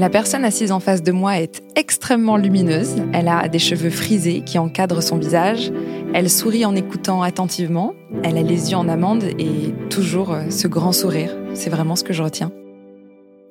La 0.00 0.08
personne 0.08 0.46
assise 0.46 0.72
en 0.72 0.80
face 0.80 1.02
de 1.02 1.12
moi 1.12 1.40
est 1.40 1.62
extrêmement 1.76 2.38
lumineuse. 2.38 2.94
Elle 3.12 3.28
a 3.28 3.48
des 3.48 3.58
cheveux 3.58 3.90
frisés 3.90 4.40
qui 4.40 4.58
encadrent 4.58 5.02
son 5.02 5.18
visage. 5.18 5.70
Elle 6.14 6.30
sourit 6.30 6.64
en 6.64 6.74
écoutant 6.74 7.20
attentivement. 7.20 7.92
Elle 8.22 8.38
a 8.38 8.42
les 8.42 8.70
yeux 8.70 8.78
en 8.78 8.88
amande 8.88 9.24
et 9.38 9.74
toujours 9.90 10.32
euh, 10.32 10.48
ce 10.48 10.68
grand 10.68 10.92
sourire. 10.92 11.36
C'est 11.52 11.68
vraiment 11.68 11.96
ce 11.96 12.04
que 12.04 12.14
je 12.14 12.22
retiens. 12.22 12.50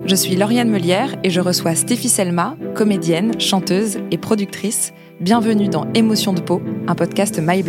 Je 0.03 0.15
suis 0.15 0.35
Lauriane 0.35 0.71
Melière 0.71 1.17
et 1.23 1.29
je 1.29 1.39
reçois 1.39 1.75
Stéphie 1.75 2.09
Selma, 2.09 2.57
comédienne, 2.73 3.39
chanteuse 3.39 3.99
et 4.09 4.17
productrice. 4.17 4.91
Bienvenue 5.21 5.67
dans 5.67 5.85
Émotion 5.93 6.33
de 6.33 6.41
peau, 6.41 6.63
un 6.87 6.95
podcast 6.95 7.39
My 7.39 7.61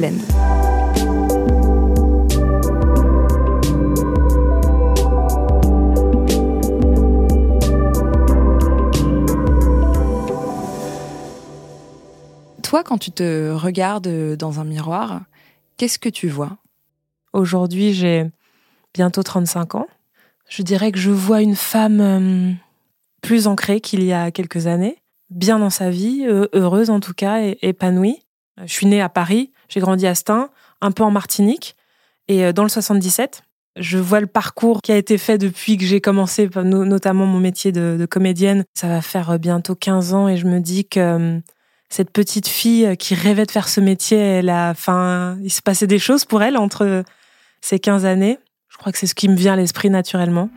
Toi, 12.71 12.85
quand 12.85 12.99
tu 12.99 13.11
te 13.11 13.51
regardes 13.51 14.37
dans 14.37 14.61
un 14.61 14.65
miroir, 14.65 15.23
qu'est-ce 15.77 15.99
que 15.99 16.09
tu 16.09 16.29
vois? 16.29 16.59
Aujourd'hui, 17.33 17.93
j'ai 17.93 18.31
bientôt 18.95 19.25
35 19.25 19.75
ans. 19.75 19.89
Je 20.49 20.63
dirais 20.63 20.93
que 20.93 20.99
je 21.01 21.11
vois 21.11 21.43
une 21.43 21.57
femme 21.57 22.01
euh, 22.01 22.53
plus 23.23 23.49
ancrée 23.49 23.81
qu'il 23.81 24.05
y 24.05 24.13
a 24.13 24.31
quelques 24.31 24.69
années, 24.69 24.99
bien 25.31 25.59
dans 25.59 25.69
sa 25.69 25.91
vie, 25.91 26.25
euh, 26.29 26.47
heureuse 26.53 26.91
en 26.91 27.01
tout 27.01 27.13
cas, 27.13 27.43
et 27.43 27.59
épanouie. 27.63 28.23
Je 28.65 28.73
suis 28.73 28.87
née 28.87 29.03
à 29.03 29.09
Paris, 29.09 29.51
j'ai 29.69 29.81
grandi 29.81 30.07
à 30.07 30.15
Stein, 30.15 30.49
un 30.81 30.93
peu 30.93 31.03
en 31.03 31.11
Martinique, 31.11 31.75
et 32.29 32.45
euh, 32.45 32.53
dans 32.53 32.63
le 32.63 32.69
77, 32.69 33.43
je 33.75 33.99
vois 33.99 34.21
le 34.21 34.29
parcours 34.29 34.81
qui 34.81 34.93
a 34.93 34.97
été 34.97 35.19
fait 35.19 35.39
depuis 35.39 35.77
que 35.77 35.85
j'ai 35.85 36.01
commencé, 36.01 36.49
notamment 36.55 37.27
mon 37.27 37.41
métier 37.41 37.73
de, 37.73 38.07
comédienne. 38.09 38.65
Ça 38.75 38.87
va 38.87 39.03
faire 39.03 39.41
bientôt 39.41 39.75
15 39.75 40.15
ans 40.15 40.29
et 40.29 40.37
je 40.37 40.47
me 40.47 40.61
dis 40.61 40.87
que 40.87 41.41
cette 41.91 42.11
petite 42.11 42.47
fille 42.49 42.87
euh, 42.87 42.95
qui 42.95 43.15
rêvait 43.15 43.45
de 43.45 43.51
faire 43.51 43.69
ce 43.69 43.81
métier, 43.81 44.17
elle 44.17 44.49
a, 44.49 44.75
il 45.43 45.51
se 45.51 45.61
passait 45.61 45.89
des 45.89 45.99
choses 45.99 46.25
pour 46.25 46.43
elle 46.43 46.57
entre 46.57 47.05
ces 47.61 47.79
15 47.79 48.07
années. 48.07 48.39
Je 48.69 48.79
crois 48.79 48.93
que 48.93 48.99
c'est 48.99 49.09
ce 49.09 49.15
qui 49.15 49.29
me 49.29 49.35
vient 49.35 49.55
à 49.55 49.57
l'esprit 49.57 49.91
naturellement. 49.91 50.49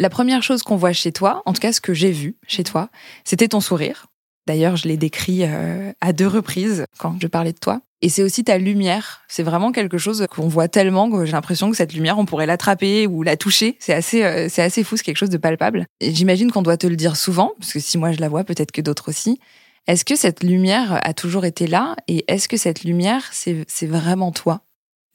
La 0.00 0.10
première 0.10 0.42
chose 0.44 0.62
qu'on 0.62 0.76
voit 0.76 0.92
chez 0.92 1.12
toi, 1.12 1.42
en 1.44 1.52
tout 1.52 1.60
cas 1.60 1.72
ce 1.72 1.80
que 1.80 1.92
j'ai 1.92 2.12
vu 2.12 2.36
chez 2.46 2.64
toi, 2.64 2.88
c'était 3.24 3.48
ton 3.48 3.60
sourire. 3.60 4.06
D'ailleurs, 4.46 4.76
je 4.76 4.88
l'ai 4.88 4.96
décrit 4.96 5.40
euh, 5.42 5.92
à 6.00 6.12
deux 6.12 6.26
reprises 6.26 6.86
quand 6.98 7.16
je 7.20 7.26
parlais 7.26 7.52
de 7.52 7.58
toi. 7.58 7.82
Et 8.00 8.08
c'est 8.08 8.22
aussi 8.22 8.44
ta 8.44 8.58
lumière. 8.58 9.22
C'est 9.28 9.42
vraiment 9.42 9.72
quelque 9.72 9.98
chose 9.98 10.26
qu'on 10.30 10.46
voit 10.46 10.68
tellement 10.68 11.10
que 11.10 11.24
j'ai 11.24 11.32
l'impression 11.32 11.70
que 11.70 11.76
cette 11.76 11.92
lumière, 11.92 12.18
on 12.18 12.26
pourrait 12.26 12.46
l'attraper 12.46 13.08
ou 13.08 13.22
la 13.24 13.36
toucher. 13.36 13.76
C'est 13.80 13.94
assez, 13.94 14.22
euh, 14.22 14.46
c'est 14.48 14.62
assez 14.62 14.84
fou, 14.84 14.96
c'est 14.96 15.02
quelque 15.02 15.16
chose 15.16 15.30
de 15.30 15.36
palpable. 15.36 15.86
Et 16.00 16.14
j'imagine 16.14 16.52
qu'on 16.52 16.62
doit 16.62 16.76
te 16.76 16.86
le 16.86 16.94
dire 16.94 17.16
souvent, 17.16 17.52
parce 17.58 17.72
que 17.72 17.80
si 17.80 17.98
moi 17.98 18.12
je 18.12 18.20
la 18.20 18.28
vois, 18.28 18.44
peut-être 18.44 18.70
que 18.70 18.80
d'autres 18.80 19.08
aussi. 19.08 19.40
Est-ce 19.88 20.04
que 20.04 20.16
cette 20.16 20.44
lumière 20.44 21.00
a 21.02 21.12
toujours 21.12 21.44
été 21.44 21.66
là? 21.66 21.96
Et 22.06 22.24
est-ce 22.28 22.46
que 22.46 22.56
cette 22.56 22.84
lumière, 22.84 23.24
c'est, 23.32 23.64
c'est 23.66 23.86
vraiment 23.86 24.30
toi? 24.30 24.60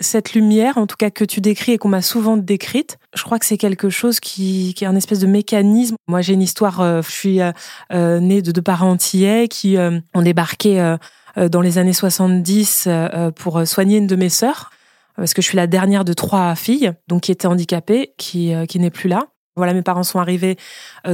Cette 0.02 0.34
lumière, 0.34 0.78
en 0.78 0.88
tout 0.88 0.98
cas 0.98 1.12
que 1.12 1.24
tu 1.24 1.40
décris 1.40 1.74
et 1.74 1.78
qu'on 1.78 1.88
m'a 1.88 2.02
souvent 2.02 2.36
décrite, 2.36 2.98
je 3.16 3.24
crois 3.24 3.40
que 3.40 3.46
c'est 3.46 3.60
quelque 3.60 3.90
chose 3.90 4.20
qui, 4.20 4.76
est 4.82 4.86
un 4.86 4.96
espèce 4.96 5.20
de 5.20 5.28
mécanisme. 5.28 5.96
Moi, 6.08 6.22
j'ai 6.22 6.34
une 6.34 6.42
histoire, 6.42 6.82
euh, 6.82 7.02
je 7.02 7.12
suis 7.12 7.40
euh, 7.40 8.20
née 8.20 8.42
de 8.42 8.52
deux 8.52 8.62
parents 8.62 8.90
antillais 8.90 9.48
qui 9.48 9.78
ont 9.78 10.22
débarqué 10.22 10.98
dans 11.36 11.62
les 11.62 11.78
années 11.78 11.94
70 11.94 12.88
pour 13.36 13.68
soigner 13.68 13.98
une 13.98 14.08
de 14.08 14.16
mes 14.16 14.30
sœurs, 14.30 14.70
parce 15.16 15.34
que 15.34 15.42
je 15.42 15.48
suis 15.48 15.58
la 15.58 15.68
dernière 15.68 16.06
de 16.06 16.14
trois 16.14 16.56
filles, 16.56 16.94
donc 17.08 17.22
qui 17.22 17.32
était 17.32 17.48
handicapée, 17.48 18.14
qui, 18.18 18.54
qui 18.68 18.80
n'est 18.80 18.92
plus 18.92 19.10
là. 19.10 19.28
Voilà, 19.56 19.74
mes 19.74 19.82
parents 19.82 20.04
sont 20.04 20.20
arrivés 20.20 20.58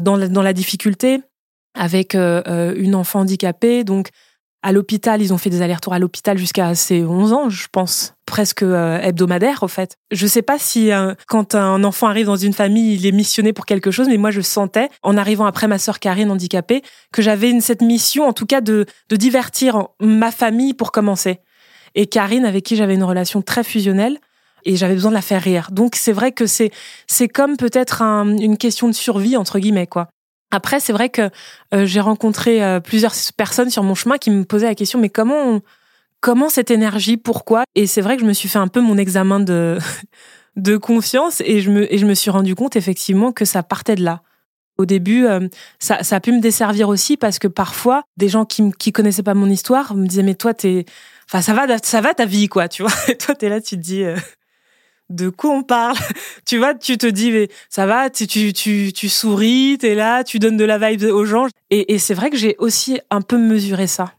dans 0.01 0.15
la, 0.15 0.27
dans 0.27 0.41
la 0.41 0.53
difficulté 0.53 1.21
avec 1.73 2.15
une 2.15 2.95
enfant 2.95 3.21
handicapée, 3.21 3.83
donc 3.83 4.09
à 4.61 4.71
l'hôpital, 4.71 5.21
ils 5.21 5.33
ont 5.33 5.37
fait 5.37 5.49
des 5.49 5.61
allers-retours 5.61 5.93
à 5.93 5.99
l'hôpital 5.99 6.37
jusqu'à 6.37 6.75
ses 6.75 7.03
11 7.03 7.33
ans, 7.33 7.49
je 7.49 7.67
pense, 7.71 8.13
presque 8.29 8.63
euh, 8.63 8.99
hebdomadaire 9.01 9.63
au 9.63 9.67
fait. 9.67 9.97
Je 10.11 10.25
sais 10.27 10.41
pas 10.41 10.57
si 10.57 10.91
euh, 10.91 11.13
quand 11.27 11.55
un 11.55 11.83
enfant 11.83 12.07
arrive 12.07 12.27
dans 12.27 12.37
une 12.37 12.53
famille, 12.53 12.95
il 12.95 13.05
est 13.05 13.11
missionné 13.11 13.51
pour 13.51 13.65
quelque 13.65 13.91
chose, 13.91 14.07
mais 14.07 14.17
moi 14.17 14.31
je 14.31 14.39
sentais, 14.39 14.89
en 15.03 15.17
arrivant 15.17 15.45
après 15.45 15.67
ma 15.67 15.77
sœur 15.77 15.99
Karine 15.99 16.31
handicapée, 16.31 16.81
que 17.11 17.21
j'avais 17.21 17.59
cette 17.59 17.81
mission, 17.81 18.27
en 18.27 18.33
tout 18.33 18.45
cas, 18.45 18.61
de, 18.61 18.85
de 19.09 19.15
divertir 19.15 19.87
ma 19.99 20.31
famille 20.31 20.73
pour 20.73 20.91
commencer. 20.91 21.39
Et 21.95 22.05
Karine, 22.05 22.45
avec 22.45 22.63
qui 22.63 22.75
j'avais 22.75 22.93
une 22.93 23.03
relation 23.03 23.41
très 23.41 23.63
fusionnelle, 23.63 24.19
et 24.65 24.75
j'avais 24.75 24.93
besoin 24.93 25.11
de 25.11 25.15
la 25.15 25.21
faire 25.21 25.41
rire. 25.41 25.69
Donc 25.71 25.95
c'est 25.95 26.11
vrai 26.11 26.33
que 26.33 26.45
c'est 26.45 26.69
c'est 27.07 27.29
comme 27.29 27.55
peut-être 27.55 28.01
une 28.01 28.57
question 28.57 28.87
de 28.89 28.93
survie 28.93 29.37
entre 29.37 29.57
guillemets 29.57 29.87
quoi. 29.87 30.09
Après, 30.51 30.79
c'est 30.79 30.91
vrai 30.91 31.09
que 31.09 31.29
euh, 31.73 31.85
j'ai 31.85 31.99
rencontré 31.99 32.79
plusieurs 32.81 33.13
personnes 33.37 33.69
sur 33.69 33.83
mon 33.83 33.95
chemin 33.95 34.17
qui 34.17 34.31
me 34.31 34.43
posaient 34.43 34.65
la 34.65 34.75
question, 34.75 34.99
mais 34.99 35.09
comment, 35.09 35.61
comment 36.19 36.49
cette 36.49 36.71
énergie, 36.71 37.17
pourquoi? 37.17 37.63
Et 37.75 37.87
c'est 37.87 38.01
vrai 38.01 38.15
que 38.15 38.21
je 38.21 38.27
me 38.27 38.33
suis 38.33 38.49
fait 38.49 38.59
un 38.59 38.67
peu 38.67 38.81
mon 38.81 38.97
examen 38.97 39.39
de, 39.39 39.77
de 40.55 40.77
confiance 40.77 41.41
et 41.41 41.61
je, 41.61 41.71
me, 41.71 41.91
et 41.93 41.97
je 41.97 42.05
me 42.05 42.13
suis 42.13 42.31
rendu 42.31 42.55
compte 42.55 42.75
effectivement 42.75 43.31
que 43.31 43.45
ça 43.45 43.63
partait 43.63 43.95
de 43.95 44.03
là. 44.03 44.21
Au 44.77 44.85
début, 44.85 45.25
euh, 45.25 45.47
ça, 45.79 45.97
a 46.09 46.19
pu 46.21 46.31
me 46.31 46.39
desservir 46.39 46.87
aussi 46.87 47.17
parce 47.17 47.37
que 47.37 47.49
parfois, 47.49 48.03
des 48.15 48.29
gens 48.29 48.45
qui, 48.45 48.71
qui 48.79 48.93
connaissaient 48.93 49.23
pas 49.23 49.33
mon 49.33 49.49
histoire 49.49 49.93
me 49.93 50.07
disaient, 50.07 50.23
mais 50.23 50.35
toi, 50.35 50.53
t'es, 50.53 50.85
enfin, 51.27 51.41
ça 51.41 51.53
va, 51.53 51.77
ça 51.79 51.99
va 51.99 52.13
ta 52.13 52.25
vie, 52.25 52.47
quoi, 52.47 52.69
tu 52.69 52.83
vois? 52.83 52.91
Et 53.09 53.17
toi, 53.17 53.35
t'es 53.35 53.49
là, 53.49 53.59
tu 53.59 53.75
te 53.75 53.81
dis, 53.81 54.05
de 55.09 55.29
quoi 55.29 55.51
on 55.51 55.63
parle? 55.63 55.97
Tu 56.45 56.57
vois, 56.57 56.73
tu 56.73 56.97
te 56.97 57.05
dis, 57.05 57.31
mais 57.31 57.49
ça 57.69 57.85
va, 57.85 58.09
tu, 58.09 58.25
tu, 58.25 58.53
tu, 58.53 58.91
tu 58.93 59.09
souris, 59.09 59.77
t'es 59.79 59.95
là, 59.95 60.23
tu 60.23 60.39
donnes 60.39 60.57
de 60.57 60.63
la 60.65 60.77
vibe 60.77 61.03
aux 61.03 61.25
gens. 61.25 61.47
Et, 61.69 61.93
et 61.93 61.99
c'est 61.99 62.13
vrai 62.13 62.29
que 62.29 62.37
j'ai 62.37 62.55
aussi 62.57 62.99
un 63.11 63.21
peu 63.21 63.37
mesuré 63.37 63.85
ça. 63.85 64.13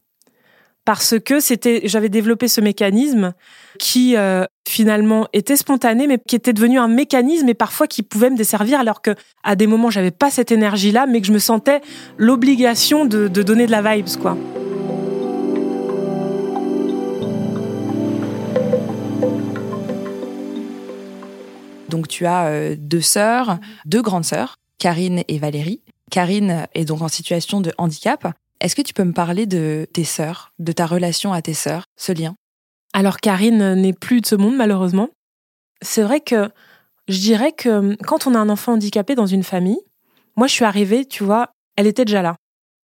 Parce 0.85 1.19
que 1.19 1.41
c'était, 1.41 1.83
j'avais 1.85 2.09
développé 2.09 2.49
ce 2.49 2.61
mécanisme 2.61 3.35
qui 3.79 4.17
euh, 4.17 4.45
finalement 4.67 5.29
était 5.33 5.57
spontané, 5.57 6.07
mais 6.07 6.19
qui 6.27 6.37
était 6.37 6.53
devenu 6.53 6.79
un 6.79 6.89
mécanisme 6.89 7.49
et 7.49 7.55
parfois 7.55 7.87
qui 7.87 8.03
pouvait 8.03 8.31
me 8.31 8.37
desservir, 8.37 8.81
alors 8.81 9.03
que 9.03 9.15
à 9.45 9.57
des 9.57 9.67
moments 9.67 9.91
j'avais 9.91 10.11
pas 10.11 10.31
cette 10.31 10.53
énergie-là, 10.53 11.07
mais 11.07 11.21
que 11.21 11.27
je 11.27 11.33
me 11.33 11.39
sentais 11.39 11.81
l'obligation 12.17 13.05
de, 13.05 13.29
de 13.29 13.43
donner 13.43 13.67
de 13.67 13.71
la 13.71 13.83
vibes, 13.83 14.09
quoi. 14.21 14.37
Donc 21.91 22.09
tu 22.09 22.25
as 22.25 22.47
euh, 22.47 22.77
deux 22.79 23.03
sœurs, 23.03 23.59
deux 23.85 24.01
grandes 24.01 24.25
sœurs, 24.25 24.57
Karine 24.79 25.23
et 25.29 25.39
Valérie. 25.39 25.83
Karine 26.11 26.67
est 26.75 26.85
donc 26.85 27.03
en 27.03 27.09
situation 27.09 27.61
de 27.61 27.73
handicap. 27.77 28.33
Est-ce 28.61 28.77
que 28.77 28.83
tu 28.83 28.93
peux 28.93 29.05
me 29.05 29.13
parler 29.13 29.47
de 29.47 29.87
tes 29.93 30.05
sœurs, 30.05 30.53
de 30.59 30.73
ta 30.73 30.87
relation 30.87 31.33
à 31.33 31.41
tes 31.43 31.55
sœurs, 31.55 31.85
ce 31.97 32.13
lien? 32.13 32.35
Alors 32.93 33.19
Karine 33.19 33.75
n'est 33.75 33.93
plus 33.93 34.21
de 34.21 34.27
ce 34.27 34.35
monde 34.35 34.57
malheureusement. 34.57 35.09
C'est 35.83 36.03
vrai 36.03 36.21
que 36.21 36.51
je 37.09 37.19
dirais 37.19 37.53
que 37.53 37.97
quand 38.05 38.27
on 38.27 38.35
a 38.35 38.39
un 38.39 38.49
enfant 38.49 38.75
handicapé 38.75 39.15
dans 39.15 39.27
une 39.27 39.45
famille, 39.45 39.81
moi 40.37 40.47
je 40.47 40.53
suis 40.53 40.65
arrivée, 40.65 41.07
tu 41.07 41.25
vois, 41.25 41.51
elle 41.77 41.87
était 41.87 42.05
déjà 42.05 42.23
là. 42.23 42.37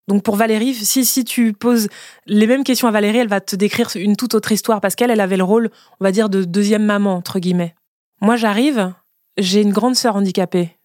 Donc 0.09 0.22
pour 0.22 0.36
Valérie, 0.36 0.72
si, 0.75 1.04
si 1.04 1.25
tu 1.25 1.53
poses 1.53 1.88
les 2.26 2.47
mêmes 2.47 2.65
questions 2.65 2.88
à 2.88 2.92
Valérie, 2.92 3.19
elle 3.19 3.28
va 3.28 3.41
te 3.41 3.56
décrire 3.56 3.91
une 3.97 4.16
toute 4.16 4.34
autre 4.34 4.53
histoire 4.53 4.81
parce 4.81 4.94
qu'elle, 4.94 5.10
elle 5.10 5.20
avait 5.20 5.36
le 5.36 5.44
rôle, 5.44 5.70
on 6.00 6.04
va 6.04 6.12
dire, 6.12 6.28
de 6.28 6.44
deuxième 6.44 6.84
maman, 6.84 7.15
entre 7.15 7.41
guillemets. 7.41 7.75
Moi, 8.20 8.36
j'arrive, 8.36 8.94
j'ai 9.36 9.62
une 9.62 9.72
grande 9.72 9.97
sœur 9.97 10.16
handicapée. 10.16 10.76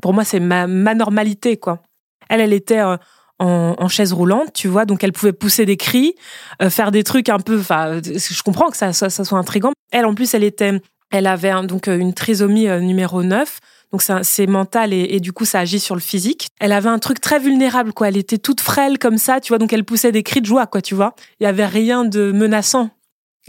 Pour 0.00 0.14
moi, 0.14 0.24
c'est 0.24 0.40
ma, 0.40 0.66
ma 0.66 0.94
normalité, 0.94 1.56
quoi. 1.56 1.82
Elle, 2.28 2.40
elle 2.40 2.52
était 2.52 2.80
euh, 2.80 2.96
en, 3.38 3.88
chaise 3.88 4.12
roulante, 4.12 4.52
tu 4.54 4.68
vois, 4.68 4.84
donc 4.84 5.04
elle 5.04 5.12
pouvait 5.12 5.32
pousser 5.32 5.66
des 5.66 5.76
cris, 5.76 6.14
euh, 6.62 6.70
faire 6.70 6.90
des 6.90 7.04
trucs 7.04 7.28
un 7.28 7.38
peu. 7.38 7.58
Enfin, 7.58 8.00
je 8.02 8.42
comprends 8.42 8.70
que 8.70 8.76
ça, 8.76 8.92
soit 8.92 9.38
intrigant. 9.38 9.72
Elle, 9.92 10.06
en 10.06 10.14
plus, 10.14 10.34
elle 10.34 10.44
était, 10.44 10.80
elle 11.10 11.26
avait 11.26 11.52
donc 11.66 11.86
une 11.86 12.14
trisomie 12.14 12.68
euh, 12.68 12.80
numéro 12.80 13.22
9. 13.22 13.58
Donc 13.92 14.02
c'est 14.02 14.46
mental 14.48 14.92
et, 14.92 15.06
et, 15.10 15.20
du 15.20 15.32
coup 15.32 15.44
ça 15.44 15.60
agit 15.60 15.78
sur 15.78 15.94
le 15.94 16.00
physique. 16.00 16.48
Elle 16.58 16.72
avait 16.72 16.88
un 16.88 16.98
truc 16.98 17.20
très 17.20 17.38
vulnérable 17.38 17.92
quoi. 17.92 18.08
Elle 18.08 18.16
était 18.16 18.36
toute 18.36 18.60
frêle 18.60 18.98
comme 18.98 19.16
ça, 19.16 19.40
tu 19.40 19.50
vois. 19.50 19.58
Donc 19.58 19.72
elle 19.72 19.84
poussait 19.84 20.10
des 20.10 20.24
cris 20.24 20.40
de 20.40 20.46
joie 20.46 20.66
quoi, 20.66 20.82
tu 20.82 20.96
vois. 20.96 21.14
Il 21.38 21.44
y 21.44 21.46
avait 21.46 21.66
rien 21.66 22.04
de 22.04 22.32
menaçant. 22.32 22.90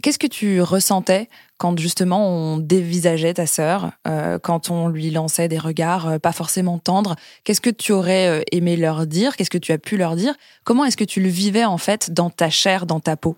Qu'est-ce 0.04 0.20
que 0.20 0.28
tu 0.28 0.62
ressentais 0.62 1.28
quand 1.58 1.80
justement 1.80 2.30
on 2.30 2.58
dévisageait 2.58 3.34
ta 3.34 3.48
sœur, 3.48 3.92
euh, 4.08 4.38
quand 4.38 4.70
on 4.70 4.90
lui 4.90 5.10
lançait 5.10 5.48
des 5.48 5.58
regards 5.58 6.08
euh, 6.08 6.20
pas 6.20 6.32
forcément 6.32 6.78
tendres? 6.78 7.16
Qu'est-ce 7.44 7.62
que 7.62 7.72
tu 7.72 7.92
aurais 7.92 8.28
euh, 8.28 8.44
aimé 8.52 8.78
leur 8.78 9.08
dire? 9.08 9.36
Qu'est-ce 9.36 9.50
que 9.50 9.58
tu 9.58 9.72
as 9.72 9.80
pu 9.80 9.98
leur 9.98 10.16
dire? 10.16 10.36
Comment 10.64 10.86
est-ce 10.86 10.98
que 10.98 11.04
tu 11.04 11.20
le 11.20 11.30
vivais 11.30 11.66
en 11.66 11.80
fait 11.80 12.12
dans 12.12 12.30
ta 12.30 12.50
chair, 12.50 12.86
dans 12.86 13.00
ta 13.00 13.18
peau? 13.18 13.36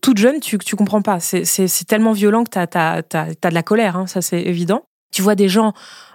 Toute 0.00 0.18
jeune, 0.18 0.40
tu 0.40 0.58
tu 0.58 0.76
comprends 0.76 1.02
pas. 1.02 1.20
C'est 1.20 1.86
tellement 1.86 2.12
violent 2.12 2.44
que 2.44 2.50
tu 2.50 2.58
as, 2.58 3.02
de 3.02 3.54
la 3.54 3.62
colère, 3.62 3.96
hein, 3.96 4.06
ça 4.06 4.20
c'est 4.22 4.40
évident. 4.40 4.82
Tu 5.12 5.22
vois 5.22 5.34
des 5.34 5.48
gens 5.48 5.74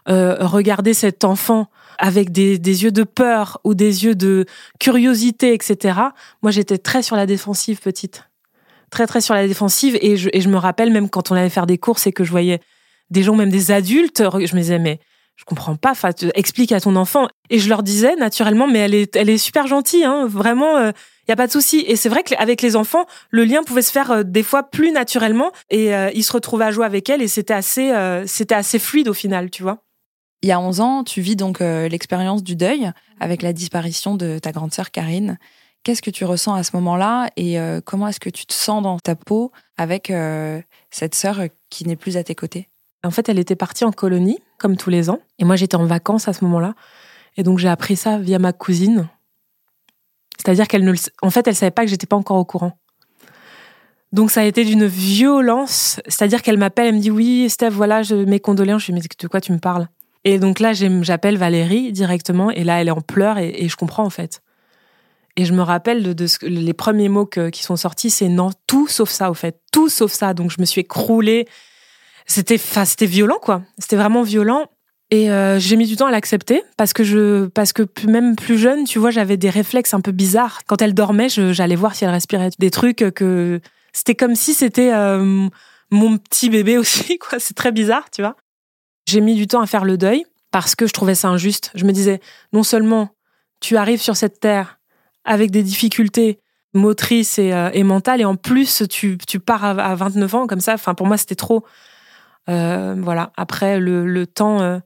euh, 0.09 0.37
regarder 0.39 0.93
cet 0.93 1.23
enfant 1.23 1.67
avec 1.97 2.31
des, 2.31 2.59
des, 2.59 2.83
yeux 2.83 2.91
de 2.91 3.03
peur 3.03 3.59
ou 3.63 3.73
des 3.73 4.05
yeux 4.05 4.15
de 4.15 4.45
curiosité, 4.79 5.53
etc. 5.53 5.99
Moi, 6.41 6.51
j'étais 6.51 6.77
très 6.77 7.01
sur 7.01 7.15
la 7.15 7.25
défensive, 7.25 7.79
petite. 7.79 8.27
Très, 8.95 9.07
très 9.07 9.19
sur 9.19 9.33
la 9.33 9.45
défensive. 9.45 9.97
Et 9.99 10.15
je, 10.15 10.29
je 10.33 10.47
me 10.47 10.55
rappelle, 10.55 10.89
même 10.89 11.09
quand 11.09 11.29
on 11.29 11.35
allait 11.35 11.49
faire 11.49 11.67
des 11.67 11.77
courses 11.77 12.07
et 12.07 12.13
que 12.13 12.23
je 12.23 12.31
voyais 12.31 12.61
des 13.09 13.23
gens, 13.23 13.35
même 13.35 13.49
des 13.49 13.71
adultes, 13.71 14.23
je 14.23 14.55
me 14.55 14.61
disais, 14.61 14.79
mais 14.79 15.01
je 15.35 15.43
comprends 15.43 15.75
pas, 15.75 15.91
explique 16.33 16.71
à 16.71 16.79
ton 16.79 16.95
enfant. 16.95 17.27
Et 17.49 17.59
je 17.59 17.67
leur 17.67 17.83
disais 17.83 18.15
naturellement, 18.15 18.67
mais 18.67 18.79
elle 18.79 18.93
est, 18.93 19.17
elle 19.17 19.29
est 19.29 19.37
super 19.37 19.67
gentille, 19.67 20.05
hein, 20.05 20.27
vraiment, 20.27 20.79
il 20.79 20.85
euh, 20.85 20.91
y 21.27 21.33
a 21.33 21.35
pas 21.35 21.47
de 21.47 21.51
souci. 21.51 21.83
Et 21.89 21.97
c'est 21.97 22.07
vrai 22.07 22.23
qu'avec 22.23 22.61
les 22.61 22.77
enfants, 22.77 23.05
le 23.31 23.43
lien 23.43 23.63
pouvait 23.63 23.81
se 23.81 23.91
faire 23.91 24.11
euh, 24.11 24.23
des 24.23 24.43
fois 24.43 24.63
plus 24.63 24.93
naturellement 24.93 25.51
et 25.69 25.93
euh, 25.93 26.09
ils 26.15 26.23
se 26.23 26.31
retrouvaient 26.31 26.63
à 26.63 26.71
jouer 26.71 26.85
avec 26.85 27.09
elle 27.09 27.21
et 27.21 27.27
c'était 27.27 27.53
assez, 27.53 27.91
c'était 28.27 28.55
assez 28.55 28.79
fluide 28.79 29.09
au 29.09 29.13
final, 29.13 29.49
tu 29.49 29.61
vois. 29.61 29.79
Il 30.41 30.47
y 30.47 30.53
a 30.53 30.59
11 30.61 30.79
ans, 30.79 31.03
tu 31.03 31.19
vis 31.19 31.35
donc 31.35 31.59
l'expérience 31.59 32.43
du 32.43 32.55
deuil 32.55 32.91
avec 33.19 33.41
la 33.41 33.51
disparition 33.51 34.15
de 34.15 34.39
ta 34.39 34.53
grande 34.53 34.73
sœur 34.73 34.91
Karine. 34.91 35.37
Qu'est-ce 35.85 36.01
que 36.01 36.09
tu 36.09 36.25
ressens 36.25 36.55
à 36.55 36.63
ce 36.63 36.71
moment-là 36.77 37.29
et 37.37 37.59
comment 37.85 38.07
est-ce 38.07 38.19
que 38.19 38.31
tu 38.31 38.47
te 38.47 38.53
sens 38.53 38.81
dans 38.81 38.97
ta 38.97 39.15
peau 39.15 39.51
avec 39.77 40.11
cette 40.89 41.13
sœur 41.13 41.43
qui 41.69 41.87
n'est 41.87 41.95
plus 41.95 42.17
à 42.17 42.23
tes 42.23 42.33
côtés? 42.33 42.69
En 43.03 43.11
fait, 43.11 43.29
elle 43.29 43.37
était 43.37 43.55
partie 43.55 43.85
en 43.85 43.91
colonie 43.91 44.39
comme 44.57 44.77
tous 44.77 44.89
les 44.89 45.11
ans. 45.11 45.19
Et 45.37 45.45
moi, 45.45 45.55
j'étais 45.55 45.75
en 45.75 45.85
vacances 45.85 46.27
à 46.27 46.33
ce 46.33 46.43
moment-là. 46.45 46.73
Et 47.37 47.43
donc, 47.43 47.59
j'ai 47.59 47.69
appris 47.69 47.95
ça 47.95 48.17
via 48.17 48.39
ma 48.39 48.51
cousine. 48.51 49.07
C'est-à-dire 50.37 50.67
qu'elle 50.67 50.83
ne 50.83 50.93
En 51.21 51.29
fait, 51.29 51.47
elle 51.47 51.55
savait 51.55 51.69
pas 51.71 51.83
que 51.83 51.89
j'étais 51.89 52.07
pas 52.07 52.15
encore 52.15 52.37
au 52.37 52.45
courant. 52.45 52.77
Donc, 54.11 54.31
ça 54.31 54.41
a 54.41 54.43
été 54.45 54.65
d'une 54.65 54.87
violence. 54.87 55.99
C'est-à-dire 56.07 56.41
qu'elle 56.41 56.57
m'appelle, 56.57 56.87
elle 56.87 56.95
me 56.95 56.99
dit 56.99 57.11
Oui, 57.11 57.47
Steph, 57.49 57.69
voilà, 57.69 58.01
je... 58.01 58.15
mes 58.15 58.39
condoléances. 58.39 58.83
Je 58.85 58.91
lui 58.91 58.99
dis 58.99 59.07
Mais 59.07 59.23
de 59.23 59.27
quoi 59.27 59.39
tu 59.39 59.51
me 59.51 59.59
parles? 59.59 59.87
Et 60.23 60.39
donc 60.39 60.59
là, 60.59 60.73
j'appelle 60.73 61.37
Valérie 61.37 61.91
directement. 61.91 62.49
Et 62.49 62.63
là, 62.63 62.81
elle 62.81 62.87
est 62.87 62.91
en 62.91 63.01
pleurs 63.01 63.37
et, 63.37 63.67
je 63.69 63.75
comprends, 63.75 64.03
en 64.03 64.09
fait. 64.09 64.41
Et 65.37 65.45
je 65.45 65.53
me 65.53 65.61
rappelle 65.61 66.15
de, 66.15 66.25
les 66.43 66.73
premiers 66.73 67.09
mots 67.09 67.25
qui 67.25 67.63
sont 67.63 67.75
sortis 67.75 68.09
c'est 68.09 68.29
non, 68.29 68.51
tout 68.67 68.87
sauf 68.87 69.09
ça, 69.09 69.29
au 69.29 69.33
fait. 69.33 69.59
Tout 69.71 69.89
sauf 69.89 70.11
ça. 70.11 70.33
Donc, 70.33 70.51
je 70.51 70.61
me 70.61 70.65
suis 70.65 70.81
écroulée. 70.81 71.47
C'était 72.25 72.57
c'était 72.57 73.05
violent 73.05 73.37
quoi. 73.41 73.61
C'était 73.77 73.97
vraiment 73.97 74.23
violent. 74.23 74.69
Et 75.11 75.29
euh, 75.29 75.59
j'ai 75.59 75.75
mis 75.75 75.85
du 75.85 75.95
temps 75.95 76.07
à 76.07 76.11
l'accepter 76.11 76.63
parce 76.77 76.91
que 76.91 77.03
je 77.03 77.45
parce 77.47 77.73
que 77.73 77.83
même 78.07 78.35
plus 78.35 78.57
jeune 78.57 78.85
tu 78.85 78.97
vois 78.97 79.11
j'avais 79.11 79.37
des 79.37 79.51
réflexes 79.51 79.93
un 79.93 80.01
peu 80.01 80.11
bizarres. 80.11 80.61
Quand 80.65 80.81
elle 80.81 80.95
dormait 80.95 81.29
j'allais 81.29 81.75
voir 81.75 81.93
si 81.93 82.03
elle 82.03 82.09
respirait. 82.09 82.49
Des 82.57 82.71
trucs 82.71 83.05
que 83.13 83.61
c'était 83.93 84.15
comme 84.15 84.33
si 84.33 84.55
c'était 84.55 84.91
euh, 84.93 85.47
mon 85.91 86.17
petit 86.17 86.49
bébé 86.49 86.77
aussi 86.79 87.19
quoi. 87.19 87.37
C'est 87.39 87.53
très 87.53 87.71
bizarre 87.71 88.09
tu 88.09 88.21
vois. 88.21 88.35
J'ai 89.07 89.21
mis 89.21 89.35
du 89.35 89.45
temps 89.45 89.61
à 89.61 89.67
faire 89.67 89.85
le 89.85 89.97
deuil 89.97 90.25
parce 90.49 90.73
que 90.73 90.87
je 90.87 90.93
trouvais 90.93 91.15
ça 91.15 91.27
injuste. 91.27 91.71
Je 91.75 91.85
me 91.85 91.91
disais 91.91 92.19
non 92.51 92.63
seulement 92.63 93.09
tu 93.59 93.77
arrives 93.77 94.01
sur 94.01 94.15
cette 94.15 94.39
terre 94.39 94.74
avec 95.25 95.51
des 95.51 95.63
difficultés 95.63 96.39
motrices 96.73 97.39
et, 97.39 97.53
euh, 97.53 97.69
et 97.73 97.83
mentales 97.83 98.21
et 98.21 98.25
en 98.25 98.35
plus 98.35 98.83
tu, 98.89 99.17
pars 99.39 99.63
à, 99.63 99.71
à 99.71 99.95
29 99.95 100.35
ans 100.35 100.47
comme 100.47 100.59
ça 100.59 100.73
enfin 100.73 100.93
pour 100.93 101.07
moi 101.07 101.17
c'était 101.17 101.35
trop 101.35 101.63
euh, 102.49 102.95
voilà. 102.97 103.31
Après, 103.37 103.79
le, 103.79 104.25
temps 104.27 104.61
euh, 104.61 104.79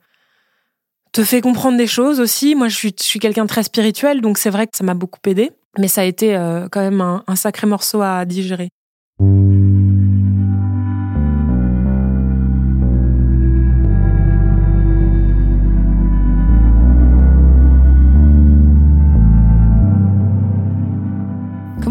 te 1.12 1.24
fait 1.24 1.41
comprendre 1.41 1.77
des 1.77 1.88
choses 1.88 2.19
aussi. 2.19 2.56
Moi, 2.56 2.68
je 2.68 2.75
suis, 2.75 3.19
quelqu'un 3.19 3.44
de 3.44 3.50
très 3.50 3.63
spirituel, 3.63 4.21
donc 4.21 4.38
c'est 4.38 4.50
vrai 4.50 4.68
que 4.68 4.77
ça 4.77 4.83
m'a 4.83 4.94
beaucoup 4.94 5.19
aidé. 5.25 5.51
Mais 5.77 5.88
ça 5.88 6.01
a 6.01 6.06
été 6.06 6.33
quand 6.71 6.81
même 6.81 7.01
un 7.01 7.36
sacré 7.36 7.68
morceau 7.68 8.01
à 8.01 8.25
digérer. 8.25 8.69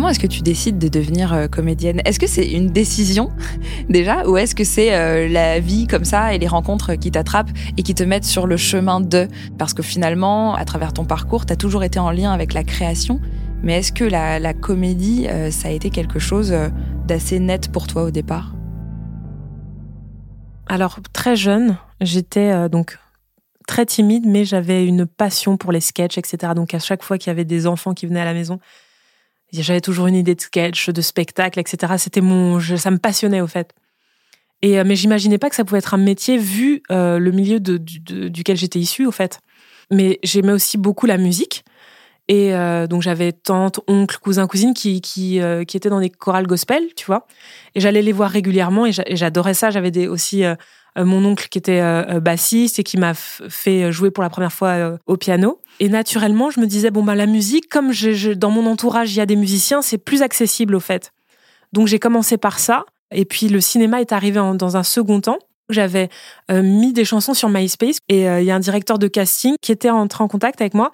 Est-ce 0.08 0.18
que 0.18 0.26
tu 0.26 0.42
décides 0.42 0.78
de 0.78 0.88
devenir 0.88 1.32
euh, 1.32 1.48
comédienne? 1.48 2.00
Est-ce 2.04 2.18
que 2.18 2.26
c'est 2.26 2.48
une 2.50 2.68
décision 2.68 3.30
déjà 3.88 4.26
ou 4.26 4.36
est-ce 4.36 4.54
que 4.54 4.64
c'est 4.64 4.94
euh, 4.94 5.28
la 5.28 5.60
vie 5.60 5.86
comme 5.86 6.04
ça 6.04 6.34
et 6.34 6.38
les 6.38 6.46
rencontres 6.46 6.94
qui 6.94 7.10
t'attrapent 7.10 7.50
et 7.76 7.82
qui 7.82 7.94
te 7.94 8.02
mettent 8.02 8.24
sur 8.24 8.46
le 8.46 8.56
chemin 8.56 9.00
de? 9.00 9.28
Parce 9.58 9.74
que 9.74 9.82
finalement, 9.82 10.54
à 10.54 10.64
travers 10.64 10.92
ton 10.92 11.04
parcours, 11.04 11.46
tu 11.46 11.52
as 11.52 11.56
toujours 11.56 11.84
été 11.84 11.98
en 11.98 12.10
lien 12.10 12.32
avec 12.32 12.54
la 12.54 12.64
création. 12.64 13.20
Mais 13.62 13.78
est-ce 13.78 13.92
que 13.92 14.04
la, 14.04 14.54
comédie, 14.54 15.26
euh, 15.28 15.50
ça 15.50 15.68
a 15.68 15.70
été 15.72 15.90
quelque 15.90 16.18
chose 16.18 16.54
d'assez 17.06 17.40
net 17.40 17.70
pour 17.72 17.86
toi 17.86 18.04
au 18.04 18.10
départ? 18.10 18.54
Alors, 20.68 21.00
très 21.12 21.34
jeune, 21.34 21.76
j'étais 22.00 22.68
donc 22.68 22.98
très 23.66 23.84
timide, 23.84 24.26
mais 24.26 24.44
j'avais 24.44 24.86
une 24.86 25.06
passion 25.06 25.56
pour 25.56 25.72
les 25.72 25.80
sketchs, 25.80 26.18
etc. 26.18 26.52
Donc, 26.54 26.74
à 26.74 26.78
chaque 26.78 27.02
fois 27.02 27.18
qu'il 27.18 27.30
y 27.30 27.32
avait 27.32 27.44
des 27.44 27.66
enfants 27.66 27.94
qui 27.94 28.06
venaient 28.06 28.20
à 28.20 28.26
la 28.26 28.34
maison, 28.34 28.60
j'avais 29.52 29.80
toujours 29.80 30.06
une 30.06 30.14
idée 30.14 30.34
de 30.34 30.40
sketch, 30.40 30.90
de 30.90 31.00
spectacle, 31.00 31.58
etc. 31.58 31.94
C'était 31.98 32.20
mon, 32.20 32.60
ça 32.60 32.90
me 32.90 32.98
passionnait 32.98 33.40
au 33.40 33.46
fait. 33.46 33.74
Et 34.62 34.78
euh, 34.78 34.84
mais 34.84 34.96
j'imaginais 34.96 35.38
pas 35.38 35.50
que 35.50 35.56
ça 35.56 35.64
pouvait 35.64 35.78
être 35.78 35.94
un 35.94 35.98
métier 35.98 36.36
vu 36.36 36.82
euh, 36.90 37.18
le 37.18 37.30
milieu 37.30 37.60
duquel 37.60 38.56
j'étais 38.56 38.78
issue 38.78 39.06
au 39.06 39.12
fait. 39.12 39.40
Mais 39.90 40.18
j'aimais 40.22 40.52
aussi 40.52 40.78
beaucoup 40.78 41.06
la 41.06 41.16
musique. 41.16 41.64
Et 42.30 42.54
euh, 42.54 42.86
donc 42.86 43.00
j'avais 43.00 43.32
tante, 43.32 43.80
oncle, 43.88 44.18
cousin, 44.18 44.46
cousine 44.46 44.74
qui 44.74 45.00
qui, 45.00 45.40
qui 45.66 45.76
étaient 45.76 45.88
dans 45.88 46.00
des 46.00 46.10
chorales 46.10 46.46
gospel, 46.46 46.82
tu 46.94 47.06
vois. 47.06 47.26
Et 47.74 47.80
j'allais 47.80 48.02
les 48.02 48.12
voir 48.12 48.30
régulièrement 48.30 48.84
et 48.84 48.92
j'adorais 48.92 49.54
ça. 49.54 49.70
J'avais 49.70 50.08
aussi 50.08 50.44
mon 51.04 51.24
oncle 51.24 51.48
qui 51.48 51.58
était 51.58 51.80
euh, 51.80 52.04
euh, 52.08 52.20
bassiste 52.20 52.78
et 52.78 52.82
qui 52.82 52.96
m'a 52.96 53.14
fait 53.14 53.92
jouer 53.92 54.10
pour 54.10 54.22
la 54.22 54.30
première 54.30 54.52
fois 54.52 54.98
au 55.06 55.16
piano. 55.16 55.60
Et 55.80 55.88
naturellement, 55.88 56.50
je 56.50 56.60
me 56.60 56.66
disais 56.66 56.90
bon 56.90 57.02
bah 57.02 57.14
la 57.14 57.26
musique, 57.26 57.68
comme 57.68 57.92
dans 58.36 58.50
mon 58.50 58.66
entourage 58.66 59.12
il 59.14 59.18
y 59.18 59.20
a 59.20 59.26
des 59.26 59.36
musiciens, 59.36 59.82
c'est 59.82 59.98
plus 59.98 60.22
accessible 60.22 60.74
au 60.74 60.80
fait. 60.80 61.12
Donc 61.72 61.86
j'ai 61.86 61.98
commencé 61.98 62.36
par 62.36 62.58
ça. 62.58 62.84
Et 63.10 63.24
puis 63.24 63.48
le 63.48 63.60
cinéma 63.60 64.00
est 64.00 64.12
arrivé 64.12 64.40
dans 64.54 64.76
un 64.76 64.82
second 64.82 65.20
temps. 65.20 65.38
J'avais 65.70 66.08
mis 66.50 66.92
des 66.92 67.04
chansons 67.04 67.34
sur 67.34 67.48
MySpace 67.48 67.98
et 68.08 68.24
il 68.24 68.44
y 68.44 68.50
a 68.50 68.54
un 68.54 68.60
directeur 68.60 68.98
de 68.98 69.06
casting 69.06 69.54
qui 69.60 69.72
était 69.72 69.90
entré 69.90 70.24
en 70.24 70.28
contact 70.28 70.60
avec 70.60 70.74
moi 70.74 70.92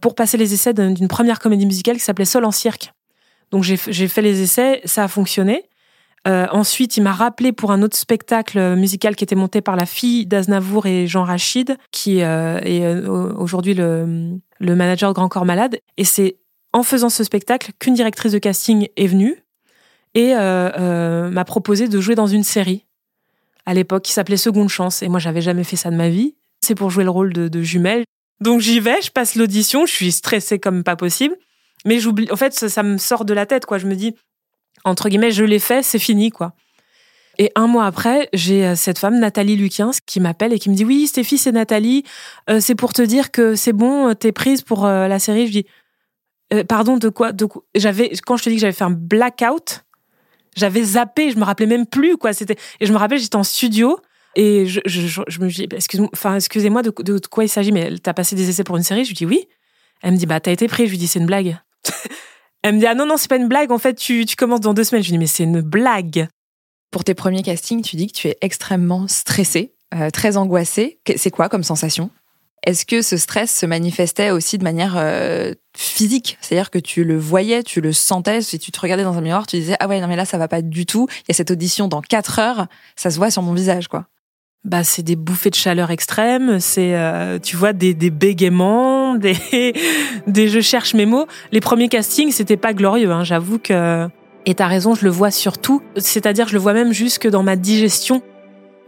pour 0.00 0.14
passer 0.14 0.36
les 0.36 0.52
essais 0.52 0.74
d'une 0.74 1.08
première 1.08 1.38
comédie 1.38 1.66
musicale 1.66 1.96
qui 1.96 2.02
s'appelait 2.02 2.24
Sol 2.24 2.44
en 2.44 2.50
cirque. 2.50 2.92
Donc 3.50 3.64
j'ai 3.64 3.76
fait 4.08 4.22
les 4.22 4.42
essais, 4.42 4.82
ça 4.84 5.04
a 5.04 5.08
fonctionné. 5.08 5.64
Euh, 6.26 6.46
ensuite, 6.50 6.96
il 6.96 7.02
m'a 7.02 7.12
rappelé 7.12 7.52
pour 7.52 7.70
un 7.70 7.82
autre 7.82 7.96
spectacle 7.96 8.74
musical 8.76 9.16
qui 9.16 9.24
était 9.24 9.36
monté 9.36 9.60
par 9.60 9.76
la 9.76 9.86
fille 9.86 10.26
d'Aznavour 10.26 10.86
et 10.86 11.06
Jean 11.06 11.24
Rachid, 11.24 11.76
qui 11.92 12.22
euh, 12.22 12.58
est 12.60 12.84
euh, 12.84 13.34
aujourd'hui 13.36 13.74
le, 13.74 14.40
manager 14.60 15.10
de 15.10 15.14
Grand 15.14 15.28
Corps 15.28 15.44
Malade. 15.44 15.78
Et 15.96 16.04
c'est 16.04 16.36
en 16.72 16.82
faisant 16.82 17.08
ce 17.08 17.24
spectacle 17.24 17.72
qu'une 17.78 17.94
directrice 17.94 18.32
de 18.32 18.38
casting 18.38 18.88
est 18.96 19.06
venue 19.06 19.42
et 20.14 20.34
m'a 20.34 21.44
proposé 21.44 21.86
de 21.86 22.00
jouer 22.00 22.14
dans 22.14 22.26
une 22.26 22.42
série 22.42 22.86
à 23.66 23.74
l'époque 23.74 24.02
qui 24.02 24.12
s'appelait 24.12 24.36
Seconde 24.36 24.68
Chance. 24.68 25.02
Et 25.02 25.08
moi, 25.08 25.20
j'avais 25.20 25.40
jamais 25.40 25.64
fait 25.64 25.76
ça 25.76 25.90
de 25.90 25.96
ma 25.96 26.08
vie. 26.08 26.34
C'est 26.60 26.74
pour 26.74 26.90
jouer 26.90 27.04
le 27.04 27.10
rôle 27.10 27.32
de, 27.32 27.48
de 27.48 27.62
jumelle. 27.62 28.04
Donc 28.40 28.60
j'y 28.60 28.80
vais, 28.80 29.00
je 29.00 29.10
passe 29.10 29.34
l'audition, 29.34 29.86
je 29.86 29.92
suis 29.92 30.12
stressée 30.12 30.58
comme 30.58 30.82
pas 30.82 30.96
possible. 30.96 31.36
Mais 31.84 32.00
j'oublie, 32.00 32.30
en 32.30 32.36
fait, 32.36 32.52
ça, 32.54 32.68
ça, 32.68 32.82
me 32.82 32.98
sort 32.98 33.24
de 33.24 33.32
la 33.32 33.46
tête, 33.46 33.66
quoi. 33.66 33.78
Je 33.78 33.86
me 33.86 33.94
dis, 33.94 34.14
entre 34.84 35.08
guillemets, 35.08 35.30
je 35.30 35.44
l'ai 35.44 35.58
fait, 35.58 35.82
c'est 35.82 35.98
fini, 35.98 36.30
quoi. 36.30 36.54
Et 37.38 37.52
un 37.54 37.68
mois 37.68 37.86
après, 37.86 38.28
j'ai 38.32 38.66
euh, 38.66 38.74
cette 38.74 38.98
femme, 38.98 39.18
Nathalie 39.18 39.56
Luquiens, 39.56 39.92
qui 40.06 40.18
m'appelle 40.18 40.52
et 40.52 40.58
qui 40.58 40.70
me 40.70 40.74
dit 40.74 40.84
Oui, 40.84 41.06
Stéphie, 41.06 41.38
c'est 41.38 41.52
Nathalie. 41.52 42.02
Euh, 42.50 42.58
c'est 42.60 42.74
pour 42.74 42.92
te 42.92 43.02
dire 43.02 43.30
que 43.30 43.54
c'est 43.54 43.72
bon, 43.72 44.12
t'es 44.14 44.32
prise 44.32 44.62
pour 44.62 44.86
euh, 44.86 45.06
la 45.06 45.18
série. 45.18 45.46
Je 45.46 45.52
dis 45.52 45.66
Pardon, 46.66 46.96
de 46.96 47.10
quoi, 47.10 47.32
J'avais 47.74 48.10
Quand 48.26 48.36
je 48.36 48.44
te 48.44 48.48
dis 48.48 48.56
que 48.56 48.62
j'avais 48.62 48.72
fait 48.72 48.84
un 48.84 48.90
blackout, 48.90 49.84
j'avais 50.56 50.82
zappé, 50.82 51.30
je 51.30 51.36
me 51.36 51.44
rappelais 51.44 51.66
même 51.66 51.86
plus, 51.86 52.16
quoi. 52.16 52.30
Et 52.30 52.86
je 52.86 52.92
me 52.92 52.96
rappelle, 52.96 53.18
j'étais 53.18 53.36
en 53.36 53.44
studio 53.44 53.98
et 54.34 54.66
je, 54.66 54.80
je, 54.86 55.40
me 55.40 55.48
dis 55.48 55.68
Excuse-moi, 55.70 56.08
enfin, 56.12 56.36
excusez-moi, 56.36 56.82
de, 56.82 57.18
quoi 57.28 57.44
il 57.44 57.48
s'agit 57.48 57.70
Mais 57.70 57.92
t'as 58.02 58.14
passé 58.14 58.34
des 58.34 58.48
essais 58.48 58.64
pour 58.64 58.76
une 58.76 58.82
série? 58.82 59.04
Je 59.04 59.10
lui 59.10 59.14
dis 59.14 59.26
Oui. 59.26 59.46
Elle 60.02 60.12
me 60.12 60.16
dit 60.16 60.26
Bah, 60.26 60.40
t'as 60.40 60.52
été 60.52 60.66
prise. 60.66 60.86
Je 60.86 60.92
lui 60.92 60.98
dis 60.98 61.06
C'est 61.06 61.20
une 61.20 61.26
blague. 61.26 61.58
Elle 62.68 62.74
me 62.74 62.80
dit 62.80 62.86
ah 62.86 62.94
non 62.94 63.06
non 63.06 63.16
c'est 63.16 63.30
pas 63.30 63.36
une 63.36 63.48
blague 63.48 63.72
en 63.72 63.78
fait 63.78 63.94
tu, 63.94 64.26
tu 64.26 64.36
commences 64.36 64.60
dans 64.60 64.74
deux 64.74 64.84
semaines. 64.84 65.02
Je 65.02 65.08
lui 65.08 65.12
dis 65.12 65.18
mais 65.18 65.26
c'est 65.26 65.44
une 65.44 65.62
blague. 65.62 66.28
Pour 66.90 67.02
tes 67.02 67.14
premiers 67.14 67.42
castings, 67.42 67.80
tu 67.80 67.96
dis 67.96 68.08
que 68.08 68.12
tu 68.12 68.28
es 68.28 68.36
extrêmement 68.42 69.08
stressée, 69.08 69.72
euh, 69.94 70.10
très 70.10 70.36
angoissée. 70.36 70.98
C'est 71.16 71.30
quoi 71.30 71.48
comme 71.48 71.62
sensation? 71.62 72.10
Est-ce 72.66 72.84
que 72.84 73.00
ce 73.00 73.16
stress 73.16 73.56
se 73.56 73.64
manifestait 73.64 74.32
aussi 74.32 74.58
de 74.58 74.64
manière 74.64 74.96
euh, 74.98 75.54
physique? 75.74 76.36
C'est-à-dire 76.42 76.70
que 76.70 76.78
tu 76.78 77.04
le 77.04 77.16
voyais, 77.16 77.62
tu 77.62 77.80
le 77.80 77.94
sentais, 77.94 78.42
si 78.42 78.58
tu 78.58 78.70
te 78.70 78.78
regardais 78.78 79.04
dans 79.04 79.16
un 79.16 79.22
miroir, 79.22 79.46
tu 79.46 79.56
disais 79.56 79.76
ah 79.80 79.88
ouais 79.88 79.98
non 80.02 80.06
mais 80.06 80.16
là 80.16 80.26
ça 80.26 80.36
va 80.36 80.46
pas 80.46 80.60
du 80.60 80.84
tout. 80.84 81.08
Il 81.20 81.28
y 81.28 81.30
a 81.30 81.34
cette 81.34 81.50
audition 81.50 81.88
dans 81.88 82.02
quatre 82.02 82.38
heures, 82.38 82.66
ça 82.96 83.10
se 83.10 83.16
voit 83.16 83.30
sur 83.30 83.40
mon 83.40 83.54
visage 83.54 83.88
quoi 83.88 84.08
bah, 84.64 84.84
c'est 84.84 85.02
des 85.02 85.16
bouffées 85.16 85.50
de 85.50 85.54
chaleur 85.54 85.90
extrêmes, 85.90 86.58
c'est, 86.60 86.94
euh, 86.94 87.38
tu 87.38 87.56
vois, 87.56 87.72
des, 87.72 87.94
bégaiements, 87.94 89.14
des, 89.16 89.36
des 90.26 90.48
je 90.48 90.60
cherche 90.60 90.94
mes 90.94 91.06
mots. 91.06 91.26
Les 91.52 91.60
premiers 91.60 91.88
castings, 91.88 92.32
c'était 92.32 92.56
pas 92.56 92.72
glorieux, 92.72 93.10
hein, 93.10 93.24
j'avoue 93.24 93.58
que. 93.58 94.08
Et 94.46 94.54
t'as 94.54 94.66
raison, 94.66 94.94
je 94.94 95.04
le 95.04 95.10
vois 95.10 95.30
surtout. 95.30 95.82
C'est-à-dire, 95.96 96.48
je 96.48 96.54
le 96.54 96.58
vois 96.58 96.72
même 96.72 96.92
jusque 96.92 97.28
dans 97.28 97.42
ma 97.42 97.56
digestion. 97.56 98.22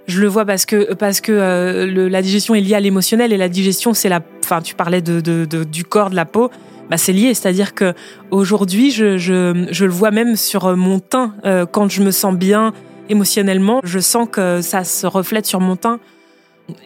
Je 0.06 0.20
le 0.20 0.26
vois 0.26 0.44
parce 0.44 0.64
que 0.64 0.94
parce 0.94 1.20
que 1.20 1.32
euh, 1.32 2.08
la 2.08 2.22
digestion 2.22 2.54
est 2.54 2.60
liée 2.60 2.74
à 2.74 2.80
l'émotionnel 2.80 3.32
et 3.32 3.36
la 3.36 3.48
digestion 3.48 3.94
c'est 3.94 4.08
la. 4.08 4.20
Enfin, 4.42 4.62
tu 4.62 4.74
parlais 4.74 5.02
de, 5.02 5.20
du 5.64 5.84
corps, 5.84 6.10
de 6.10 6.16
la 6.16 6.24
peau. 6.24 6.50
Bah, 6.88 6.96
c'est 6.96 7.12
lié, 7.12 7.34
c'est-à-dire 7.34 7.74
que 7.74 7.94
aujourd'hui, 8.32 8.90
je, 8.90 9.16
je, 9.16 9.68
je, 9.70 9.84
le 9.84 9.92
vois 9.92 10.10
même 10.10 10.34
sur 10.34 10.76
mon 10.76 10.98
teint. 10.98 11.34
Euh, 11.44 11.64
quand 11.64 11.88
je 11.88 12.02
me 12.02 12.10
sens 12.10 12.34
bien 12.34 12.72
émotionnellement, 13.10 13.80
je 13.82 13.98
sens 13.98 14.28
que 14.30 14.62
ça 14.62 14.84
se 14.84 15.06
reflète 15.06 15.44
sur 15.44 15.60
mon 15.60 15.76
teint. 15.76 16.00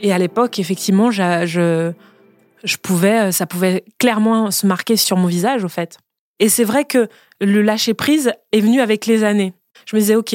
Et 0.01 0.13
à 0.13 0.19
l'époque, 0.19 0.59
effectivement, 0.59 1.11
je, 1.11 1.93
je, 2.65 2.77
pouvais, 2.79 3.31
ça 3.31 3.47
pouvait 3.47 3.85
clairement 3.99 4.51
se 4.51 4.67
marquer 4.67 4.97
sur 4.97 5.17
mon 5.17 5.27
visage, 5.27 5.63
au 5.65 5.69
fait. 5.69 5.99
Et 6.41 6.49
c'est 6.49 6.65
vrai 6.65 6.85
que 6.85 7.09
le 7.41 7.63
lâcher 7.63 7.95
prise 7.95 8.33
est 8.53 8.61
venu 8.61 8.81
avec 8.81 9.07
les 9.07 9.23
années. 9.23 9.53
Je 9.87 9.95
me 9.95 10.01
disais, 10.01 10.17
ok, 10.17 10.35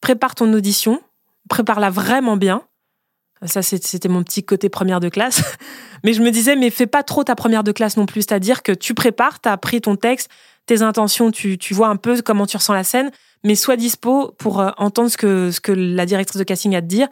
prépare 0.00 0.34
ton 0.34 0.52
audition, 0.52 1.00
prépare-la 1.48 1.90
vraiment 1.90 2.36
bien. 2.36 2.62
Ça, 3.46 3.62
c'était 3.62 4.08
mon 4.08 4.24
petit 4.24 4.42
côté 4.42 4.68
première 4.68 4.98
de 4.98 5.08
classe. 5.08 5.42
Mais 6.04 6.12
je 6.12 6.22
me 6.22 6.30
disais, 6.30 6.54
mais 6.54 6.70
fais 6.70 6.86
pas 6.86 7.02
trop 7.02 7.24
ta 7.24 7.34
première 7.34 7.64
de 7.64 7.72
classe 7.72 7.96
non 7.96 8.06
plus. 8.06 8.22
C'est-à-dire 8.22 8.62
que 8.62 8.70
tu 8.70 8.94
prépares, 8.94 9.40
tu 9.40 9.48
as 9.48 9.52
appris 9.52 9.80
ton 9.80 9.96
texte, 9.96 10.30
tes 10.66 10.82
intentions, 10.82 11.32
tu, 11.32 11.58
tu 11.58 11.74
vois 11.74 11.88
un 11.88 11.96
peu 11.96 12.22
comment 12.22 12.46
tu 12.46 12.56
ressens 12.56 12.72
la 12.72 12.84
scène, 12.84 13.10
mais 13.44 13.54
sois 13.54 13.76
dispo 13.76 14.34
pour 14.38 14.60
euh, 14.60 14.70
entendre 14.76 15.10
ce 15.10 15.16
que, 15.16 15.50
ce 15.50 15.60
que 15.60 15.72
la 15.72 16.06
directrice 16.06 16.38
de 16.38 16.44
casting 16.44 16.74
a 16.74 16.78
à 16.78 16.82
te 16.82 16.86
dire, 16.86 17.08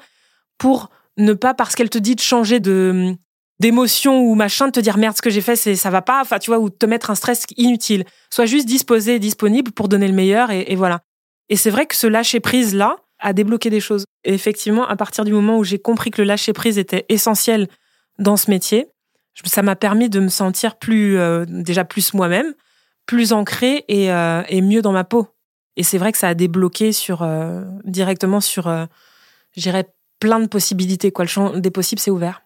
pour 0.59 0.91
ne 1.17 1.33
pas, 1.33 1.55
parce 1.55 1.75
qu'elle 1.75 1.91
te 1.91 1.99
dit 1.99 2.15
de 2.15 2.21
changer 2.21 2.61
de 2.61 3.15
d'émotion 3.59 4.21
ou 4.21 4.35
machin, 4.35 4.67
de 4.67 4.73
te 4.73 4.81
dire 4.81 4.99
merde, 4.99 5.17
ce 5.17 5.23
que 5.23 5.31
j'ai 5.31 5.41
fait, 5.41 5.57
c'est 5.57 5.77
ça 5.77 5.89
va 5.89 6.03
pas, 6.03 6.21
enfin, 6.21 6.39
tu 6.39 6.51
vois, 6.51 6.59
ou 6.59 6.69
te 6.69 6.85
mettre 6.85 7.11
un 7.11 7.15
stress 7.15 7.45
inutile. 7.57 8.05
Sois 8.29 8.45
juste 8.45 8.67
disposé, 8.67 9.19
disponible 9.19 9.73
pour 9.73 9.89
donner 9.89 10.09
le 10.09 10.15
meilleur, 10.15 10.51
et, 10.51 10.67
et 10.69 10.77
voilà. 10.77 11.01
Et 11.49 11.57
c'est 11.57 11.71
vrai 11.71 11.87
que 11.87 11.97
ce 11.97 12.07
lâcher 12.07 12.41
prise 12.41 12.75
là, 12.75 12.97
à 13.19 13.33
débloquer 13.33 13.71
des 13.71 13.81
choses. 13.81 14.05
Et 14.25 14.35
effectivement, 14.35 14.87
à 14.87 14.97
partir 14.97 15.25
du 15.25 15.33
moment 15.33 15.59
où 15.59 15.65
j'ai 15.65 15.79
compris 15.79 16.11
que 16.11 16.21
le 16.21 16.29
lâcher 16.29 16.53
prise 16.53 16.79
était 16.79 17.07
essentiel 17.09 17.69
dans 18.19 18.37
ce 18.37 18.51
métier, 18.51 18.89
ça 19.45 19.63
m'a 19.63 19.77
permis 19.77 20.09
de 20.09 20.21
me 20.21 20.29
sentir 20.29 20.77
plus 20.77 21.19
euh, 21.19 21.45
déjà 21.47 21.85
plus 21.85 22.15
moi-même, 22.15 22.55
plus 23.07 23.33
ancrée 23.33 23.85
et, 23.89 24.11
euh, 24.11 24.43
et, 24.49 24.63
mieux 24.63 24.83
dans 24.83 24.93
ma 24.93 25.05
peau. 25.05 25.29
Et 25.77 25.83
c'est 25.83 25.99
vrai 25.99 26.13
que 26.13 26.19
ça 26.19 26.29
a 26.29 26.35
débloqué 26.35 26.93
sur 26.93 27.23
euh, 27.23 27.63
directement 27.85 28.41
sur, 28.41 28.67
je 28.67 29.61
dirais, 29.61 29.93
plein 30.21 30.41
de 30.41 30.47
possibilités. 30.47 31.11
Quoi. 31.11 31.25
Le 31.25 31.29
champ 31.29 31.57
des 31.57 31.71
possibles, 31.71 32.01
c'est 32.01 32.11
ouvert. 32.11 32.43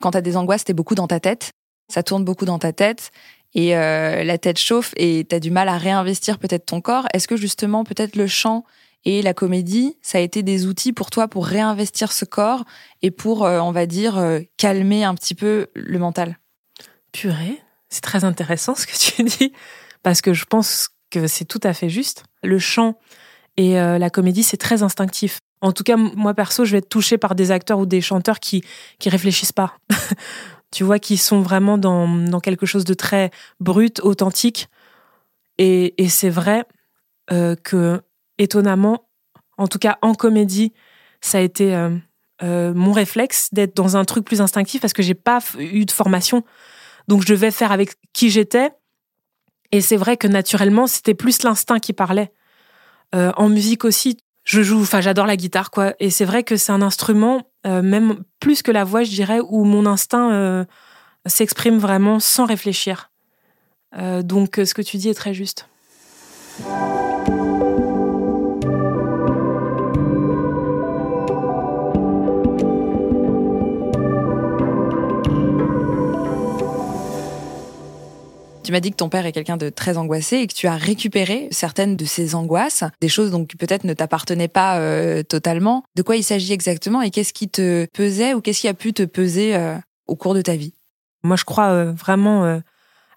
Quand 0.00 0.12
tu 0.12 0.18
as 0.18 0.22
des 0.22 0.36
angoisses, 0.36 0.64
t'es 0.64 0.74
beaucoup 0.74 0.94
dans 0.94 1.06
ta 1.06 1.20
tête. 1.20 1.52
Ça 1.90 2.02
tourne 2.02 2.24
beaucoup 2.24 2.44
dans 2.44 2.58
ta 2.58 2.72
tête 2.72 3.10
et 3.54 3.70
la 3.70 4.38
tête 4.38 4.58
chauffe 4.58 4.92
et 4.96 5.26
tu 5.28 5.34
as 5.34 5.40
du 5.40 5.50
mal 5.50 5.68
à 5.68 5.78
réinvestir 5.78 6.38
peut-être 6.38 6.66
ton 6.66 6.82
corps. 6.82 7.06
Est-ce 7.14 7.26
que 7.26 7.36
justement, 7.36 7.84
peut-être 7.84 8.14
le 8.14 8.26
chant 8.26 8.64
et 9.04 9.22
la 9.22 9.34
comédie, 9.34 9.96
ça 10.02 10.18
a 10.18 10.20
été 10.20 10.42
des 10.42 10.66
outils 10.66 10.92
pour 10.92 11.10
toi 11.10 11.28
pour 11.28 11.46
réinvestir 11.46 12.12
ce 12.12 12.24
corps 12.24 12.64
et 13.02 13.10
pour, 13.10 13.44
euh, 13.44 13.60
on 13.60 13.72
va 13.72 13.86
dire, 13.86 14.18
euh, 14.18 14.40
calmer 14.56 15.04
un 15.04 15.14
petit 15.14 15.34
peu 15.34 15.68
le 15.74 15.98
mental? 15.98 16.38
Purée, 17.12 17.62
c'est 17.88 18.02
très 18.02 18.24
intéressant 18.24 18.74
ce 18.74 18.86
que 18.86 18.96
tu 18.96 19.22
dis, 19.22 19.52
parce 20.02 20.20
que 20.20 20.34
je 20.34 20.44
pense 20.44 20.90
que 21.10 21.26
c'est 21.26 21.44
tout 21.44 21.60
à 21.62 21.72
fait 21.72 21.88
juste. 21.88 22.24
Le 22.42 22.58
chant 22.58 22.98
et 23.56 23.78
euh, 23.78 23.98
la 23.98 24.10
comédie, 24.10 24.42
c'est 24.42 24.56
très 24.56 24.82
instinctif. 24.82 25.38
En 25.60 25.72
tout 25.72 25.82
cas, 25.82 25.96
moi 25.96 26.34
perso, 26.34 26.64
je 26.64 26.72
vais 26.72 26.78
être 26.78 26.88
touchée 26.88 27.18
par 27.18 27.34
des 27.34 27.50
acteurs 27.50 27.78
ou 27.78 27.86
des 27.86 28.00
chanteurs 28.00 28.40
qui 28.40 28.62
qui 28.98 29.08
réfléchissent 29.08 29.52
pas. 29.52 29.76
tu 30.70 30.84
vois, 30.84 30.98
qui 30.98 31.16
sont 31.16 31.40
vraiment 31.40 31.78
dans, 31.78 32.08
dans 32.08 32.40
quelque 32.40 32.66
chose 32.66 32.84
de 32.84 32.94
très 32.94 33.30
brut, 33.58 34.00
authentique. 34.00 34.68
Et, 35.56 36.00
et 36.02 36.08
c'est 36.08 36.30
vrai 36.30 36.64
euh, 37.32 37.56
que 37.56 38.00
étonnamment, 38.38 39.08
en 39.56 39.66
tout 39.66 39.78
cas 39.78 39.98
en 40.02 40.14
comédie, 40.14 40.72
ça 41.20 41.38
a 41.38 41.40
été 41.40 41.74
euh, 42.42 42.72
mon 42.72 42.92
réflexe 42.92 43.48
d'être 43.52 43.74
dans 43.74 43.96
un 43.96 44.04
truc 44.04 44.24
plus 44.24 44.40
instinctif 44.40 44.80
parce 44.80 44.92
que 44.92 45.02
j'ai 45.02 45.14
pas 45.14 45.40
eu 45.58 45.84
de 45.84 45.90
formation. 45.90 46.44
Donc 47.08 47.22
je 47.22 47.26
devais 47.26 47.50
faire 47.50 47.72
avec 47.72 47.96
qui 48.12 48.30
j'étais. 48.30 48.70
Et 49.72 49.80
c'est 49.80 49.96
vrai 49.96 50.16
que 50.16 50.26
naturellement, 50.26 50.86
c'était 50.86 51.14
plus 51.14 51.42
l'instinct 51.42 51.78
qui 51.78 51.92
parlait. 51.92 52.32
Euh, 53.14 53.32
en 53.36 53.48
musique 53.48 53.84
aussi, 53.84 54.18
je 54.44 54.62
joue, 54.62 54.80
enfin 54.80 55.00
j'adore 55.00 55.26
la 55.26 55.36
guitare 55.36 55.70
quoi. 55.70 55.94
Et 56.00 56.10
c'est 56.10 56.24
vrai 56.24 56.42
que 56.42 56.56
c'est 56.56 56.72
un 56.72 56.82
instrument, 56.82 57.42
même 57.64 58.22
plus 58.40 58.62
que 58.62 58.70
la 58.70 58.84
voix, 58.84 59.02
je 59.02 59.10
dirais, 59.10 59.40
où 59.46 59.64
mon 59.64 59.84
instinct 59.84 60.64
s'exprime 61.26 61.76
vraiment 61.76 62.18
sans 62.18 62.46
réfléchir. 62.46 63.10
donc 63.94 64.54
ce 64.56 64.72
que 64.72 64.80
tu 64.80 64.96
dis 64.96 65.10
est 65.10 65.14
très 65.14 65.34
juste. 65.34 65.68
Tu 78.68 78.72
m'as 78.72 78.80
dit 78.80 78.90
que 78.90 78.96
ton 78.96 79.08
père 79.08 79.24
est 79.24 79.32
quelqu'un 79.32 79.56
de 79.56 79.70
très 79.70 79.96
angoissé 79.96 80.40
et 80.40 80.46
que 80.46 80.52
tu 80.52 80.66
as 80.66 80.76
récupéré 80.76 81.48
certaines 81.50 81.96
de 81.96 82.04
ses 82.04 82.34
angoisses, 82.34 82.84
des 83.00 83.08
choses 83.08 83.30
donc 83.30 83.56
peut-être 83.56 83.84
ne 83.84 83.94
t'appartenaient 83.94 84.46
pas 84.46 84.78
euh, 84.78 85.22
totalement. 85.22 85.84
De 85.96 86.02
quoi 86.02 86.16
il 86.16 86.22
s'agit 86.22 86.52
exactement 86.52 87.00
et 87.00 87.10
qu'est-ce 87.10 87.32
qui 87.32 87.48
te 87.48 87.86
pesait 87.94 88.34
ou 88.34 88.42
qu'est-ce 88.42 88.60
qui 88.60 88.68
a 88.68 88.74
pu 88.74 88.92
te 88.92 89.04
peser 89.04 89.56
euh, 89.56 89.78
au 90.06 90.16
cours 90.16 90.34
de 90.34 90.42
ta 90.42 90.54
vie? 90.54 90.74
Moi, 91.22 91.36
je 91.36 91.44
crois 91.46 91.68
euh, 91.68 91.92
vraiment 91.92 92.60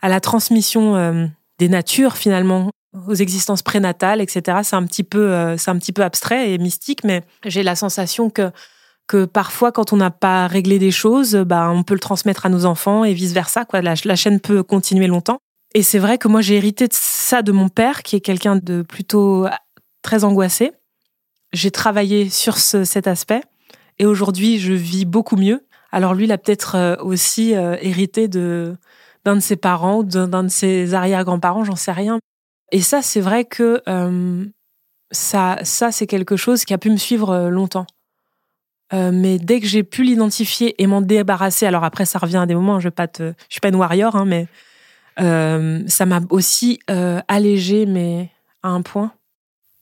à 0.01 0.07
la 0.07 0.21
transmission 0.21 1.29
des 1.59 1.67
natures 1.67 2.15
finalement 2.15 2.69
aux 3.09 3.15
existences 3.15 3.61
prénatales, 3.61 4.21
etc. 4.21 4.59
C'est 4.63 4.77
un 4.77 4.85
petit 4.85 5.03
peu, 5.03 5.57
c'est 5.57 5.69
un 5.69 5.77
petit 5.77 5.91
peu 5.91 6.03
abstrait 6.03 6.51
et 6.51 6.59
mystique, 6.59 7.03
mais 7.03 7.23
j'ai 7.45 7.61
la 7.61 7.75
sensation 7.75 8.29
que 8.29 8.51
que 9.11 9.25
parfois, 9.25 9.73
quand 9.73 9.91
on 9.91 9.97
n'a 9.97 10.09
pas 10.09 10.47
réglé 10.47 10.79
des 10.79 10.89
choses, 10.89 11.35
bah, 11.35 11.69
on 11.69 11.83
peut 11.83 11.93
le 11.93 11.99
transmettre 11.99 12.45
à 12.45 12.49
nos 12.49 12.63
enfants 12.63 13.03
et 13.03 13.13
vice 13.13 13.33
versa. 13.33 13.65
Quoi. 13.65 13.81
La, 13.81 14.15
chaîne 14.15 14.39
peut 14.39 14.63
continuer 14.63 15.07
longtemps. 15.07 15.39
Et 15.75 15.83
c'est 15.83 15.99
vrai 15.99 16.17
que 16.17 16.29
moi, 16.29 16.39
j'ai 16.39 16.55
hérité 16.55 16.87
de 16.87 16.93
ça 16.93 17.41
de 17.41 17.51
mon 17.51 17.67
père, 17.67 18.03
qui 18.03 18.15
est 18.15 18.21
quelqu'un 18.21 18.55
de 18.55 18.83
plutôt 18.83 19.47
très 20.01 20.23
angoissé. 20.23 20.71
J'ai 21.51 21.71
travaillé 21.71 22.29
sur 22.29 22.57
cet 22.57 23.05
aspect 23.05 23.41
et 23.99 24.05
aujourd'hui, 24.05 24.59
je 24.59 24.71
vis 24.71 25.03
beaucoup 25.03 25.35
mieux. 25.35 25.67
Alors 25.91 26.13
lui, 26.13 26.23
il 26.23 26.31
a 26.31 26.37
peut-être 26.37 26.75
euh, 26.75 26.95
aussi 27.01 27.53
euh, 27.53 27.75
hérité 27.81 28.29
de 28.29 28.77
d'un 29.25 29.35
de 29.35 29.41
ses 29.41 29.57
parents 29.57 29.97
ou 29.97 30.03
d'un 30.03 30.43
de 30.43 30.47
ses 30.47 30.93
arrière-grands-parents, 30.93 31.65
j'en 31.65 31.75
sais 31.75 31.91
rien. 31.91 32.19
Et 32.71 32.81
ça, 32.81 33.01
c'est 33.01 33.19
vrai 33.19 33.43
que 33.43 33.83
euh, 33.87 34.45
ça, 35.11 35.57
ça 35.63 35.91
c'est 35.91 36.07
quelque 36.07 36.37
chose 36.37 36.63
qui 36.63 36.73
a 36.73 36.77
pu 36.77 36.89
me 36.89 36.97
suivre 36.97 37.49
longtemps. 37.49 37.85
Euh, 38.93 39.11
mais 39.13 39.39
dès 39.39 39.59
que 39.59 39.67
j'ai 39.67 39.83
pu 39.83 40.03
l'identifier 40.03 40.81
et 40.81 40.87
m'en 40.87 41.01
débarrasser, 41.01 41.65
alors 41.65 41.83
après 41.83 42.05
ça 42.05 42.19
revient 42.19 42.37
à 42.37 42.45
des 42.45 42.55
moments, 42.55 42.79
te, 42.79 42.87
je 42.87 43.33
suis 43.49 43.61
pas 43.61 43.69
une 43.69 43.75
warrior, 43.75 44.15
hein, 44.15 44.25
mais 44.25 44.47
euh, 45.19 45.81
ça 45.87 46.05
m'a 46.05 46.21
aussi 46.29 46.79
euh, 46.89 47.21
allégé, 47.27 47.85
mais 47.85 48.29
à 48.63 48.69
un 48.69 48.81
point. 48.81 49.13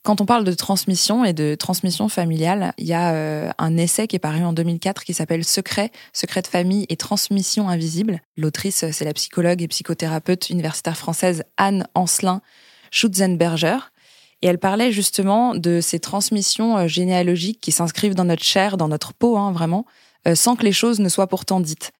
Quand 0.02 0.22
on 0.22 0.26
parle 0.26 0.44
de 0.44 0.52
transmission 0.54 1.26
et 1.26 1.34
de 1.34 1.54
transmission 1.54 2.08
familiale, 2.08 2.72
il 2.78 2.86
y 2.86 2.94
a 2.94 3.52
un 3.58 3.76
essai 3.76 4.06
qui 4.06 4.16
est 4.16 4.20
paru 4.20 4.42
en 4.42 4.54
2004 4.54 5.04
qui 5.04 5.12
s'appelle 5.12 5.44
Secret, 5.44 5.90
secret 6.14 6.40
de 6.40 6.46
famille 6.46 6.86
et 6.88 6.96
transmission 6.96 7.68
invisible. 7.68 8.22
L'autrice, 8.38 8.86
c'est 8.92 9.04
la 9.04 9.12
psychologue 9.12 9.60
et 9.60 9.68
psychothérapeute 9.68 10.48
universitaire 10.48 10.96
française 10.96 11.44
Anne 11.58 11.86
Ancelin 11.94 12.40
Schutzenberger. 12.90 13.76
Et 14.42 14.46
elle 14.46 14.58
parlait 14.58 14.92
justement 14.92 15.54
de 15.54 15.80
ces 15.80 16.00
transmissions 16.00 16.76
euh, 16.78 16.88
généalogiques 16.88 17.60
qui 17.60 17.72
s'inscrivent 17.72 18.14
dans 18.14 18.24
notre 18.24 18.44
chair, 18.44 18.76
dans 18.76 18.88
notre 18.88 19.12
peau, 19.12 19.36
hein, 19.36 19.52
vraiment, 19.52 19.86
euh, 20.26 20.34
sans 20.34 20.56
que 20.56 20.64
les 20.64 20.72
choses 20.72 21.00
ne 21.00 21.08
soient 21.08 21.26
pourtant 21.26 21.60
dites. 21.60 21.92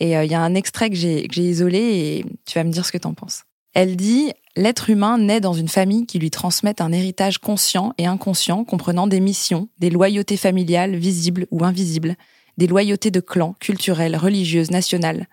Et 0.00 0.16
euh, 0.16 0.24
il 0.24 0.30
y 0.30 0.34
a 0.34 0.40
un 0.40 0.54
extrait 0.54 0.90
que 0.90 0.96
j'ai 0.96 1.26
isolé 1.36 1.78
et 1.78 2.24
tu 2.46 2.58
vas 2.58 2.64
me 2.64 2.72
dire 2.72 2.84
ce 2.84 2.92
que 2.92 2.98
tu 2.98 3.06
en 3.06 3.14
penses. 3.14 3.44
Elle 3.74 3.96
dit 3.96 4.32
L'être 4.56 4.88
humain 4.88 5.18
naît 5.18 5.40
dans 5.40 5.52
une 5.52 5.68
famille 5.68 6.06
qui 6.06 6.20
lui 6.20 6.30
transmet 6.30 6.80
un 6.80 6.92
héritage 6.92 7.38
conscient 7.38 7.92
et 7.98 8.06
inconscient 8.06 8.62
comprenant 8.62 9.08
des 9.08 9.18
missions, 9.18 9.68
des 9.80 9.90
loyautés 9.90 10.36
familiales 10.36 10.94
visibles 10.94 11.48
ou 11.50 11.64
invisibles, 11.64 12.14
des 12.56 12.68
loyautés 12.68 13.10
de 13.10 13.18
clan, 13.18 13.56
culturelles, 13.58 14.16
religieuses, 14.16 14.70
nationales. 14.70 15.26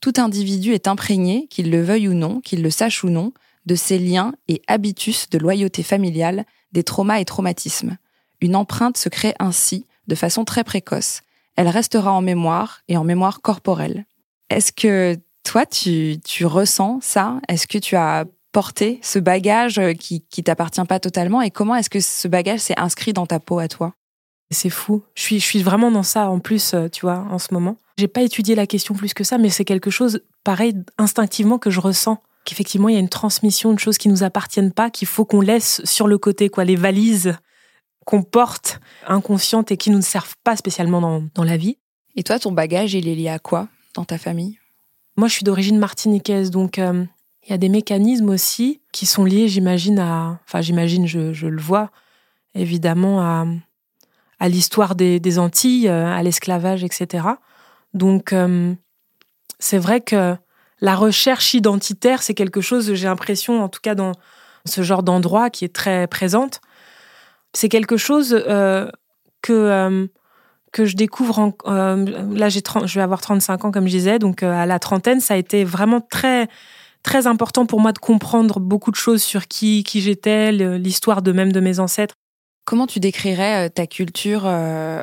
Tout 0.00 0.14
individu 0.16 0.72
est 0.72 0.88
imprégné, 0.88 1.46
qu'il 1.48 1.70
le 1.70 1.82
veuille 1.82 2.08
ou 2.08 2.14
non, 2.14 2.40
qu'il 2.40 2.62
le 2.62 2.70
sache 2.70 3.04
ou 3.04 3.10
non, 3.10 3.32
de 3.66 3.74
ces 3.74 3.98
liens 3.98 4.34
et 4.48 4.62
habitus 4.66 5.28
de 5.30 5.38
loyauté 5.38 5.82
familiale, 5.82 6.44
des 6.72 6.84
traumas 6.84 7.20
et 7.20 7.24
traumatismes. 7.24 7.96
Une 8.40 8.56
empreinte 8.56 8.96
se 8.96 9.08
crée 9.08 9.34
ainsi, 9.38 9.86
de 10.06 10.14
façon 10.14 10.44
très 10.44 10.64
précoce. 10.64 11.22
Elle 11.56 11.68
restera 11.68 12.12
en 12.12 12.20
mémoire 12.20 12.80
et 12.88 12.96
en 12.96 13.04
mémoire 13.04 13.40
corporelle. 13.40 14.04
Est-ce 14.50 14.72
que 14.72 15.16
toi, 15.44 15.66
tu, 15.66 16.16
tu 16.24 16.44
ressens 16.46 16.98
ça? 17.02 17.40
Est-ce 17.48 17.66
que 17.66 17.78
tu 17.78 17.96
as 17.96 18.24
porté 18.52 18.98
ce 19.02 19.18
bagage 19.18 19.80
qui, 19.98 20.24
qui 20.28 20.42
t'appartient 20.42 20.84
pas 20.84 21.00
totalement? 21.00 21.42
Et 21.42 21.50
comment 21.50 21.74
est-ce 21.74 21.90
que 21.90 22.00
ce 22.00 22.28
bagage 22.28 22.60
s'est 22.60 22.78
inscrit 22.78 23.12
dans 23.12 23.26
ta 23.26 23.40
peau 23.40 23.58
à 23.58 23.68
toi? 23.68 23.94
C'est 24.50 24.70
fou. 24.70 25.02
Je 25.14 25.22
suis, 25.22 25.40
je 25.40 25.44
suis 25.44 25.62
vraiment 25.62 25.90
dans 25.90 26.02
ça 26.02 26.30
en 26.30 26.38
plus, 26.38 26.74
euh, 26.74 26.88
tu 26.88 27.02
vois, 27.02 27.26
en 27.30 27.38
ce 27.38 27.52
moment. 27.52 27.76
J'ai 27.98 28.08
pas 28.08 28.22
étudié 28.22 28.54
la 28.54 28.66
question 28.66 28.94
plus 28.94 29.14
que 29.14 29.24
ça, 29.24 29.38
mais 29.38 29.50
c'est 29.50 29.64
quelque 29.64 29.90
chose 29.90 30.20
pareil 30.44 30.74
instinctivement 30.98 31.58
que 31.58 31.70
je 31.70 31.80
ressens 31.80 32.22
qu'effectivement 32.44 32.88
il 32.88 32.94
y 32.94 32.96
a 32.96 33.00
une 33.00 33.08
transmission 33.08 33.72
de 33.72 33.78
choses 33.78 33.98
qui 33.98 34.08
nous 34.08 34.22
appartiennent 34.22 34.72
pas, 34.72 34.90
qu'il 34.90 35.08
faut 35.08 35.24
qu'on 35.24 35.40
laisse 35.40 35.80
sur 35.84 36.06
le 36.06 36.18
côté, 36.18 36.48
quoi, 36.48 36.64
les 36.64 36.76
valises 36.76 37.36
qu'on 38.04 38.22
porte 38.22 38.80
inconscientes 39.06 39.72
et 39.72 39.76
qui 39.76 39.90
nous 39.90 39.98
ne 39.98 40.02
servent 40.02 40.36
pas 40.44 40.56
spécialement 40.56 41.00
dans, 41.00 41.24
dans 41.34 41.44
la 41.44 41.56
vie. 41.56 41.78
Et 42.16 42.22
toi, 42.22 42.38
ton 42.38 42.52
bagage, 42.52 42.94
il 42.94 43.08
est 43.08 43.14
lié 43.14 43.28
à 43.28 43.38
quoi 43.38 43.68
dans 43.94 44.04
ta 44.04 44.18
famille? 44.18 44.58
Moi, 45.16 45.28
je 45.28 45.34
suis 45.34 45.44
d'origine 45.44 45.78
martiniquaise, 45.78 46.50
donc 46.50 46.78
euh, 46.78 47.04
il 47.44 47.50
y 47.50 47.54
a 47.54 47.58
des 47.58 47.68
mécanismes 47.68 48.30
aussi 48.30 48.80
qui 48.92 49.06
sont 49.06 49.24
liés, 49.24 49.48
j'imagine, 49.48 49.98
à. 49.98 50.40
Enfin, 50.46 50.60
j'imagine, 50.60 51.06
je, 51.06 51.32
je, 51.32 51.46
le 51.46 51.60
vois, 51.60 51.90
évidemment, 52.54 53.20
à, 53.20 53.46
à 54.38 54.48
l'histoire 54.48 54.94
des, 54.94 55.20
des, 55.20 55.38
Antilles, 55.38 55.88
euh, 55.88 56.06
à 56.06 56.22
l'esclavage, 56.22 56.84
etc. 56.84 57.26
Donc, 57.92 58.32
euh, 58.32 58.74
c'est 59.58 59.78
vrai 59.78 60.00
que 60.00 60.36
la 60.80 60.94
recherche 60.94 61.54
identitaire, 61.54 62.22
c'est 62.22 62.34
quelque 62.34 62.60
chose, 62.60 62.94
j'ai 62.94 63.06
l'impression, 63.06 63.62
en 63.62 63.68
tout 63.68 63.80
cas 63.82 63.94
dans 63.94 64.12
ce 64.66 64.82
genre 64.82 65.02
d'endroit, 65.02 65.50
qui 65.50 65.64
est 65.64 65.74
très 65.74 66.06
présente. 66.06 66.60
C'est 67.52 67.68
quelque 67.68 67.96
chose 67.96 68.36
euh, 68.48 68.90
que, 69.42 69.52
euh, 69.52 70.06
que 70.72 70.84
je 70.84 70.96
découvre. 70.96 71.38
En, 71.38 71.52
euh, 71.66 72.04
là, 72.34 72.48
j'ai 72.48 72.62
je 72.84 72.94
vais 72.94 73.02
avoir 73.02 73.20
35 73.20 73.64
ans, 73.66 73.70
comme 73.70 73.86
je 73.86 73.92
disais, 73.92 74.18
donc 74.18 74.42
à 74.42 74.66
la 74.66 74.78
trentaine, 74.78 75.20
ça 75.20 75.34
a 75.34 75.36
été 75.36 75.64
vraiment 75.64 76.00
très 76.00 76.48
très 77.02 77.26
important 77.26 77.66
pour 77.66 77.80
moi 77.80 77.92
de 77.92 77.98
comprendre 77.98 78.60
beaucoup 78.60 78.90
de 78.90 78.96
choses 78.96 79.22
sur 79.22 79.46
qui, 79.46 79.84
qui 79.84 80.00
j'étais, 80.00 80.52
l'histoire 80.52 81.20
de 81.20 81.32
même 81.32 81.52
de 81.52 81.60
mes 81.60 81.78
ancêtres. 81.78 82.14
Comment 82.64 82.86
tu 82.86 82.98
décrirais 82.98 83.68
ta 83.68 83.86
culture 83.86 84.46